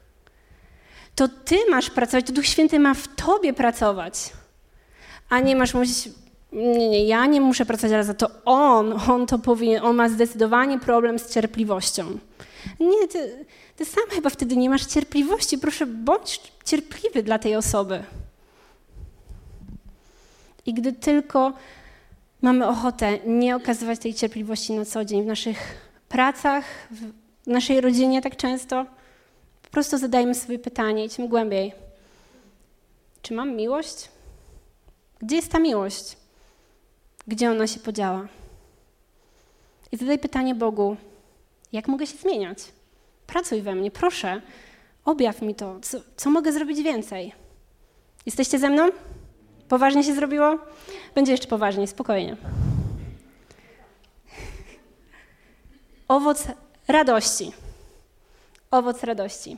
To 1.15 1.29
ty 1.29 1.57
masz 1.71 1.91
pracować, 1.91 2.27
to 2.27 2.33
Duch 2.33 2.47
Święty 2.47 2.79
ma 2.79 2.95
w 2.95 3.09
tobie 3.09 3.53
pracować, 3.53 4.33
a 5.29 5.41
nie 5.41 5.57
masz 5.57 5.75
mówić, 5.75 6.09
nie, 6.53 6.89
nie, 6.89 7.07
ja 7.07 7.27
nie 7.27 7.41
muszę 7.41 7.67
pracować, 7.67 7.93
ale 7.93 8.05
za 8.05 8.15
to 8.15 8.31
on, 8.45 9.01
on 9.11 9.27
to 9.27 9.39
powinien, 9.39 9.85
on 9.85 9.97
ma 9.97 10.09
zdecydowanie 10.09 10.79
problem 10.79 11.19
z 11.19 11.31
cierpliwością. 11.31 12.19
Nie, 12.81 13.09
ty, 13.09 13.47
ty 13.77 13.85
sam 13.85 14.05
chyba 14.11 14.31
wtedy 14.31 14.57
nie 14.57 14.71
masz 14.71 14.87
cierpliwości. 14.87 15.59
Proszę, 15.59 15.87
bądź 15.87 16.41
cierpliwy 16.65 17.23
dla 17.23 17.39
tej 17.39 17.57
osoby. 17.57 18.03
I 20.67 20.75
gdy 20.75 20.93
tylko 20.93 21.53
mamy 22.43 22.67
ochotę 22.67 23.19
nie 23.27 23.57
okazywać 23.57 23.99
tej 23.99 24.15
cierpliwości 24.15 24.73
na 24.73 24.85
co 24.85 25.05
dzień 25.05 25.23
w 25.23 25.27
naszych 25.27 25.59
pracach, 26.09 26.65
w 26.91 27.13
naszej 27.49 27.81
rodzinie 27.81 28.23
tak 28.23 28.37
często, 28.37 28.87
po 29.63 29.71
prostu 29.71 29.99
zadajmy 29.99 30.35
sobie 30.35 30.59
pytanie, 30.59 31.05
idźmy 31.05 31.29
głębiej. 31.29 31.73
Czy 33.23 33.35
mam 33.35 33.57
miłość? 33.57 34.09
Gdzie 35.19 35.37
jest 35.37 35.53
ta 35.53 35.59
miłość? 35.59 36.17
Gdzie 37.27 37.51
ona 37.51 37.67
się 37.67 37.81
podziała? 37.81 38.29
I 39.93 39.97
zadaj 39.97 40.19
pytanie 40.19 40.55
Bogu, 40.55 40.97
jak 41.73 41.89
mogę 41.89 42.07
się 42.07 42.17
zmieniać? 42.17 42.59
Pracuj 43.27 43.63
we 43.63 43.75
mnie, 43.75 43.91
proszę, 43.91 44.43
objaw 45.05 45.43
mi 45.43 45.55
to, 45.55 45.81
co, 45.83 45.99
co 46.17 46.31
mogę 46.31 46.53
zrobić 46.53 46.83
więcej. 46.83 47.33
Jesteście 48.27 48.59
ze 48.59 48.71
mną? 48.71 48.89
Poważnie 49.69 50.05
się 50.05 50.15
zrobiło? 50.15 50.59
Będzie 51.15 51.33
jeszcze 51.33 51.49
poważniej, 51.49 51.87
spokojnie. 51.87 52.37
Owoc 56.09 56.47
radości. 56.89 57.53
Owoc 58.71 59.03
radości. 59.03 59.57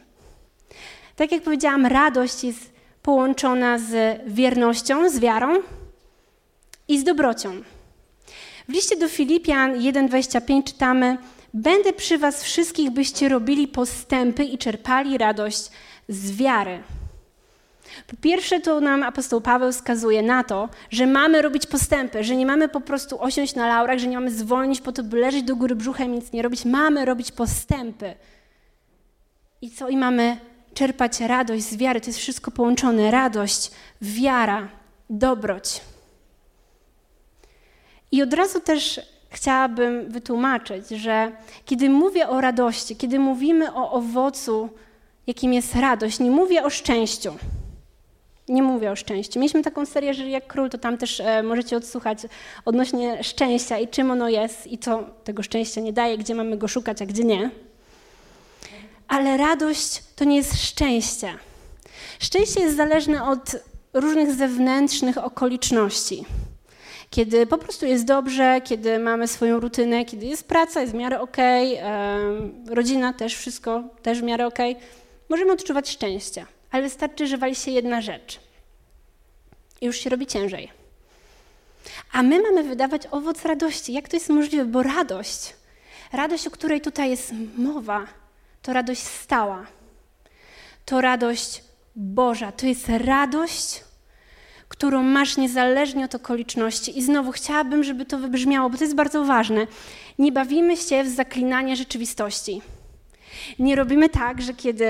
Tak 1.16 1.32
jak 1.32 1.42
powiedziałam, 1.42 1.86
radość 1.86 2.44
jest 2.44 2.72
połączona 3.02 3.78
z 3.78 4.20
wiernością, 4.26 5.10
z 5.10 5.18
wiarą 5.18 5.62
i 6.88 6.98
z 6.98 7.04
dobrocią. 7.04 7.62
W 8.68 8.72
liście 8.72 8.96
do 8.96 9.08
Filipian 9.08 9.78
1:25 9.78 10.64
czytamy: 10.64 11.18
Będę 11.54 11.92
przy 11.92 12.18
was 12.18 12.42
wszystkich, 12.42 12.90
byście 12.90 13.28
robili 13.28 13.68
postępy 13.68 14.44
i 14.44 14.58
czerpali 14.58 15.18
radość 15.18 15.70
z 16.08 16.36
wiary. 16.36 16.82
Po 18.06 18.16
pierwsze, 18.20 18.60
to 18.60 18.80
nam 18.80 19.02
apostoł 19.02 19.40
Paweł 19.40 19.72
wskazuje 19.72 20.22
na 20.22 20.44
to, 20.44 20.68
że 20.90 21.06
mamy 21.06 21.42
robić 21.42 21.66
postępy, 21.66 22.24
że 22.24 22.36
nie 22.36 22.46
mamy 22.46 22.68
po 22.68 22.80
prostu 22.80 23.22
osiąść 23.22 23.54
na 23.54 23.68
laurach, 23.68 23.98
że 23.98 24.06
nie 24.06 24.16
mamy 24.16 24.30
zwolnić 24.30 24.80
po 24.80 24.92
to, 24.92 25.02
by 25.02 25.20
leżeć 25.20 25.42
do 25.42 25.56
góry 25.56 25.74
brzuchem 25.74 26.12
i 26.12 26.16
nic 26.16 26.32
nie 26.32 26.42
robić. 26.42 26.64
Mamy 26.64 27.04
robić 27.04 27.32
postępy. 27.32 28.14
I 29.62 29.70
co? 29.70 29.88
I 29.88 29.96
mamy 29.96 30.36
czerpać 30.74 31.20
radość 31.20 31.64
z 31.64 31.76
wiary. 31.76 32.00
To 32.00 32.06
jest 32.06 32.18
wszystko 32.18 32.50
połączone. 32.50 33.10
Radość, 33.10 33.70
wiara, 34.02 34.68
dobroć. 35.10 35.80
I 38.12 38.22
od 38.22 38.34
razu 38.34 38.60
też 38.60 39.00
chciałabym 39.30 40.10
wytłumaczyć, 40.10 40.88
że 40.88 41.32
kiedy 41.64 41.90
mówię 41.90 42.28
o 42.28 42.40
radości, 42.40 42.96
kiedy 42.96 43.18
mówimy 43.18 43.74
o 43.74 43.92
owocu, 43.92 44.68
jakim 45.26 45.52
jest 45.52 45.74
radość, 45.74 46.20
nie 46.20 46.30
mówię 46.30 46.64
o 46.64 46.70
szczęściu. 46.70 47.34
Nie 48.50 48.62
mówię 48.62 48.90
o 48.90 48.96
szczęściu. 48.96 49.38
Mieliśmy 49.38 49.62
taką 49.62 49.86
serię, 49.86 50.14
że 50.14 50.28
jak 50.28 50.46
król, 50.46 50.70
to 50.70 50.78
tam 50.78 50.98
też 50.98 51.20
e, 51.20 51.42
możecie 51.42 51.76
odsłuchać 51.76 52.18
odnośnie 52.64 53.24
szczęścia 53.24 53.78
i 53.78 53.88
czym 53.88 54.10
ono 54.10 54.28
jest 54.28 54.66
i 54.66 54.78
co 54.78 55.04
tego 55.24 55.42
szczęścia 55.42 55.80
nie 55.80 55.92
daje, 55.92 56.18
gdzie 56.18 56.34
mamy 56.34 56.56
go 56.56 56.68
szukać, 56.68 57.02
a 57.02 57.06
gdzie 57.06 57.24
nie. 57.24 57.50
Ale 59.08 59.36
radość 59.36 60.02
to 60.16 60.24
nie 60.24 60.36
jest 60.36 60.62
szczęście. 60.62 61.34
Szczęście 62.18 62.60
jest 62.60 62.76
zależne 62.76 63.24
od 63.24 63.56
różnych 63.92 64.34
zewnętrznych 64.34 65.18
okoliczności. 65.18 66.24
Kiedy 67.10 67.46
po 67.46 67.58
prostu 67.58 67.86
jest 67.86 68.04
dobrze, 68.04 68.60
kiedy 68.64 68.98
mamy 68.98 69.28
swoją 69.28 69.60
rutynę, 69.60 70.04
kiedy 70.04 70.26
jest 70.26 70.48
praca, 70.48 70.80
jest 70.80 70.92
w 70.92 70.96
miarę 70.96 71.20
okej, 71.20 71.78
okay, 71.78 72.74
rodzina 72.74 73.12
też, 73.12 73.36
wszystko 73.36 73.82
też 74.02 74.20
w 74.20 74.22
miarę 74.22 74.46
okej, 74.46 74.72
okay, 74.72 74.86
możemy 75.28 75.52
odczuwać 75.52 75.90
szczęście. 75.90 76.46
Ale 76.70 76.82
wystarczy, 76.82 77.26
że 77.26 77.36
wali 77.36 77.54
się 77.54 77.70
jedna 77.70 78.00
rzecz. 78.00 78.40
I 79.80 79.86
już 79.86 79.96
się 79.96 80.10
robi 80.10 80.26
ciężej. 80.26 80.70
A 82.12 82.22
my 82.22 82.42
mamy 82.42 82.62
wydawać 82.62 83.06
owoc 83.10 83.44
radości. 83.44 83.92
Jak 83.92 84.08
to 84.08 84.16
jest 84.16 84.28
możliwe? 84.28 84.64
Bo 84.64 84.82
radość, 84.82 85.54
radość, 86.12 86.46
o 86.46 86.50
której 86.50 86.80
tutaj 86.80 87.10
jest 87.10 87.32
mowa, 87.56 88.06
to 88.62 88.72
radość 88.72 89.02
stała. 89.02 89.66
To 90.84 91.00
radość 91.00 91.62
Boża. 91.96 92.52
To 92.52 92.66
jest 92.66 92.88
radość, 92.88 93.84
którą 94.68 95.02
masz 95.02 95.36
niezależnie 95.36 96.04
od 96.04 96.14
okoliczności. 96.14 96.98
I 96.98 97.02
znowu 97.02 97.32
chciałabym, 97.32 97.84
żeby 97.84 98.04
to 98.04 98.18
wybrzmiało, 98.18 98.70
bo 98.70 98.78
to 98.78 98.84
jest 98.84 98.96
bardzo 98.96 99.24
ważne. 99.24 99.66
Nie 100.18 100.32
bawimy 100.32 100.76
się 100.76 101.04
w 101.04 101.08
zaklinanie 101.08 101.76
rzeczywistości. 101.76 102.62
Nie 103.58 103.76
robimy 103.76 104.08
tak, 104.08 104.42
że 104.42 104.54
kiedy 104.54 104.86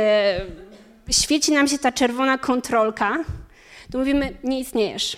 świeci 1.10 1.52
nam 1.52 1.68
się 1.68 1.78
ta 1.78 1.92
czerwona 1.92 2.38
kontrolka, 2.38 3.24
to 3.92 3.98
mówimy, 3.98 4.36
nie 4.44 4.60
istniejesz. 4.60 5.16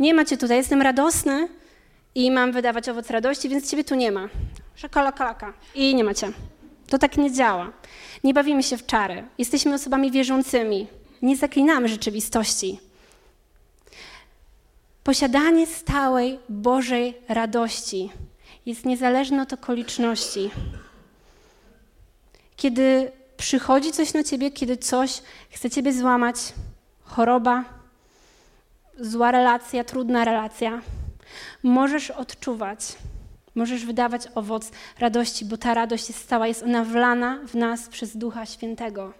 Nie 0.00 0.14
macie 0.14 0.36
tutaj, 0.36 0.56
jestem 0.56 0.82
radosny 0.82 1.48
i 2.14 2.30
mam 2.30 2.52
wydawać 2.52 2.88
owoc 2.88 3.10
radości, 3.10 3.48
więc 3.48 3.70
ciebie 3.70 3.84
tu 3.84 3.94
nie 3.94 4.12
ma. 4.12 4.28
Szakala 4.74 5.12
kalaka. 5.12 5.52
I 5.74 5.94
nie 5.94 6.04
macie. 6.04 6.32
To 6.86 6.98
tak 6.98 7.16
nie 7.16 7.32
działa. 7.32 7.72
Nie 8.24 8.34
bawimy 8.34 8.62
się 8.62 8.76
w 8.76 8.86
czary. 8.86 9.24
Jesteśmy 9.38 9.74
osobami 9.74 10.10
wierzącymi. 10.10 10.86
Nie 11.22 11.36
zaklinamy 11.36 11.88
rzeczywistości. 11.88 12.80
Posiadanie 15.04 15.66
stałej 15.66 16.38
Bożej 16.48 17.14
radości 17.28 18.10
jest 18.66 18.84
niezależne 18.84 19.42
od 19.42 19.52
okoliczności. 19.52 20.50
Kiedy 22.56 23.12
przychodzi 23.36 23.92
coś 23.92 24.14
na 24.14 24.24
ciebie, 24.24 24.50
kiedy 24.50 24.76
coś 24.76 25.22
chce 25.50 25.70
ciebie 25.70 25.92
złamać, 25.92 26.36
choroba, 27.02 27.64
zła 29.00 29.30
relacja, 29.30 29.84
trudna 29.84 30.24
relacja, 30.24 30.80
możesz 31.62 32.10
odczuwać, 32.10 32.80
możesz 33.54 33.84
wydawać 33.84 34.22
owoc 34.34 34.70
radości, 34.98 35.44
bo 35.44 35.56
ta 35.56 35.74
radość 35.74 36.08
jest 36.08 36.20
stała, 36.20 36.46
jest 36.46 36.62
ona 36.62 36.84
wlana 36.84 37.38
w 37.46 37.54
nas 37.54 37.88
przez 37.88 38.16
Ducha 38.16 38.46
Świętego. 38.46 39.12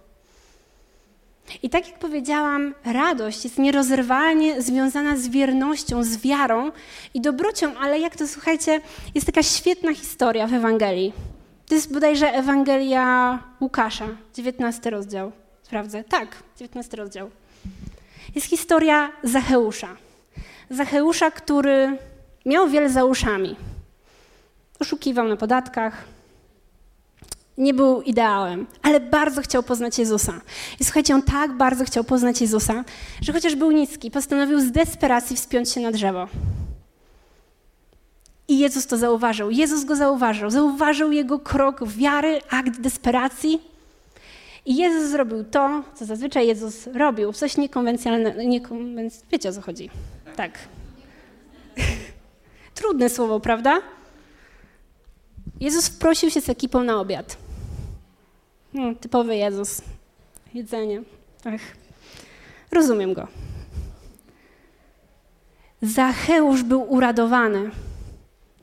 I 1.62 1.70
tak 1.70 1.88
jak 1.88 1.98
powiedziałam, 1.98 2.74
radość 2.84 3.44
jest 3.44 3.58
nierozerwalnie 3.58 4.62
związana 4.62 5.16
z 5.16 5.28
wiernością, 5.28 6.04
z 6.04 6.16
wiarą 6.16 6.72
i 7.14 7.20
dobrocią, 7.20 7.78
ale 7.78 7.98
jak 8.00 8.16
to 8.16 8.28
słuchajcie, 8.28 8.80
jest 9.14 9.26
taka 9.26 9.42
świetna 9.42 9.94
historia 9.94 10.46
w 10.46 10.54
Ewangelii. 10.54 11.12
To 11.68 11.74
jest 11.74 11.92
bodajże 11.92 12.32
Ewangelia 12.32 13.38
Łukasza, 13.60 14.08
19 14.34 14.90
rozdział. 14.90 15.32
Sprawdzę. 15.62 16.04
Tak, 16.04 16.28
19 16.58 16.96
rozdział. 16.96 17.30
Jest 18.34 18.46
historia 18.46 19.12
Zacheusza. 19.22 19.96
Zacheusza, 20.70 21.30
który 21.30 21.98
miał 22.46 22.68
wiele 22.68 22.90
za 22.90 23.04
uszami. 23.04 23.56
Oszukiwał 24.80 25.28
na 25.28 25.36
podatkach, 25.36 26.04
nie 27.58 27.74
był 27.74 28.02
ideałem, 28.02 28.66
ale 28.82 29.00
bardzo 29.00 29.42
chciał 29.42 29.62
poznać 29.62 29.98
Jezusa. 29.98 30.40
I 30.80 30.84
słuchajcie, 30.84 31.14
on 31.14 31.22
tak 31.22 31.52
bardzo 31.52 31.84
chciał 31.84 32.04
poznać 32.04 32.40
Jezusa, 32.40 32.84
że 33.20 33.32
chociaż 33.32 33.56
był 33.56 33.70
niski, 33.70 34.10
postanowił 34.10 34.60
z 34.60 34.70
desperacji 34.70 35.36
wspiąć 35.36 35.70
się 35.70 35.80
na 35.80 35.92
drzewo. 35.92 36.28
I 38.48 38.58
Jezus 38.58 38.86
to 38.86 38.96
zauważył. 38.96 39.50
Jezus 39.50 39.84
go 39.84 39.96
zauważył. 39.96 40.50
Zauważył 40.50 41.12
jego 41.12 41.38
krok 41.38 41.88
wiary, 41.88 42.40
akt 42.50 42.80
desperacji. 42.80 43.60
I 44.66 44.76
Jezus 44.76 45.10
zrobił 45.10 45.44
to, 45.44 45.82
co 45.94 46.04
zazwyczaj 46.04 46.46
Jezus 46.46 46.86
robił. 46.86 47.32
Coś 47.32 47.56
niekonwencjonalnego. 47.56 48.42
Niekonwenc... 48.42 49.22
Wiecie 49.32 49.48
o 49.48 49.52
co 49.52 49.60
chodzi. 49.60 49.90
Tak. 50.36 50.58
Trudne 52.74 53.08
słowo, 53.08 53.40
prawda? 53.40 53.80
Jezus 55.60 55.88
wprosił 55.88 56.30
się 56.30 56.40
z 56.40 56.48
ekipą 56.48 56.82
na 56.82 57.00
obiad. 57.00 57.36
No, 58.74 58.94
typowy 58.94 59.36
Jezus. 59.36 59.82
Jedzenie. 60.54 61.02
Ach. 61.44 61.60
Rozumiem 62.72 63.14
go. 63.14 63.28
Zacheusz 65.82 66.62
był 66.62 66.92
uradowany. 66.92 67.70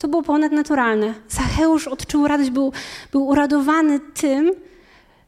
To 0.04 0.08
było 0.08 0.24
ponadnaturalne. 0.24 1.14
Zacheusz 1.30 1.88
odczuł 1.88 2.28
radość, 2.28 2.50
był, 2.50 2.74
był 3.12 3.28
uradowany 3.28 4.00
tym, 4.00 4.52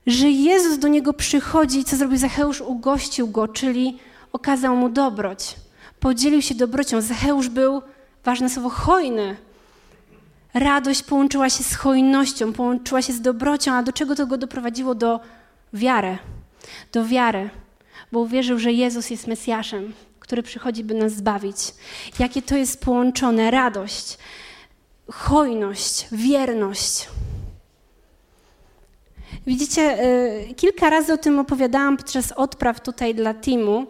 że 0.08 0.30
Jezus 0.30 0.78
do 0.78 0.88
niego 0.88 1.14
przychodzi 1.14 1.80
i 1.80 1.84
co 1.84 1.96
zrobił 1.96 2.18
Zacheusz? 2.18 2.62
Ugościł 2.62 3.28
go, 3.28 3.48
czyli 3.48 4.00
okazał 4.32 4.76
mu 4.76 4.90
dobroć. 4.90 5.56
Podzielił 6.00 6.42
się 6.42 6.56
dobrocią. 6.56 7.02
Zacheusz 7.02 7.50
był, 7.50 7.82
ważne 8.24 8.50
słowo, 8.50 8.70
hojny. 8.70 9.36
Radość 10.54 11.04
połączyła 11.04 11.50
się 11.50 11.64
z 11.64 11.76
hojnością, 11.76 12.54
połączyła 12.54 13.02
się 13.02 13.14
z 13.14 13.22
dobrocią, 13.22 13.74
a 13.74 13.84
do 13.84 13.94
czego 13.94 14.16
to 14.16 14.28
go 14.28 14.38
doprowadziło? 14.38 14.96
Do 14.96 15.20
wiary. 15.74 16.18
Do 16.92 17.06
wiary, 17.06 17.50
bo 18.12 18.20
uwierzył, 18.20 18.60
że 18.60 18.72
Jezus 18.72 19.10
jest 19.10 19.28
Mesjaszem, 19.28 19.94
który 20.20 20.44
przychodzi, 20.44 20.84
by 20.84 20.94
nas 20.94 21.14
zbawić. 21.14 21.58
Jakie 22.20 22.42
to 22.42 22.58
jest 22.58 22.82
połączone 22.82 23.52
radość, 23.52 24.18
hojność, 25.12 26.08
wierność. 26.12 27.08
Widzicie, 29.48 30.06
y, 30.06 30.54
kilka 30.54 30.90
razy 30.90 31.14
o 31.14 31.18
tym 31.18 31.40
opowiadałam 31.40 31.98
podczas 31.98 32.32
odpraw 32.32 32.82
tutaj 32.82 33.16
dla 33.16 33.34
teamu. 33.34 33.86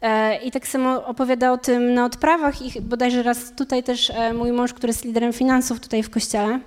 E, 0.00 0.36
I 0.42 0.50
tak 0.50 0.68
samo 0.68 1.06
opowiada 1.06 1.52
o 1.52 1.58
tym 1.58 1.94
na 1.94 2.04
odprawach 2.04 2.62
i 2.62 2.80
bodajże 2.80 3.22
raz 3.22 3.52
tutaj 3.56 3.82
też 3.82 4.10
e, 4.10 4.34
mój 4.34 4.52
mąż, 4.52 4.72
który 4.72 4.90
jest 4.90 5.04
liderem 5.04 5.32
finansów 5.32 5.80
tutaj 5.80 6.02
w 6.02 6.10
kościele. 6.10 6.60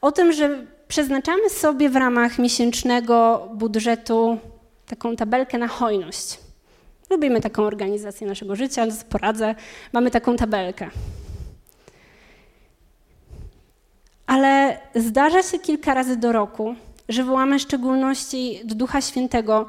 O 0.00 0.12
tym, 0.12 0.32
że 0.32 0.66
przeznaczamy 0.88 1.50
sobie 1.50 1.90
w 1.90 1.96
ramach 1.96 2.38
miesięcznego 2.38 3.48
budżetu 3.54 4.38
taką 4.86 5.16
tabelkę 5.16 5.58
na 5.58 5.68
hojność. 5.68 6.38
Lubimy 7.10 7.40
taką 7.40 7.62
organizację 7.62 8.26
naszego 8.26 8.56
życia, 8.56 8.86
poradzę, 9.08 9.54
mamy 9.92 10.10
taką 10.10 10.36
tabelkę. 10.36 10.90
Ale 14.28 14.78
zdarza 14.94 15.42
się 15.42 15.58
kilka 15.58 15.94
razy 15.94 16.16
do 16.16 16.32
roku, 16.32 16.74
że 17.08 17.24
wołamy 17.24 17.58
w 17.58 17.62
szczególności 17.62 18.60
do 18.64 18.74
Ducha 18.74 19.00
Świętego, 19.00 19.66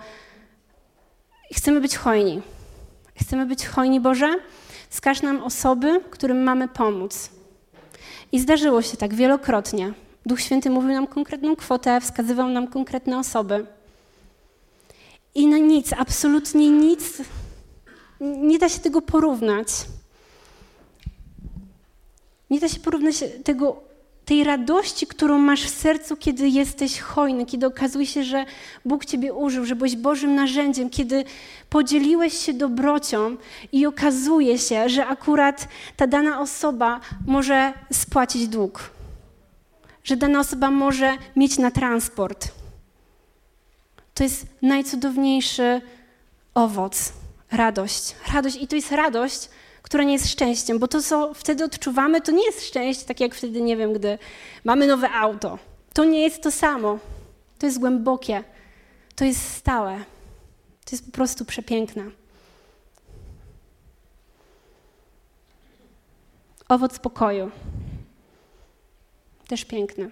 chcemy 1.53 1.81
być 1.81 1.97
hojni. 1.97 2.41
Chcemy 3.21 3.45
być 3.45 3.65
hojni, 3.65 3.99
Boże? 3.99 4.35
Wskaż 4.89 5.21
nam 5.21 5.43
osoby, 5.43 6.01
którym 6.09 6.43
mamy 6.43 6.67
pomóc. 6.67 7.29
I 8.31 8.39
zdarzyło 8.39 8.81
się 8.81 8.97
tak 8.97 9.13
wielokrotnie. 9.13 9.93
Duch 10.25 10.41
Święty 10.41 10.69
mówił 10.69 10.91
nam 10.91 11.07
konkretną 11.07 11.55
kwotę, 11.55 12.01
wskazywał 12.01 12.49
nam 12.49 12.67
konkretne 12.67 13.19
osoby. 13.19 13.65
I 15.35 15.47
na 15.47 15.57
nic, 15.57 15.93
absolutnie 15.93 16.69
nic, 16.69 17.21
nie 18.21 18.59
da 18.59 18.69
się 18.69 18.79
tego 18.79 19.01
porównać. 19.01 19.67
Nie 22.49 22.59
da 22.59 22.69
się 22.69 22.79
porównać 22.79 23.23
tego 23.43 23.88
tej 24.29 24.43
radości, 24.43 25.07
którą 25.07 25.37
masz 25.37 25.63
w 25.63 25.69
sercu, 25.69 26.17
kiedy 26.17 26.49
jesteś 26.49 26.99
hojny, 26.99 27.45
kiedy 27.45 27.67
okazuje 27.67 28.05
się, 28.05 28.23
że 28.23 28.45
Bóg 28.85 29.05
Ciebie 29.05 29.33
użył, 29.33 29.65
że 29.65 29.75
byłeś 29.75 29.95
Bożym 29.95 30.35
narzędziem, 30.35 30.89
kiedy 30.89 31.23
podzieliłeś 31.69 32.33
się 32.33 32.53
dobrocią 32.53 33.37
i 33.71 33.85
okazuje 33.85 34.57
się, 34.59 34.89
że 34.89 35.07
akurat 35.07 35.67
ta 35.97 36.07
dana 36.07 36.41
osoba 36.41 36.99
może 37.27 37.73
spłacić 37.93 38.47
dług, 38.47 38.89
że 40.03 40.17
dana 40.17 40.39
osoba 40.39 40.71
może 40.71 41.17
mieć 41.35 41.57
na 41.57 41.71
transport. 41.71 42.51
To 44.13 44.23
jest 44.23 44.45
najcudowniejszy 44.61 45.81
owoc, 46.53 47.13
radość. 47.51 48.15
Radość 48.33 48.57
i 48.61 48.67
to 48.67 48.75
jest 48.75 48.91
radość, 48.91 49.49
które 49.89 50.05
nie 50.05 50.13
jest 50.13 50.31
szczęściem, 50.31 50.79
bo 50.79 50.87
to, 50.87 51.01
co 51.01 51.33
wtedy 51.33 51.63
odczuwamy, 51.63 52.21
to 52.21 52.31
nie 52.31 52.45
jest 52.45 52.67
szczęście, 52.67 53.05
tak 53.05 53.19
jak 53.19 53.35
wtedy, 53.35 53.61
nie 53.61 53.77
wiem, 53.77 53.93
gdy 53.93 54.17
mamy 54.63 54.87
nowe 54.87 55.09
auto. 55.09 55.59
To 55.93 56.05
nie 56.05 56.21
jest 56.21 56.43
to 56.43 56.51
samo. 56.51 56.99
To 57.59 57.65
jest 57.65 57.79
głębokie, 57.79 58.43
to 59.15 59.25
jest 59.25 59.53
stałe, 59.53 59.97
to 60.85 60.91
jest 60.91 61.05
po 61.05 61.11
prostu 61.11 61.45
przepiękne. 61.45 62.03
Owoc 66.67 66.99
pokoju, 66.99 67.51
też 69.47 69.65
piękny. 69.65 70.11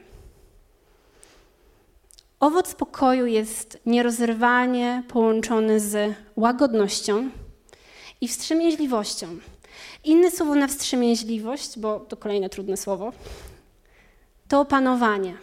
Owoc 2.40 2.76
pokoju 2.76 3.26
jest 3.26 3.80
nierozerwalnie 3.86 5.04
połączony 5.08 5.80
z 5.80 6.16
łagodnością 6.36 7.30
i 8.22 8.28
wstrzemięźliwością. 8.28 9.28
Inne 10.04 10.32
słowo 10.32 10.56
na 10.56 10.68
wstrzemięźliwość, 10.68 11.80
bo 11.80 12.00
to 12.00 12.18
kolejne 12.18 12.50
trudne 12.50 12.78
słowo, 12.78 13.14
to 14.48 14.60
opanowanie. 14.60 15.38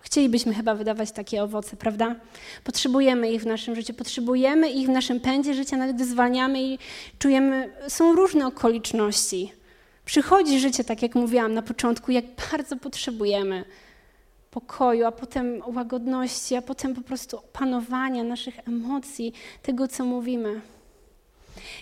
Chcielibyśmy 0.00 0.54
chyba 0.54 0.74
wydawać 0.74 1.12
takie 1.12 1.42
owoce, 1.42 1.76
prawda? 1.76 2.16
Potrzebujemy 2.64 3.32
ich 3.32 3.42
w 3.42 3.46
naszym 3.46 3.74
życiu, 3.74 3.94
potrzebujemy 3.94 4.70
ich 4.70 4.86
w 4.86 4.90
naszym 4.90 5.20
pędzie 5.20 5.54
życia, 5.54 5.76
nawet 5.76 5.96
gdy 5.96 6.04
zwalniamy 6.04 6.62
i 6.62 6.78
czujemy, 7.18 7.70
są 7.88 8.14
różne 8.14 8.46
okoliczności. 8.46 9.52
Przychodzi 10.04 10.60
życie, 10.60 10.84
tak 10.84 11.02
jak 11.02 11.14
mówiłam 11.14 11.54
na 11.54 11.62
początku, 11.62 12.12
jak 12.12 12.24
bardzo 12.52 12.76
potrzebujemy 12.76 13.64
pokoju, 14.50 15.06
a 15.06 15.12
potem 15.12 15.62
łagodności, 15.66 16.56
a 16.56 16.62
potem 16.62 16.94
po 16.94 17.00
prostu 17.00 17.38
opanowania 17.38 18.24
naszych 18.24 18.68
emocji, 18.68 19.32
tego, 19.62 19.88
co 19.88 20.04
mówimy. 20.04 20.60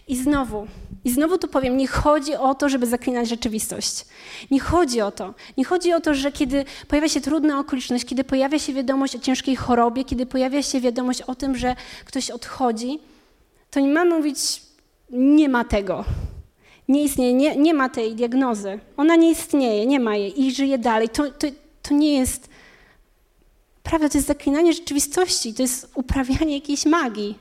I 0.09 0.16
znowu, 0.16 0.66
i 1.04 1.11
znowu 1.11 1.38
tu 1.38 1.48
powiem, 1.48 1.76
nie 1.76 1.87
chodzi 1.87 2.35
o 2.35 2.54
to, 2.54 2.68
żeby 2.68 2.87
zaklinać 2.87 3.28
rzeczywistość. 3.28 4.04
Nie 4.50 4.61
chodzi 4.61 5.00
o 5.00 5.11
to. 5.11 5.35
Nie 5.57 5.64
chodzi 5.64 5.92
o 5.92 6.00
to, 6.00 6.14
że 6.14 6.33
kiedy 6.33 6.64
pojawia 6.88 7.09
się 7.09 7.20
trudna 7.20 7.59
okoliczność, 7.59 8.04
kiedy 8.04 8.24
pojawia 8.24 8.59
się 8.59 8.72
wiadomość 8.72 9.16
o 9.16 9.18
ciężkiej 9.18 9.57
chorobie, 9.57 10.04
kiedy 10.04 10.26
pojawia 10.26 10.62
się 10.62 10.81
wiadomość 10.81 11.22
o 11.22 11.35
tym, 11.35 11.57
że 11.57 11.76
ktoś 12.04 12.31
odchodzi, 12.31 12.98
to 13.70 13.81
nie 13.81 13.88
mamy 13.88 14.14
mówić, 14.14 14.62
nie 15.11 15.48
ma 15.48 15.64
tego. 15.64 16.04
Nie 16.88 17.04
istnieje, 17.04 17.35
nie, 17.35 17.57
nie 17.57 17.74
ma 17.74 17.88
tej 17.88 18.14
diagnozy. 18.14 18.78
Ona 18.96 19.16
nie 19.16 19.31
istnieje, 19.31 19.87
nie 19.87 20.00
ma 20.00 20.16
jej 20.16 20.42
i 20.42 20.54
żyje 20.54 20.78
dalej. 20.78 21.09
To, 21.09 21.31
to, 21.31 21.46
to 21.83 21.94
nie 21.94 22.18
jest 22.18 22.48
prawda, 23.83 24.09
to 24.09 24.18
jest 24.18 24.28
zaklinanie 24.28 24.72
rzeczywistości, 24.72 25.54
to 25.54 25.62
jest 25.62 25.90
uprawianie 25.94 26.54
jakiejś 26.54 26.87
magii. 26.87 27.38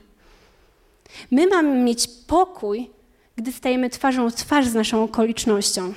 My 1.31 1.47
mamy 1.47 1.83
mieć 1.83 2.07
pokój, 2.27 2.89
gdy 3.35 3.51
stajemy 3.51 3.89
twarzą 3.89 4.29
w 4.29 4.35
twarz 4.35 4.67
z 4.67 4.73
naszą 4.73 5.03
okolicznością. 5.03 5.93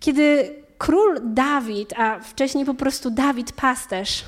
Kiedy 0.00 0.54
król 0.78 1.20
Dawid, 1.24 1.92
a 1.96 2.20
wcześniej 2.20 2.64
po 2.64 2.74
prostu 2.74 3.10
Dawid 3.10 3.52
pasterz, 3.52 4.24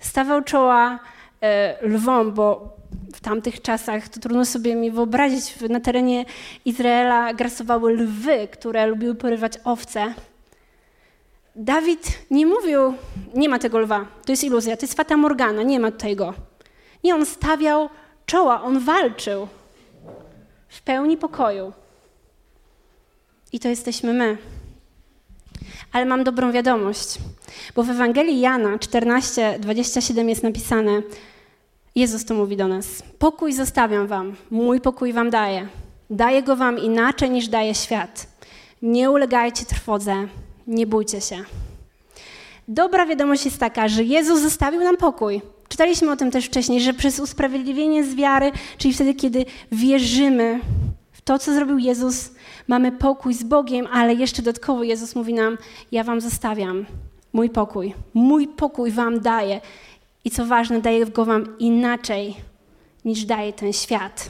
stawał 0.00 0.42
czoła 0.42 0.98
e, 1.40 1.76
lwom, 1.88 2.32
bo 2.32 2.76
w 3.14 3.20
tamtych 3.20 3.62
czasach 3.62 4.08
to 4.08 4.20
trudno 4.20 4.44
sobie 4.44 4.74
mi 4.74 4.90
wyobrazić, 4.90 5.60
na 5.68 5.80
terenie 5.80 6.24
Izraela 6.64 7.34
grasowały 7.34 7.92
lwy, 7.92 8.48
które 8.52 8.86
lubiły 8.86 9.14
porywać 9.14 9.52
owce. 9.64 10.14
Dawid 11.56 12.18
nie 12.30 12.46
mówił, 12.46 12.94
nie 13.34 13.48
ma 13.48 13.58
tego 13.58 13.78
lwa, 13.78 14.06
to 14.24 14.32
jest 14.32 14.44
iluzja, 14.44 14.76
to 14.76 14.86
jest 14.86 14.96
fata 14.96 15.16
morgana, 15.16 15.62
nie 15.62 15.80
ma 15.80 15.90
tutaj 15.90 16.16
go. 16.16 16.34
Nie, 17.04 17.14
on 17.14 17.26
stawiał 17.26 17.88
czoła, 18.32 18.62
on 18.62 18.78
walczył 18.78 19.48
w 20.68 20.82
pełni 20.82 21.16
pokoju. 21.16 21.72
I 23.52 23.60
to 23.60 23.68
jesteśmy 23.68 24.12
my. 24.12 24.38
Ale 25.92 26.04
mam 26.04 26.24
dobrą 26.24 26.52
wiadomość, 26.52 27.18
bo 27.74 27.82
w 27.82 27.90
Ewangelii 27.90 28.40
Jana 28.40 28.78
14, 28.78 29.58
27 29.58 30.28
jest 30.28 30.42
napisane, 30.42 31.02
Jezus 31.94 32.24
to 32.24 32.34
mówi 32.34 32.56
do 32.56 32.68
nas, 32.68 33.02
pokój 33.18 33.52
zostawiam 33.52 34.06
wam, 34.06 34.36
mój 34.50 34.80
pokój 34.80 35.12
wam 35.12 35.30
daję. 35.30 35.68
Daję 36.10 36.42
go 36.42 36.56
wam 36.56 36.78
inaczej 36.78 37.30
niż 37.30 37.48
daje 37.48 37.74
świat. 37.74 38.26
Nie 38.82 39.10
ulegajcie 39.10 39.64
trwodze, 39.64 40.28
nie 40.66 40.86
bójcie 40.86 41.20
się. 41.20 41.44
Dobra 42.68 43.06
wiadomość 43.06 43.44
jest 43.44 43.58
taka, 43.58 43.88
że 43.88 44.04
Jezus 44.04 44.40
zostawił 44.40 44.80
nam 44.80 44.96
pokój. 44.96 45.42
Czytaliśmy 45.72 46.12
o 46.12 46.16
tym 46.16 46.30
też 46.30 46.46
wcześniej, 46.46 46.80
że 46.80 46.94
przez 46.94 47.20
usprawiedliwienie 47.20 48.04
z 48.04 48.14
wiary, 48.14 48.52
czyli 48.78 48.94
wtedy, 48.94 49.14
kiedy 49.14 49.44
wierzymy 49.72 50.60
w 51.12 51.20
to, 51.20 51.38
co 51.38 51.54
zrobił 51.54 51.78
Jezus, 51.78 52.30
mamy 52.68 52.92
pokój 52.92 53.34
z 53.34 53.42
Bogiem, 53.42 53.86
ale 53.92 54.14
jeszcze 54.14 54.42
dodatkowo 54.42 54.82
Jezus 54.82 55.14
mówi 55.14 55.34
nam: 55.34 55.58
Ja 55.92 56.04
wam 56.04 56.20
zostawiam 56.20 56.86
mój 57.32 57.50
pokój. 57.50 57.94
Mój 58.14 58.48
pokój 58.48 58.90
wam 58.90 59.20
daję. 59.20 59.60
I 60.24 60.30
co 60.30 60.46
ważne, 60.46 60.80
daję 60.80 61.06
go 61.06 61.24
wam 61.24 61.58
inaczej 61.58 62.36
niż 63.04 63.24
daje 63.24 63.52
ten 63.52 63.72
świat. 63.72 64.28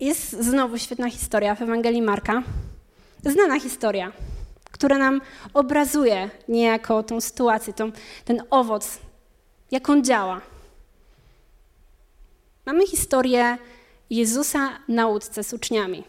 Jest 0.00 0.30
znowu 0.30 0.78
świetna 0.78 1.10
historia 1.10 1.54
w 1.54 1.62
Ewangelii 1.62 2.02
Marka. 2.02 2.42
Znana 3.24 3.60
historia 3.60 4.12
która 4.70 4.98
nam 4.98 5.20
obrazuje 5.54 6.30
niejako 6.48 7.02
tą 7.02 7.20
sytuację, 7.20 7.72
tą, 7.72 7.92
ten 8.24 8.42
owoc, 8.50 8.98
jak 9.70 9.90
on 9.90 10.04
działa. 10.04 10.40
Mamy 12.66 12.86
historię 12.86 13.58
Jezusa 14.10 14.68
na 14.88 15.06
łódce 15.06 15.44
z 15.44 15.52
uczniami. 15.52 16.04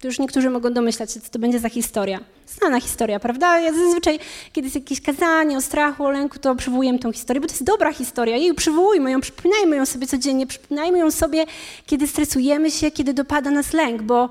Tu 0.00 0.08
już 0.08 0.18
niektórzy 0.18 0.50
mogą 0.50 0.72
domyślać 0.72 1.12
się, 1.12 1.20
co 1.20 1.30
to 1.30 1.38
będzie 1.38 1.60
za 1.60 1.68
historia. 1.68 2.20
Znana 2.46 2.80
historia, 2.80 3.20
prawda? 3.20 3.60
Ja 3.60 3.72
zazwyczaj, 3.72 4.18
kiedy 4.52 4.66
jest 4.66 4.74
jakieś 4.74 5.00
kazanie 5.00 5.56
o 5.56 5.60
strachu, 5.60 6.04
o 6.04 6.10
lęku, 6.10 6.38
to 6.38 6.54
przywołuję 6.54 6.98
tą 6.98 7.12
historię, 7.12 7.40
bo 7.40 7.46
to 7.46 7.52
jest 7.52 7.64
dobra 7.64 7.92
historia. 7.92 8.36
Jej 8.36 8.54
przywołujmy 8.54 9.10
ją, 9.10 9.20
przypominajmy 9.20 9.76
ją 9.76 9.86
sobie 9.86 10.06
codziennie, 10.06 10.46
przypominajmy 10.46 10.98
ją 10.98 11.10
sobie, 11.10 11.44
kiedy 11.86 12.06
stresujemy 12.06 12.70
się, 12.70 12.90
kiedy 12.90 13.14
dopada 13.14 13.50
nas 13.50 13.72
lęk, 13.72 14.02
bo 14.02 14.28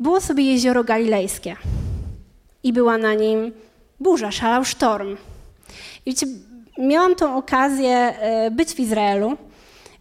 było 0.00 0.20
sobie 0.20 0.44
jezioro 0.44 0.84
galilejskie 0.84 1.56
i 2.64 2.72
była 2.72 2.98
na 2.98 3.14
nim 3.14 3.52
burza, 4.00 4.30
szalał 4.30 4.64
sztorm. 4.64 5.16
I 6.06 6.10
wiecie, 6.10 6.26
miałam 6.78 7.14
tą 7.14 7.36
okazję 7.36 7.90
e, 7.90 8.50
być 8.50 8.70
w 8.70 8.80
Izraelu 8.80 9.36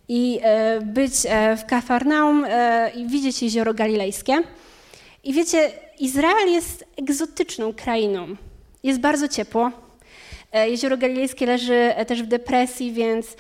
i 0.08 0.40
e, 0.42 0.82
być 0.82 1.14
e, 1.26 1.58
w 1.58 1.66
Kafarnaum 1.66 2.46
i 2.96 3.08
widzieć 3.08 3.44
jezioro 3.44 3.74
galilejskie. 3.74 4.44
I 5.24 5.34
wiecie, 5.34 5.72
Izrael 6.00 6.52
jest 6.52 6.86
egzotyczną 6.98 7.74
krainą. 7.74 8.28
Jest 8.84 9.00
bardzo 9.00 9.28
ciepło, 9.28 9.72
Jezioro 10.54 10.98
Galilejskie 10.98 11.46
leży 11.46 11.74
e, 11.74 12.06
też 12.06 12.24
w 12.24 12.28
depresji, 12.28 12.92
więc 12.92 13.36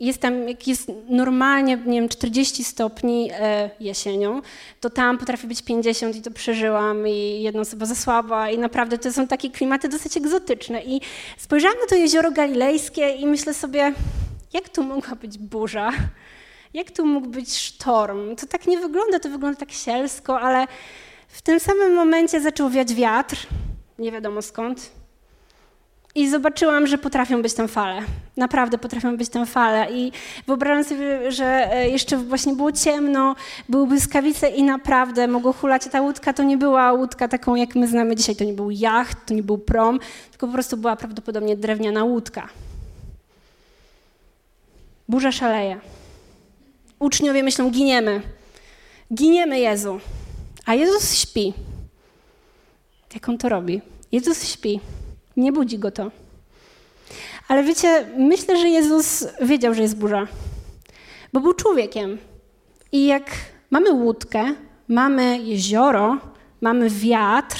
jest 0.00 0.20
tam, 0.20 0.48
jak 0.48 0.68
jest 0.68 0.92
normalnie, 1.08 1.76
nie 1.86 2.00
wiem, 2.00 2.08
40 2.08 2.64
stopni 2.64 3.30
e, 3.32 3.70
jesienią, 3.80 4.42
to 4.80 4.90
tam 4.90 5.18
potrafi 5.18 5.46
być 5.46 5.62
50 5.62 6.16
i 6.16 6.22
to 6.22 6.30
przeżyłam 6.30 7.08
i 7.08 7.42
jedna 7.42 7.60
osoba 7.60 7.86
zasłaba 7.86 8.50
i 8.50 8.58
naprawdę 8.58 8.98
to 8.98 9.12
są 9.12 9.26
takie 9.26 9.50
klimaty 9.50 9.88
dosyć 9.88 10.16
egzotyczne. 10.16 10.82
I 10.82 11.00
spojrzałam 11.38 11.78
na 11.80 11.86
to 11.86 11.94
Jezioro 11.94 12.30
Galilejskie 12.30 13.08
i 13.08 13.26
myślę 13.26 13.54
sobie, 13.54 13.92
jak 14.52 14.68
tu 14.68 14.82
mogła 14.82 15.14
być 15.14 15.38
burza? 15.38 15.92
Jak 16.74 16.90
tu 16.90 17.06
mógł 17.06 17.28
być 17.28 17.56
sztorm? 17.56 18.36
To 18.36 18.46
tak 18.46 18.66
nie 18.66 18.78
wygląda, 18.78 19.18
to 19.18 19.28
wygląda 19.28 19.60
tak 19.60 19.72
sielsko, 19.72 20.40
ale 20.40 20.66
w 21.28 21.42
tym 21.42 21.60
samym 21.60 21.94
momencie 21.94 22.40
zaczął 22.40 22.70
wiać 22.70 22.94
wiatr, 22.94 23.46
nie 23.98 24.12
wiadomo 24.12 24.42
skąd, 24.42 24.90
i 26.16 26.30
zobaczyłam, 26.30 26.86
że 26.86 26.98
potrafią 26.98 27.42
być 27.42 27.54
tam 27.54 27.68
fale. 27.68 28.02
Naprawdę 28.36 28.78
potrafią 28.78 29.16
być 29.16 29.28
tam 29.28 29.46
fale. 29.46 29.92
I 29.92 30.12
wyobrażam 30.46 30.84
sobie, 30.84 31.32
że 31.32 31.72
e, 31.72 31.88
jeszcze 31.88 32.16
właśnie 32.16 32.54
było 32.54 32.72
ciemno, 32.72 33.36
były 33.68 33.86
błyskawice 33.86 34.48
i 34.48 34.62
naprawdę 34.62 35.28
mogło 35.28 35.52
hulać. 35.52 35.82
Ta 35.92 36.00
łódka 36.00 36.32
to 36.32 36.42
nie 36.42 36.56
była 36.58 36.92
łódka 36.92 37.28
taką, 37.28 37.54
jak 37.54 37.74
my 37.74 37.88
znamy 37.88 38.16
dzisiaj. 38.16 38.36
To 38.36 38.44
nie 38.44 38.52
był 38.52 38.70
jacht, 38.70 39.18
to 39.26 39.34
nie 39.34 39.42
był 39.42 39.58
prom, 39.58 40.00
tylko 40.30 40.46
po 40.46 40.52
prostu 40.52 40.76
była 40.76 40.96
prawdopodobnie 40.96 41.56
drewniana 41.56 42.04
łódka. 42.04 42.48
Burza 45.08 45.32
szaleje. 45.32 45.80
Uczniowie 46.98 47.42
myślą, 47.42 47.70
giniemy. 47.70 48.22
Giniemy 49.14 49.58
Jezu. 49.60 50.00
A 50.66 50.74
Jezus 50.74 51.14
śpi. 51.14 51.54
Jak 53.14 53.28
on 53.28 53.38
to 53.38 53.48
robi? 53.48 53.80
Jezus 54.12 54.48
śpi. 54.48 54.80
Nie 55.36 55.52
budzi 55.52 55.78
go 55.78 55.90
to. 55.90 56.10
Ale 57.48 57.62
wiecie, 57.62 58.06
myślę, 58.18 58.56
że 58.56 58.68
Jezus 58.68 59.26
wiedział, 59.40 59.74
że 59.74 59.82
jest 59.82 59.96
burza, 59.96 60.26
bo 61.32 61.40
był 61.40 61.52
człowiekiem. 61.52 62.18
I 62.92 63.06
jak 63.06 63.30
mamy 63.70 63.92
łódkę, 63.92 64.44
mamy 64.88 65.38
jezioro, 65.38 66.18
mamy 66.60 66.90
wiatr, 66.90 67.56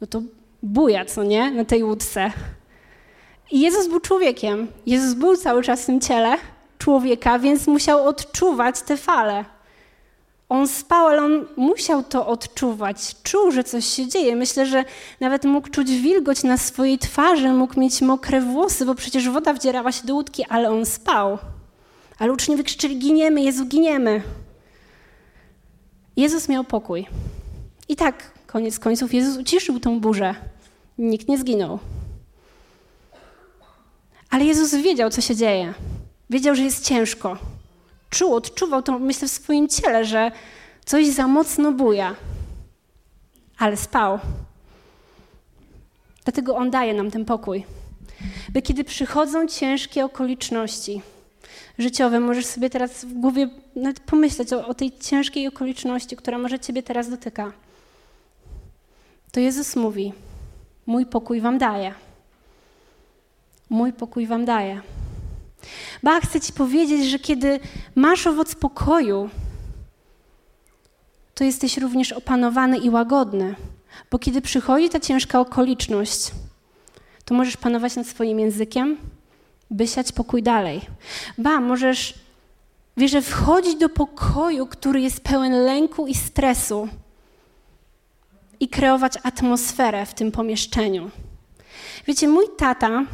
no 0.00 0.06
to 0.06 0.22
buja, 0.62 1.04
co 1.04 1.24
nie, 1.24 1.50
na 1.50 1.64
tej 1.64 1.84
łódce. 1.84 2.32
I 3.50 3.60
Jezus 3.60 3.88
był 3.88 4.00
człowiekiem. 4.00 4.68
Jezus 4.86 5.14
był 5.14 5.36
cały 5.36 5.62
czas 5.62 5.82
w 5.82 5.86
tym 5.86 6.00
ciele 6.00 6.36
człowieka, 6.78 7.38
więc 7.38 7.66
musiał 7.66 8.06
odczuwać 8.06 8.82
te 8.82 8.96
fale. 8.96 9.44
On 10.52 10.68
spał, 10.68 11.06
ale 11.06 11.22
on 11.22 11.46
musiał 11.56 12.02
to 12.02 12.26
odczuwać. 12.26 13.16
Czuł, 13.22 13.50
że 13.50 13.64
coś 13.64 13.84
się 13.84 14.08
dzieje. 14.08 14.36
Myślę, 14.36 14.66
że 14.66 14.84
nawet 15.20 15.44
mógł 15.44 15.68
czuć 15.68 15.90
wilgoć 15.90 16.42
na 16.42 16.56
swojej 16.56 16.98
twarzy, 16.98 17.52
mógł 17.52 17.80
mieć 17.80 18.02
mokre 18.02 18.40
włosy, 18.40 18.86
bo 18.86 18.94
przecież 18.94 19.28
woda 19.28 19.52
wdzierała 19.52 19.92
się 19.92 20.06
do 20.06 20.14
łódki, 20.14 20.44
ale 20.44 20.70
on 20.70 20.86
spał. 20.86 21.38
Ale 22.18 22.32
uczniowie 22.32 22.64
krzyczeli: 22.64 22.98
Giniemy, 22.98 23.42
Jezu, 23.42 23.66
giniemy. 23.66 24.22
Jezus 26.16 26.48
miał 26.48 26.64
pokój. 26.64 27.06
I 27.88 27.96
tak, 27.96 28.30
koniec 28.46 28.78
końców, 28.78 29.14
Jezus 29.14 29.36
uciszył 29.36 29.80
tą 29.80 30.00
burzę. 30.00 30.34
Nikt 30.98 31.28
nie 31.28 31.38
zginął. 31.38 31.78
Ale 34.30 34.44
Jezus 34.44 34.74
wiedział, 34.74 35.10
co 35.10 35.20
się 35.20 35.36
dzieje. 35.36 35.74
Wiedział, 36.30 36.54
że 36.54 36.62
jest 36.62 36.84
ciężko. 36.84 37.36
Czuł, 38.12 38.34
odczuwał 38.34 38.82
to, 38.82 38.98
myślę, 38.98 39.28
w 39.28 39.30
swoim 39.30 39.68
ciele, 39.68 40.04
że 40.04 40.30
coś 40.84 41.06
za 41.06 41.26
mocno 41.26 41.72
buja. 41.72 42.16
Ale 43.58 43.76
spał. 43.76 44.18
Dlatego 46.24 46.56
On 46.56 46.70
daje 46.70 46.94
nam 46.94 47.10
ten 47.10 47.24
pokój. 47.24 47.64
By 48.48 48.62
kiedy 48.62 48.84
przychodzą 48.84 49.46
ciężkie 49.48 50.04
okoliczności 50.04 51.02
życiowe, 51.78 52.20
możesz 52.20 52.46
sobie 52.46 52.70
teraz 52.70 53.04
w 53.04 53.12
głowie 53.12 53.48
nawet 53.76 54.00
pomyśleć 54.00 54.52
o, 54.52 54.66
o 54.66 54.74
tej 54.74 54.98
ciężkiej 54.98 55.48
okoliczności, 55.48 56.16
która 56.16 56.38
może 56.38 56.58
Ciebie 56.58 56.82
teraz 56.82 57.10
dotyka. 57.10 57.52
To 59.32 59.40
Jezus 59.40 59.76
mówi: 59.76 60.12
Mój 60.86 61.06
pokój 61.06 61.40
Wam 61.40 61.58
daje. 61.58 61.94
Mój 63.70 63.92
pokój 63.92 64.26
Wam 64.26 64.44
daje. 64.44 64.80
Ba, 66.02 66.20
chcę 66.20 66.40
Ci 66.40 66.52
powiedzieć, 66.52 67.10
że 67.10 67.18
kiedy 67.18 67.60
masz 67.94 68.26
owoc 68.26 68.54
pokoju, 68.54 69.30
to 71.34 71.44
jesteś 71.44 71.78
również 71.78 72.12
opanowany 72.12 72.78
i 72.78 72.90
łagodny. 72.90 73.54
Bo 74.10 74.18
kiedy 74.18 74.40
przychodzi 74.40 74.88
ta 74.88 75.00
ciężka 75.00 75.40
okoliczność, 75.40 76.30
to 77.24 77.34
możesz 77.34 77.56
panować 77.56 77.96
nad 77.96 78.06
swoim 78.06 78.40
językiem, 78.40 78.96
by 79.70 79.86
siać 79.86 80.12
pokój 80.12 80.42
dalej. 80.42 80.80
Ba, 81.38 81.60
możesz, 81.60 82.14
wiesz, 82.96 83.12
wchodzić 83.12 83.76
do 83.76 83.88
pokoju, 83.88 84.66
który 84.66 85.00
jest 85.00 85.20
pełen 85.20 85.52
lęku 85.52 86.06
i 86.06 86.14
stresu 86.14 86.88
i 88.60 88.68
kreować 88.68 89.12
atmosferę 89.22 90.06
w 90.06 90.14
tym 90.14 90.32
pomieszczeniu. 90.32 91.10
Wiecie, 92.06 92.28
mój 92.28 92.44
tata, 92.58 93.04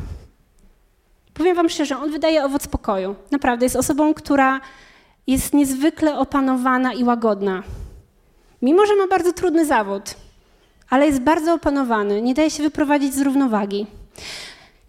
powiem 1.38 1.56
wam 1.56 1.68
szczerze, 1.68 1.98
on 1.98 2.10
wydaje 2.10 2.44
owoc 2.44 2.66
pokoju. 2.66 3.14
Naprawdę, 3.30 3.66
jest 3.66 3.76
osobą, 3.76 4.14
która 4.14 4.60
jest 5.26 5.54
niezwykle 5.54 6.18
opanowana 6.18 6.92
i 6.92 7.04
łagodna. 7.04 7.62
Mimo, 8.62 8.86
że 8.86 8.96
ma 8.96 9.06
bardzo 9.06 9.32
trudny 9.32 9.66
zawód, 9.66 10.14
ale 10.90 11.06
jest 11.06 11.20
bardzo 11.20 11.54
opanowany, 11.54 12.22
nie 12.22 12.34
daje 12.34 12.50
się 12.50 12.62
wyprowadzić 12.62 13.14
z 13.14 13.20
równowagi. 13.20 13.86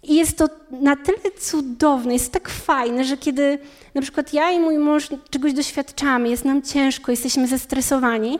I 0.03 0.15
jest 0.15 0.37
to 0.37 0.47
na 0.71 0.95
tyle 0.95 1.31
cudowne, 1.39 2.13
jest 2.13 2.31
tak 2.31 2.49
fajne, 2.49 3.03
że 3.03 3.17
kiedy 3.17 3.59
na 3.95 4.01
przykład 4.01 4.33
ja 4.33 4.51
i 4.51 4.59
mój 4.59 4.77
mąż 4.77 5.09
czegoś 5.29 5.53
doświadczamy, 5.53 6.29
jest 6.29 6.45
nam 6.45 6.61
ciężko, 6.61 7.11
jesteśmy 7.11 7.47
zestresowani, 7.47 8.39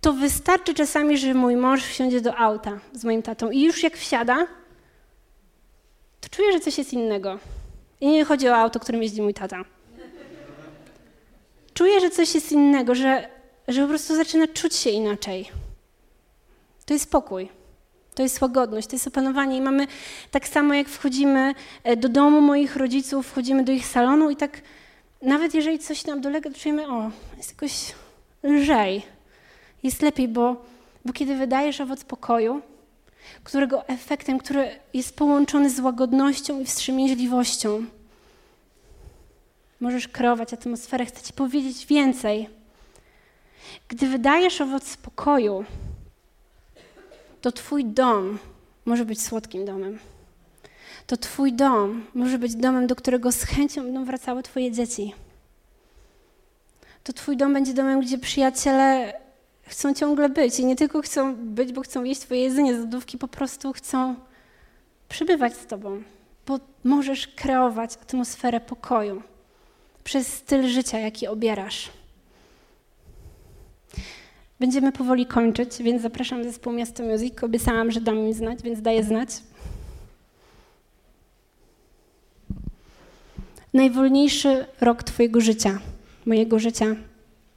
to 0.00 0.12
wystarczy 0.12 0.74
czasami, 0.74 1.18
że 1.18 1.34
mój 1.34 1.56
mąż 1.56 1.82
wsiądzie 1.82 2.20
do 2.20 2.36
auta 2.36 2.78
z 2.92 3.04
moim 3.04 3.22
tatą 3.22 3.50
i 3.50 3.62
już 3.62 3.82
jak 3.82 3.96
wsiada, 3.96 4.46
to 6.30 6.36
czuję, 6.36 6.52
że 6.52 6.60
coś 6.60 6.78
jest 6.78 6.92
innego. 6.92 7.38
I 8.00 8.08
nie 8.08 8.24
chodzi 8.24 8.48
o 8.48 8.56
auto, 8.56 8.80
którym 8.80 9.02
jeździ 9.02 9.22
mój 9.22 9.34
tata. 9.34 9.64
Czuję, 11.74 12.00
że 12.00 12.10
coś 12.10 12.34
jest 12.34 12.52
innego, 12.52 12.94
że, 12.94 13.28
że 13.68 13.82
po 13.82 13.88
prostu 13.88 14.16
zaczyna 14.16 14.46
czuć 14.46 14.74
się 14.74 14.90
inaczej. 14.90 15.48
To 16.86 16.94
jest 16.94 17.04
spokój. 17.04 17.48
To 18.14 18.22
jest 18.22 18.42
łagodność, 18.42 18.88
to 18.88 18.96
jest 18.96 19.06
opanowanie. 19.06 19.56
I 19.56 19.60
mamy 19.60 19.86
tak 20.30 20.48
samo, 20.48 20.74
jak 20.74 20.88
wchodzimy 20.88 21.54
e, 21.84 21.96
do 21.96 22.08
domu 22.08 22.40
moich 22.40 22.76
rodziców, 22.76 23.26
wchodzimy 23.26 23.64
do 23.64 23.72
ich 23.72 23.86
salonu 23.86 24.30
i 24.30 24.36
tak 24.36 24.60
nawet 25.22 25.54
jeżeli 25.54 25.78
coś 25.78 26.06
nam 26.06 26.20
dolega, 26.20 26.50
to 26.50 26.58
czujemy, 26.58 26.88
o, 26.88 27.10
jest 27.36 27.50
jakoś 27.50 27.72
lżej, 28.42 29.02
jest 29.82 30.02
lepiej, 30.02 30.28
bo, 30.28 30.64
bo 31.04 31.12
kiedy 31.12 31.36
wydajesz 31.36 31.80
owoc 31.80 32.04
pokoju, 32.04 32.62
którego 33.44 33.88
efektem, 33.88 34.38
który 34.38 34.70
jest 34.94 35.16
połączony 35.16 35.70
z 35.70 35.80
łagodnością 35.80 36.60
i 36.60 36.64
wstrzemięźliwością, 36.64 37.84
możesz 39.80 40.08
kreować 40.08 40.52
atmosferę. 40.52 41.06
Chcę 41.06 41.22
Ci 41.22 41.32
powiedzieć 41.32 41.86
więcej. 41.86 42.48
Gdy 43.88 44.06
wydajesz 44.06 44.60
owoc 44.60 44.96
pokoju, 44.96 45.64
to 47.40 47.52
Twój 47.52 47.84
dom 47.84 48.38
może 48.84 49.04
być 49.04 49.22
słodkim 49.22 49.64
domem. 49.64 49.98
To 51.06 51.16
Twój 51.16 51.52
dom 51.52 52.06
może 52.14 52.38
być 52.38 52.54
domem, 52.54 52.86
do 52.86 52.96
którego 52.96 53.32
z 53.32 53.42
chęcią 53.42 53.82
będą 53.82 54.04
wracały 54.04 54.42
Twoje 54.42 54.72
dzieci. 54.72 55.14
To 57.04 57.12
Twój 57.12 57.36
dom 57.36 57.52
będzie 57.52 57.74
domem, 57.74 58.00
gdzie 58.00 58.18
przyjaciele 58.18 59.14
chcą 59.66 59.94
ciągle 59.94 60.28
być 60.28 60.60
i 60.60 60.64
nie 60.64 60.76
tylko 60.76 61.02
chcą 61.02 61.36
być, 61.36 61.72
bo 61.72 61.80
chcą 61.80 62.04
jeść 62.04 62.20
Twoje 62.20 62.40
jedzenie 62.40 62.74
z 62.74 62.78
lodówki, 62.78 63.18
po 63.18 63.28
prostu 63.28 63.72
chcą 63.72 64.14
przybywać 65.08 65.56
z 65.56 65.66
Tobą, 65.66 66.02
bo 66.46 66.58
możesz 66.84 67.28
kreować 67.28 67.94
atmosferę 67.94 68.60
pokoju 68.60 69.22
przez 70.04 70.26
styl 70.26 70.68
życia, 70.68 70.98
jaki 70.98 71.26
obierasz. 71.26 71.90
Będziemy 74.60 74.92
powoli 74.92 75.26
kończyć, 75.26 75.82
więc 75.82 76.02
zapraszam 76.02 76.44
zespół 76.44 76.72
Miasto 76.72 77.02
Music. 77.02 77.42
Obiecałam, 77.42 77.90
że 77.90 78.00
dam 78.00 78.18
im 78.18 78.32
znać, 78.32 78.62
więc 78.62 78.82
daję 78.82 79.04
znać. 79.04 79.28
Najwolniejszy 83.74 84.66
rok 84.80 85.02
Twojego 85.02 85.40
życia, 85.40 85.78
mojego 86.26 86.58
życia, 86.58 86.86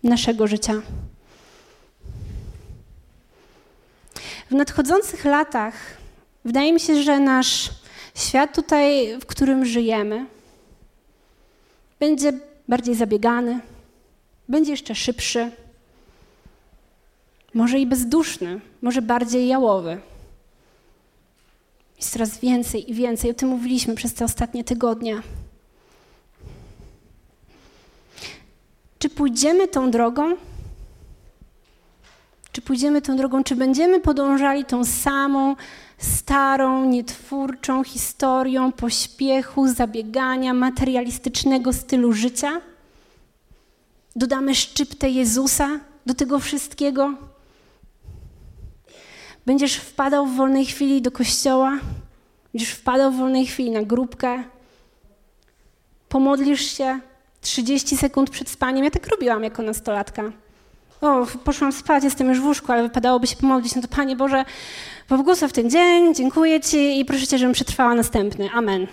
naszego 0.03 0.47
życia. 0.47 0.73
W 4.49 4.53
nadchodzących 4.53 5.25
latach 5.25 5.73
wydaje 6.45 6.73
mi 6.73 6.79
się, 6.79 7.03
że 7.03 7.19
nasz 7.19 7.69
świat 8.15 8.55
tutaj, 8.55 9.17
w 9.19 9.25
którym 9.25 9.65
żyjemy, 9.65 10.25
będzie 11.99 12.33
bardziej 12.67 12.95
zabiegany, 12.95 13.59
będzie 14.47 14.71
jeszcze 14.71 14.95
szybszy 14.95 15.51
może 17.53 17.79
i 17.79 17.85
bezduszny, 17.85 18.61
może 18.81 19.01
bardziej 19.01 19.47
jałowy. 19.47 19.97
Jest 21.97 22.11
coraz 22.11 22.39
więcej 22.39 22.91
i 22.91 22.93
więcej. 22.93 23.31
O 23.31 23.33
tym 23.33 23.49
mówiliśmy 23.49 23.95
przez 23.95 24.13
te 24.13 24.25
ostatnie 24.25 24.63
tygodnie. 24.63 25.21
Czy 28.99 29.09
pójdziemy 29.09 29.67
tą 29.67 29.91
drogą? 29.91 30.35
Czy 32.51 32.61
pójdziemy 32.61 33.01
tą 33.01 33.17
drogą, 33.17 33.43
czy 33.43 33.55
będziemy 33.55 33.99
podążali 33.99 34.65
tą 34.65 34.85
samą 34.85 35.55
starą, 35.97 36.85
nietwórczą 36.85 37.83
historią 37.83 38.71
pośpiechu, 38.71 39.67
zabiegania, 39.67 40.53
materialistycznego 40.53 41.73
stylu 41.73 42.13
życia? 42.13 42.61
Dodamy 44.15 44.55
szczyptę 44.55 45.09
Jezusa 45.09 45.79
do 46.05 46.13
tego 46.13 46.39
wszystkiego? 46.39 47.13
Będziesz 49.45 49.75
wpadał 49.75 50.25
w 50.25 50.35
wolnej 50.35 50.65
chwili 50.65 51.01
do 51.01 51.11
kościoła, 51.11 51.79
będziesz 52.53 52.71
wpadał 52.71 53.11
w 53.11 53.17
wolnej 53.17 53.45
chwili 53.45 53.71
na 53.71 53.83
grupkę, 53.83 54.43
pomodlisz 56.09 56.77
się 56.77 56.99
30 57.41 57.97
sekund 57.97 58.29
przed 58.29 58.49
spaniem. 58.49 58.83
Ja 58.83 58.91
tak 58.91 59.07
robiłam 59.07 59.43
jako 59.43 59.63
nastolatka. 59.63 60.31
O, 61.01 61.25
poszłam 61.43 61.71
spać, 61.71 62.03
jestem 62.03 62.29
już 62.29 62.39
w 62.39 62.45
łóżku, 62.45 62.71
ale 62.71 62.83
wypadałoby 62.83 63.27
się 63.27 63.35
pomodlić. 63.35 63.75
No 63.75 63.81
to 63.81 63.87
Panie 63.87 64.15
Boże, 64.15 64.45
pobłogosław 65.07 65.53
ten 65.53 65.69
dzień, 65.69 66.15
dziękuję 66.15 66.61
Ci 66.61 66.99
i 66.99 67.05
proszę 67.05 67.27
Cię, 67.27 67.37
żebym 67.37 67.53
przetrwała 67.53 67.95
następny. 67.95 68.49
Amen. 68.51 68.87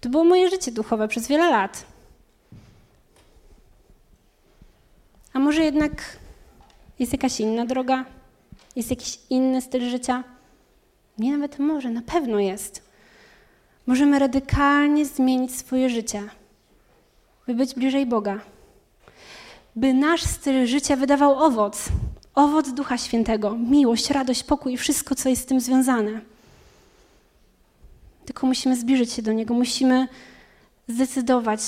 To 0.00 0.08
było 0.08 0.24
moje 0.24 0.50
życie 0.50 0.72
duchowe 0.72 1.08
przez 1.08 1.28
wiele 1.28 1.50
lat. 1.50 1.84
A 5.32 5.38
może 5.38 5.64
jednak 5.64 6.18
jest 6.98 7.12
jakaś 7.12 7.40
inna 7.40 7.66
droga? 7.66 8.04
Jest 8.76 8.90
jakiś 8.90 9.18
inny 9.30 9.62
styl 9.62 9.90
życia? 9.90 10.24
Nie, 11.18 11.32
nawet 11.32 11.58
może, 11.58 11.90
na 11.90 12.02
pewno 12.02 12.38
jest. 12.38 12.82
Możemy 13.86 14.18
radykalnie 14.18 15.06
zmienić 15.06 15.56
swoje 15.56 15.90
życie, 15.90 16.22
by 17.46 17.54
być 17.54 17.74
bliżej 17.74 18.06
Boga. 18.06 18.40
By 19.76 19.94
nasz 19.94 20.22
styl 20.22 20.66
życia 20.66 20.96
wydawał 20.96 21.38
owoc, 21.38 21.88
owoc 22.34 22.72
Ducha 22.72 22.98
Świętego, 22.98 23.56
miłość, 23.56 24.10
radość, 24.10 24.42
pokój 24.42 24.72
i 24.72 24.76
wszystko, 24.76 25.14
co 25.14 25.28
jest 25.28 25.42
z 25.42 25.46
tym 25.46 25.60
związane. 25.60 26.20
Tylko 28.24 28.46
musimy 28.46 28.76
zbliżyć 28.76 29.12
się 29.12 29.22
do 29.22 29.32
Niego, 29.32 29.54
musimy 29.54 30.08
zdecydować: 30.88 31.60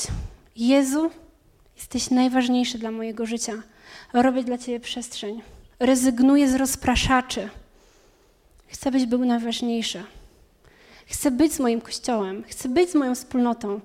Jezu, 0.57 1.11
jesteś 1.77 2.11
najważniejszy 2.11 2.79
dla 2.79 2.91
mojego 2.91 3.27
życia. 3.27 3.53
Robię 4.13 4.45
dla 4.45 4.59
Ciebie 4.59 4.81
przestrzeń. 4.81 5.43
Rezygnuję 5.81 6.49
z 6.49 6.55
rozpraszaczy. 6.55 7.49
Chcę 8.69 8.91
być 8.91 9.07
był 9.07 9.25
najważniejszy. 9.25 10.05
Chcę 11.07 11.31
być 11.31 11.53
z 11.53 11.61
moim 11.61 11.81
kościołem, 11.81 12.45
chcę 12.49 12.69
być 12.69 12.91
z 12.91 12.95
moją 12.95 13.15
wspólnotą. 13.15 13.81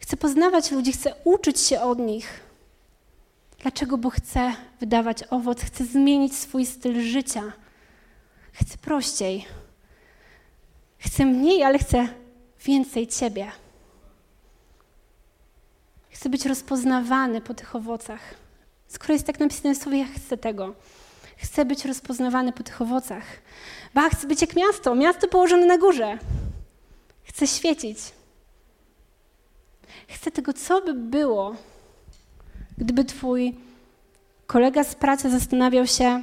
Chcę 0.00 0.16
poznawać 0.16 0.70
ludzi, 0.70 0.92
chcę 0.92 1.14
uczyć 1.24 1.60
się 1.60 1.80
od 1.80 1.98
nich. 1.98 2.47
Dlaczego 3.58 3.98
Bóg 3.98 4.14
chce 4.14 4.52
wydawać 4.80 5.24
owoc, 5.30 5.62
chce 5.62 5.84
zmienić 5.84 6.36
swój 6.36 6.66
styl 6.66 7.00
życia. 7.02 7.52
Chce 8.52 8.78
prościej. 8.78 9.46
Chce 10.98 11.26
mniej, 11.26 11.62
ale 11.62 11.78
chce 11.78 12.08
więcej 12.64 13.06
Ciebie. 13.06 13.52
Chce 16.10 16.28
być 16.28 16.46
rozpoznawany 16.46 17.40
po 17.40 17.54
tych 17.54 17.76
owocach. 17.76 18.20
Skoro 18.88 19.12
jest 19.12 19.26
tak 19.26 19.40
napisane 19.40 19.74
w 19.74 19.78
słowie, 19.78 19.98
ja 19.98 20.06
chcę 20.16 20.36
tego. 20.36 20.74
Chcę 21.36 21.64
być 21.64 21.84
rozpoznawany 21.84 22.52
po 22.52 22.62
tych 22.62 22.82
owocach. 22.82 23.24
Ba, 23.94 24.08
chcę 24.08 24.26
być 24.26 24.40
jak 24.40 24.56
miasto, 24.56 24.94
miasto 24.94 25.28
położone 25.28 25.66
na 25.66 25.78
górze. 25.78 26.18
Chcę 27.24 27.46
świecić. 27.46 27.98
Chcę 30.08 30.30
tego, 30.30 30.52
co 30.52 30.82
by 30.82 30.94
było, 30.94 31.56
gdyby 32.78 33.04
twój 33.04 33.54
kolega 34.46 34.84
z 34.84 34.94
pracy 34.94 35.30
zastanawiał 35.30 35.86
się, 35.86 36.22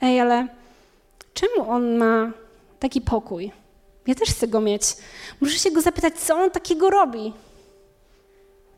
ej, 0.00 0.20
ale 0.20 0.46
czemu 1.34 1.70
on 1.70 1.96
ma 1.96 2.32
taki 2.80 3.00
pokój? 3.00 3.52
Ja 4.06 4.14
też 4.14 4.28
chcę 4.28 4.48
go 4.48 4.60
mieć. 4.60 4.82
Muszę 5.40 5.58
się 5.58 5.70
go 5.70 5.80
zapytać, 5.80 6.14
co 6.14 6.36
on 6.36 6.50
takiego 6.50 6.90
robi. 6.90 7.32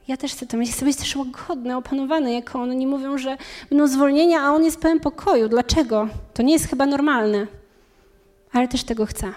Ja 0.09 0.17
też 0.17 0.33
chcę 0.33 0.47
to 0.47 0.57
mieć. 0.57 0.73
Chcę 0.73 0.85
być 0.85 0.97
też 0.97 1.17
łagodny, 1.17 1.77
opanowany, 1.77 2.33
jak 2.33 2.57
on. 2.57 2.71
Oni 2.71 2.87
mówią, 2.87 3.19
że 3.19 3.37
będą 3.71 3.87
zwolnienia, 3.87 4.41
a 4.43 4.51
on 4.51 4.65
jest 4.65 4.81
pełen 4.81 5.01
pokoju. 5.01 5.49
Dlaczego? 5.49 6.09
To 6.35 6.43
nie 6.43 6.53
jest 6.53 6.69
chyba 6.69 6.87
normalne. 6.87 7.47
Ale 8.53 8.69
też 8.69 8.85
tego 8.85 9.07
chcę. 9.07 9.33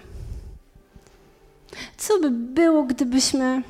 Co 1.98 2.20
by 2.20 2.32
było, 2.32 2.84
gdybyśmy 2.84 3.62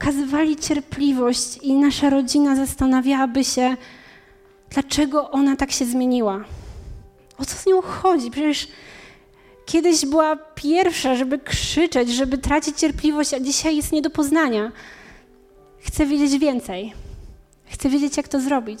okazywali 0.00 0.56
cierpliwość 0.56 1.56
i 1.62 1.74
nasza 1.74 2.10
rodzina 2.10 2.56
zastanawiałaby 2.56 3.44
się, 3.44 3.76
dlaczego 4.70 5.30
ona 5.30 5.56
tak 5.56 5.70
się 5.72 5.84
zmieniła? 5.84 6.44
O 7.38 7.44
co 7.44 7.56
z 7.56 7.66
nią 7.66 7.82
chodzi? 7.82 8.30
Przecież 8.30 8.68
kiedyś 9.66 10.06
była 10.06 10.36
pierwsza, 10.36 11.14
żeby 11.14 11.38
krzyczeć, 11.38 12.10
żeby 12.10 12.38
tracić 12.38 12.78
cierpliwość, 12.78 13.34
a 13.34 13.40
dzisiaj 13.40 13.76
jest 13.76 13.92
nie 13.92 14.02
do 14.02 14.10
poznania. 14.10 14.72
Chcę 15.80 16.06
wiedzieć 16.06 16.38
więcej. 16.38 16.92
Chcę 17.64 17.88
wiedzieć, 17.88 18.16
jak 18.16 18.28
to 18.28 18.40
zrobić. 18.40 18.80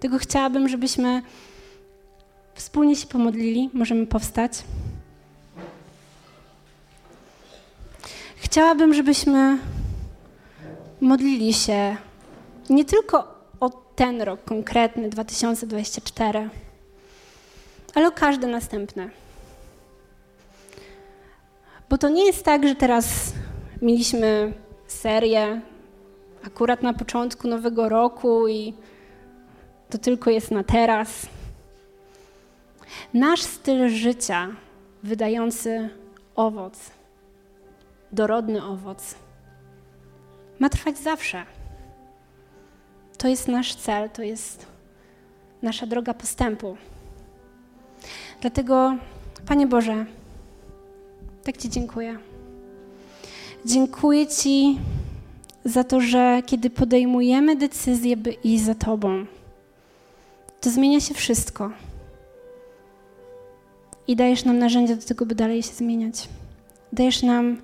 Tego 0.00 0.18
chciałabym, 0.18 0.68
żebyśmy 0.68 1.22
wspólnie 2.54 2.96
się 2.96 3.06
pomodlili. 3.06 3.70
Możemy 3.72 4.06
powstać. 4.06 4.52
Chciałabym, 8.50 8.94
żebyśmy 8.94 9.58
modlili 11.00 11.54
się 11.54 11.96
nie 12.70 12.84
tylko 12.84 13.34
o 13.60 13.70
ten 13.70 14.22
rok 14.22 14.44
konkretny, 14.44 15.08
2024, 15.08 16.50
ale 17.94 18.08
o 18.08 18.12
każdy 18.12 18.46
następny. 18.46 19.10
Bo 21.90 21.98
to 21.98 22.08
nie 22.08 22.26
jest 22.26 22.44
tak, 22.44 22.68
że 22.68 22.74
teraz 22.74 23.32
mieliśmy 23.82 24.52
serię 24.86 25.60
akurat 26.46 26.82
na 26.82 26.92
początku 26.92 27.48
nowego 27.48 27.88
roku 27.88 28.48
i 28.48 28.74
to 29.90 29.98
tylko 29.98 30.30
jest 30.30 30.50
na 30.50 30.64
teraz. 30.64 31.26
Nasz 33.14 33.42
styl 33.42 33.88
życia 33.88 34.48
wydający 35.02 35.90
owoc, 36.36 36.99
dorodny 38.12 38.64
owoc, 38.64 39.14
ma 40.58 40.68
trwać 40.68 40.98
zawsze. 40.98 41.44
To 43.18 43.28
jest 43.28 43.48
nasz 43.48 43.74
cel, 43.74 44.10
to 44.10 44.22
jest 44.22 44.66
nasza 45.62 45.86
droga 45.86 46.14
postępu. 46.14 46.76
Dlatego, 48.40 48.96
Panie 49.46 49.66
Boże, 49.66 50.06
tak 51.44 51.56
Ci 51.56 51.70
dziękuję. 51.70 52.18
Dziękuję 53.64 54.26
Ci 54.26 54.78
za 55.64 55.84
to, 55.84 56.00
że 56.00 56.42
kiedy 56.46 56.70
podejmujemy 56.70 57.56
decyzję, 57.56 58.16
by 58.16 58.32
iść 58.32 58.64
za 58.64 58.74
Tobą, 58.74 59.26
to 60.60 60.70
zmienia 60.70 61.00
się 61.00 61.14
wszystko. 61.14 61.70
I 64.06 64.16
dajesz 64.16 64.44
nam 64.44 64.58
narzędzia 64.58 64.96
do 64.96 65.02
tego, 65.02 65.26
by 65.26 65.34
dalej 65.34 65.62
się 65.62 65.72
zmieniać. 65.72 66.28
Dajesz 66.92 67.22
nam 67.22 67.56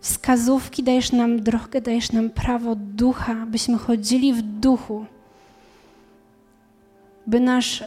wskazówki, 0.00 0.82
dajesz 0.82 1.12
nam 1.12 1.42
drogę, 1.42 1.80
dajesz 1.80 2.12
nam 2.12 2.30
prawo 2.30 2.74
ducha, 2.76 3.34
byśmy 3.46 3.78
chodzili 3.78 4.32
w 4.32 4.42
duchu, 4.42 5.06
by 7.26 7.40
nasz 7.40 7.84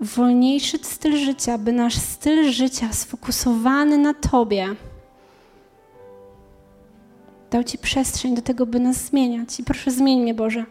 wolniejszy 0.00 0.78
styl 0.82 1.16
życia, 1.16 1.58
by 1.58 1.72
nasz 1.72 1.94
styl 1.94 2.52
życia 2.52 2.92
sfokusowany 2.92 3.98
na 3.98 4.14
Tobie 4.14 4.74
dał 7.52 7.64
Ci 7.64 7.78
przestrzeń 7.78 8.34
do 8.34 8.42
tego, 8.42 8.66
by 8.66 8.80
nas 8.80 8.96
zmieniać. 8.96 9.60
I 9.60 9.64
proszę, 9.64 9.90
zmień 9.90 10.20
mnie, 10.20 10.34
Boże. 10.34 10.64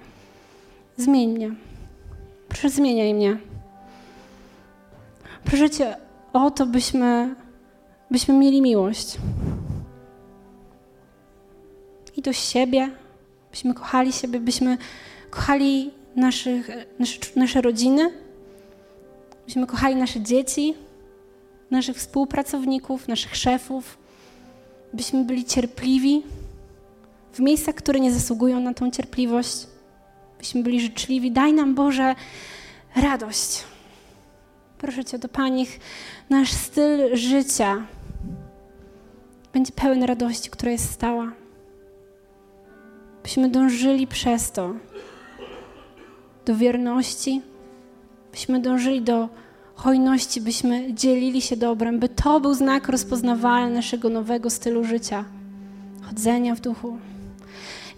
Zmień 0.97 1.29
mnie. 1.29 1.51
Proszę, 2.47 2.69
zmieniaj 2.69 3.13
mnie. 3.13 3.37
Proszę 5.43 5.69
Cię 5.69 5.95
o 6.33 6.51
to, 6.51 6.65
byśmy, 6.65 7.35
byśmy 8.11 8.33
mieli 8.33 8.61
miłość. 8.61 9.17
I 12.17 12.21
do 12.21 12.33
siebie, 12.33 12.89
byśmy 13.51 13.73
kochali 13.73 14.13
siebie, 14.13 14.39
byśmy 14.39 14.77
kochali 15.29 15.91
naszych, 16.15 16.69
nasze, 16.99 17.19
nasze 17.35 17.61
rodziny, 17.61 18.11
byśmy 19.45 19.67
kochali 19.67 19.95
nasze 19.95 20.21
dzieci, 20.21 20.73
naszych 21.71 21.97
współpracowników, 21.97 23.07
naszych 23.07 23.35
szefów, 23.35 23.97
byśmy 24.93 25.23
byli 25.23 25.45
cierpliwi 25.45 26.23
w 27.33 27.39
miejscach, 27.39 27.75
które 27.75 27.99
nie 27.99 28.11
zasługują 28.11 28.59
na 28.59 28.73
tą 28.73 28.91
cierpliwość, 28.91 29.67
byśmy 30.37 30.63
byli 30.63 30.81
życzliwi. 30.81 31.31
Daj 31.31 31.53
nam, 31.53 31.75
Boże, 31.75 32.15
radość. 32.95 33.63
Proszę 34.77 35.05
Cię, 35.05 35.19
do 35.19 35.29
Panich, 35.29 35.79
nasz 36.29 36.51
styl 36.51 37.15
życia 37.15 37.87
będzie 39.53 39.71
pełen 39.71 40.03
radości, 40.03 40.49
która 40.49 40.71
jest 40.71 40.91
stała. 40.91 41.31
Byśmy 43.23 43.49
dążyli 43.49 44.07
przez 44.07 44.51
to 44.51 44.73
do 46.45 46.55
wierności, 46.55 47.41
byśmy 48.31 48.59
dążyli 48.59 49.01
do 49.01 49.29
hojności, 49.75 50.41
byśmy 50.41 50.93
dzielili 50.93 51.41
się 51.41 51.57
dobrem, 51.57 51.99
by 51.99 52.09
to 52.09 52.39
był 52.39 52.53
znak 52.53 52.87
rozpoznawalny 52.89 53.75
naszego 53.75 54.09
nowego 54.09 54.49
stylu 54.49 54.83
życia, 54.83 55.25
chodzenia 56.01 56.55
w 56.55 56.61
duchu. 56.61 56.97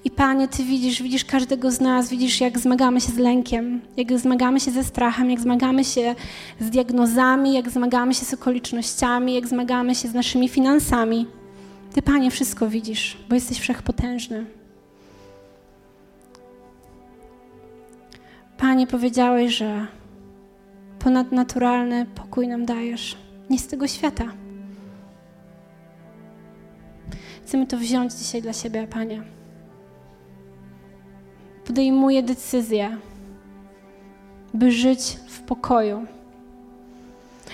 I 0.05 0.11
Panie, 0.11 0.47
Ty 0.47 0.63
widzisz, 0.63 1.01
widzisz 1.01 1.25
każdego 1.25 1.71
z 1.71 1.81
nas, 1.81 2.09
widzisz, 2.09 2.41
jak 2.41 2.59
zmagamy 2.59 3.01
się 3.01 3.11
z 3.11 3.17
lękiem, 3.17 3.81
jak 3.97 4.19
zmagamy 4.19 4.59
się 4.59 4.71
ze 4.71 4.83
strachem, 4.83 5.29
jak 5.31 5.39
zmagamy 5.39 5.83
się 5.83 6.15
z 6.59 6.69
diagnozami, 6.69 7.53
jak 7.53 7.69
zmagamy 7.69 8.13
się 8.13 8.25
z 8.25 8.33
okolicznościami, 8.33 9.33
jak 9.33 9.47
zmagamy 9.47 9.95
się 9.95 10.07
z 10.07 10.13
naszymi 10.13 10.49
finansami. 10.49 11.27
Ty, 11.93 12.01
Panie, 12.01 12.31
wszystko 12.31 12.69
widzisz, 12.69 13.17
bo 13.29 13.35
jesteś 13.35 13.59
wszechpotężny. 13.59 14.45
Panie, 18.63 18.87
powiedziałeś, 18.87 19.53
że 19.53 19.87
ponadnaturalny 20.99 22.05
pokój 22.05 22.47
nam 22.47 22.65
dajesz, 22.65 23.17
nie 23.49 23.59
z 23.59 23.67
tego 23.67 23.87
świata. 23.87 24.25
Chcemy 27.43 27.67
to 27.67 27.77
wziąć 27.77 28.13
dzisiaj 28.13 28.41
dla 28.41 28.53
siebie, 28.53 28.87
Panie 28.87 29.23
podejmuję 31.65 32.23
decyzję, 32.23 32.97
by 34.53 34.71
żyć 34.71 35.17
w 35.27 35.41
pokoju. 35.41 36.05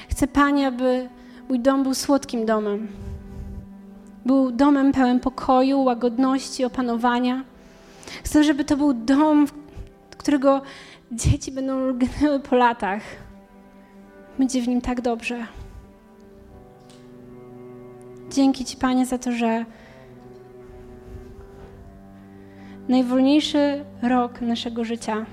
Chcę, 0.10 0.28
Panie, 0.28 0.68
aby 0.68 1.10
mój 1.50 1.60
dom 1.60 1.84
był 1.84 1.94
słodkim 1.94 2.46
domem. 2.46 2.88
Był 4.26 4.52
domem 4.52 4.92
pełen 4.92 5.20
pokoju, 5.20 5.84
łagodności, 5.84 6.66
opanowania. 6.66 7.44
Chcę, 8.24 8.44
żeby 8.44 8.66
to 8.66 8.78
był 8.78 8.94
dom, 8.94 9.48
którego 10.18 10.62
dzieci 11.12 11.52
będą 11.52 11.88
lgnęły 11.88 12.40
po 12.40 12.56
latach. 12.56 13.02
Będzie 14.40 14.62
w 14.62 14.68
nim 14.68 14.82
tak 14.82 15.02
dobrze. 15.02 15.48
Dzięki 18.30 18.66
Ci, 18.66 18.78
Panie, 18.78 19.06
za 19.06 19.18
to, 19.18 19.32
że 19.32 19.66
najwolniejszy 22.88 23.86
rok 24.02 24.42
naszego 24.42 24.86
życia 24.86 25.26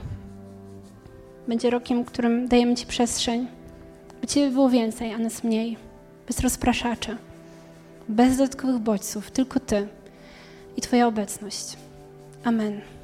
będzie 1.49 1.71
rokiem, 1.71 2.05
którym 2.05 2.49
dajemy 2.49 2.75
Ci 2.75 2.87
przestrzeń, 2.87 3.47
by 4.21 4.27
Ciebie 4.27 4.51
było 4.51 4.71
więcej, 4.71 5.13
a 5.13 5.19
nas 5.19 5.45
mniej, 5.45 5.77
bez 6.27 6.41
rozpraszaczy, 6.41 7.17
bez 8.09 8.37
dodatkowych 8.37 8.79
bodźców, 8.79 9.31
tylko 9.31 9.61
Ty 9.61 9.89
i 10.77 10.81
Twoja 10.81 11.07
obecność. 11.07 11.77
Amen. 12.45 12.96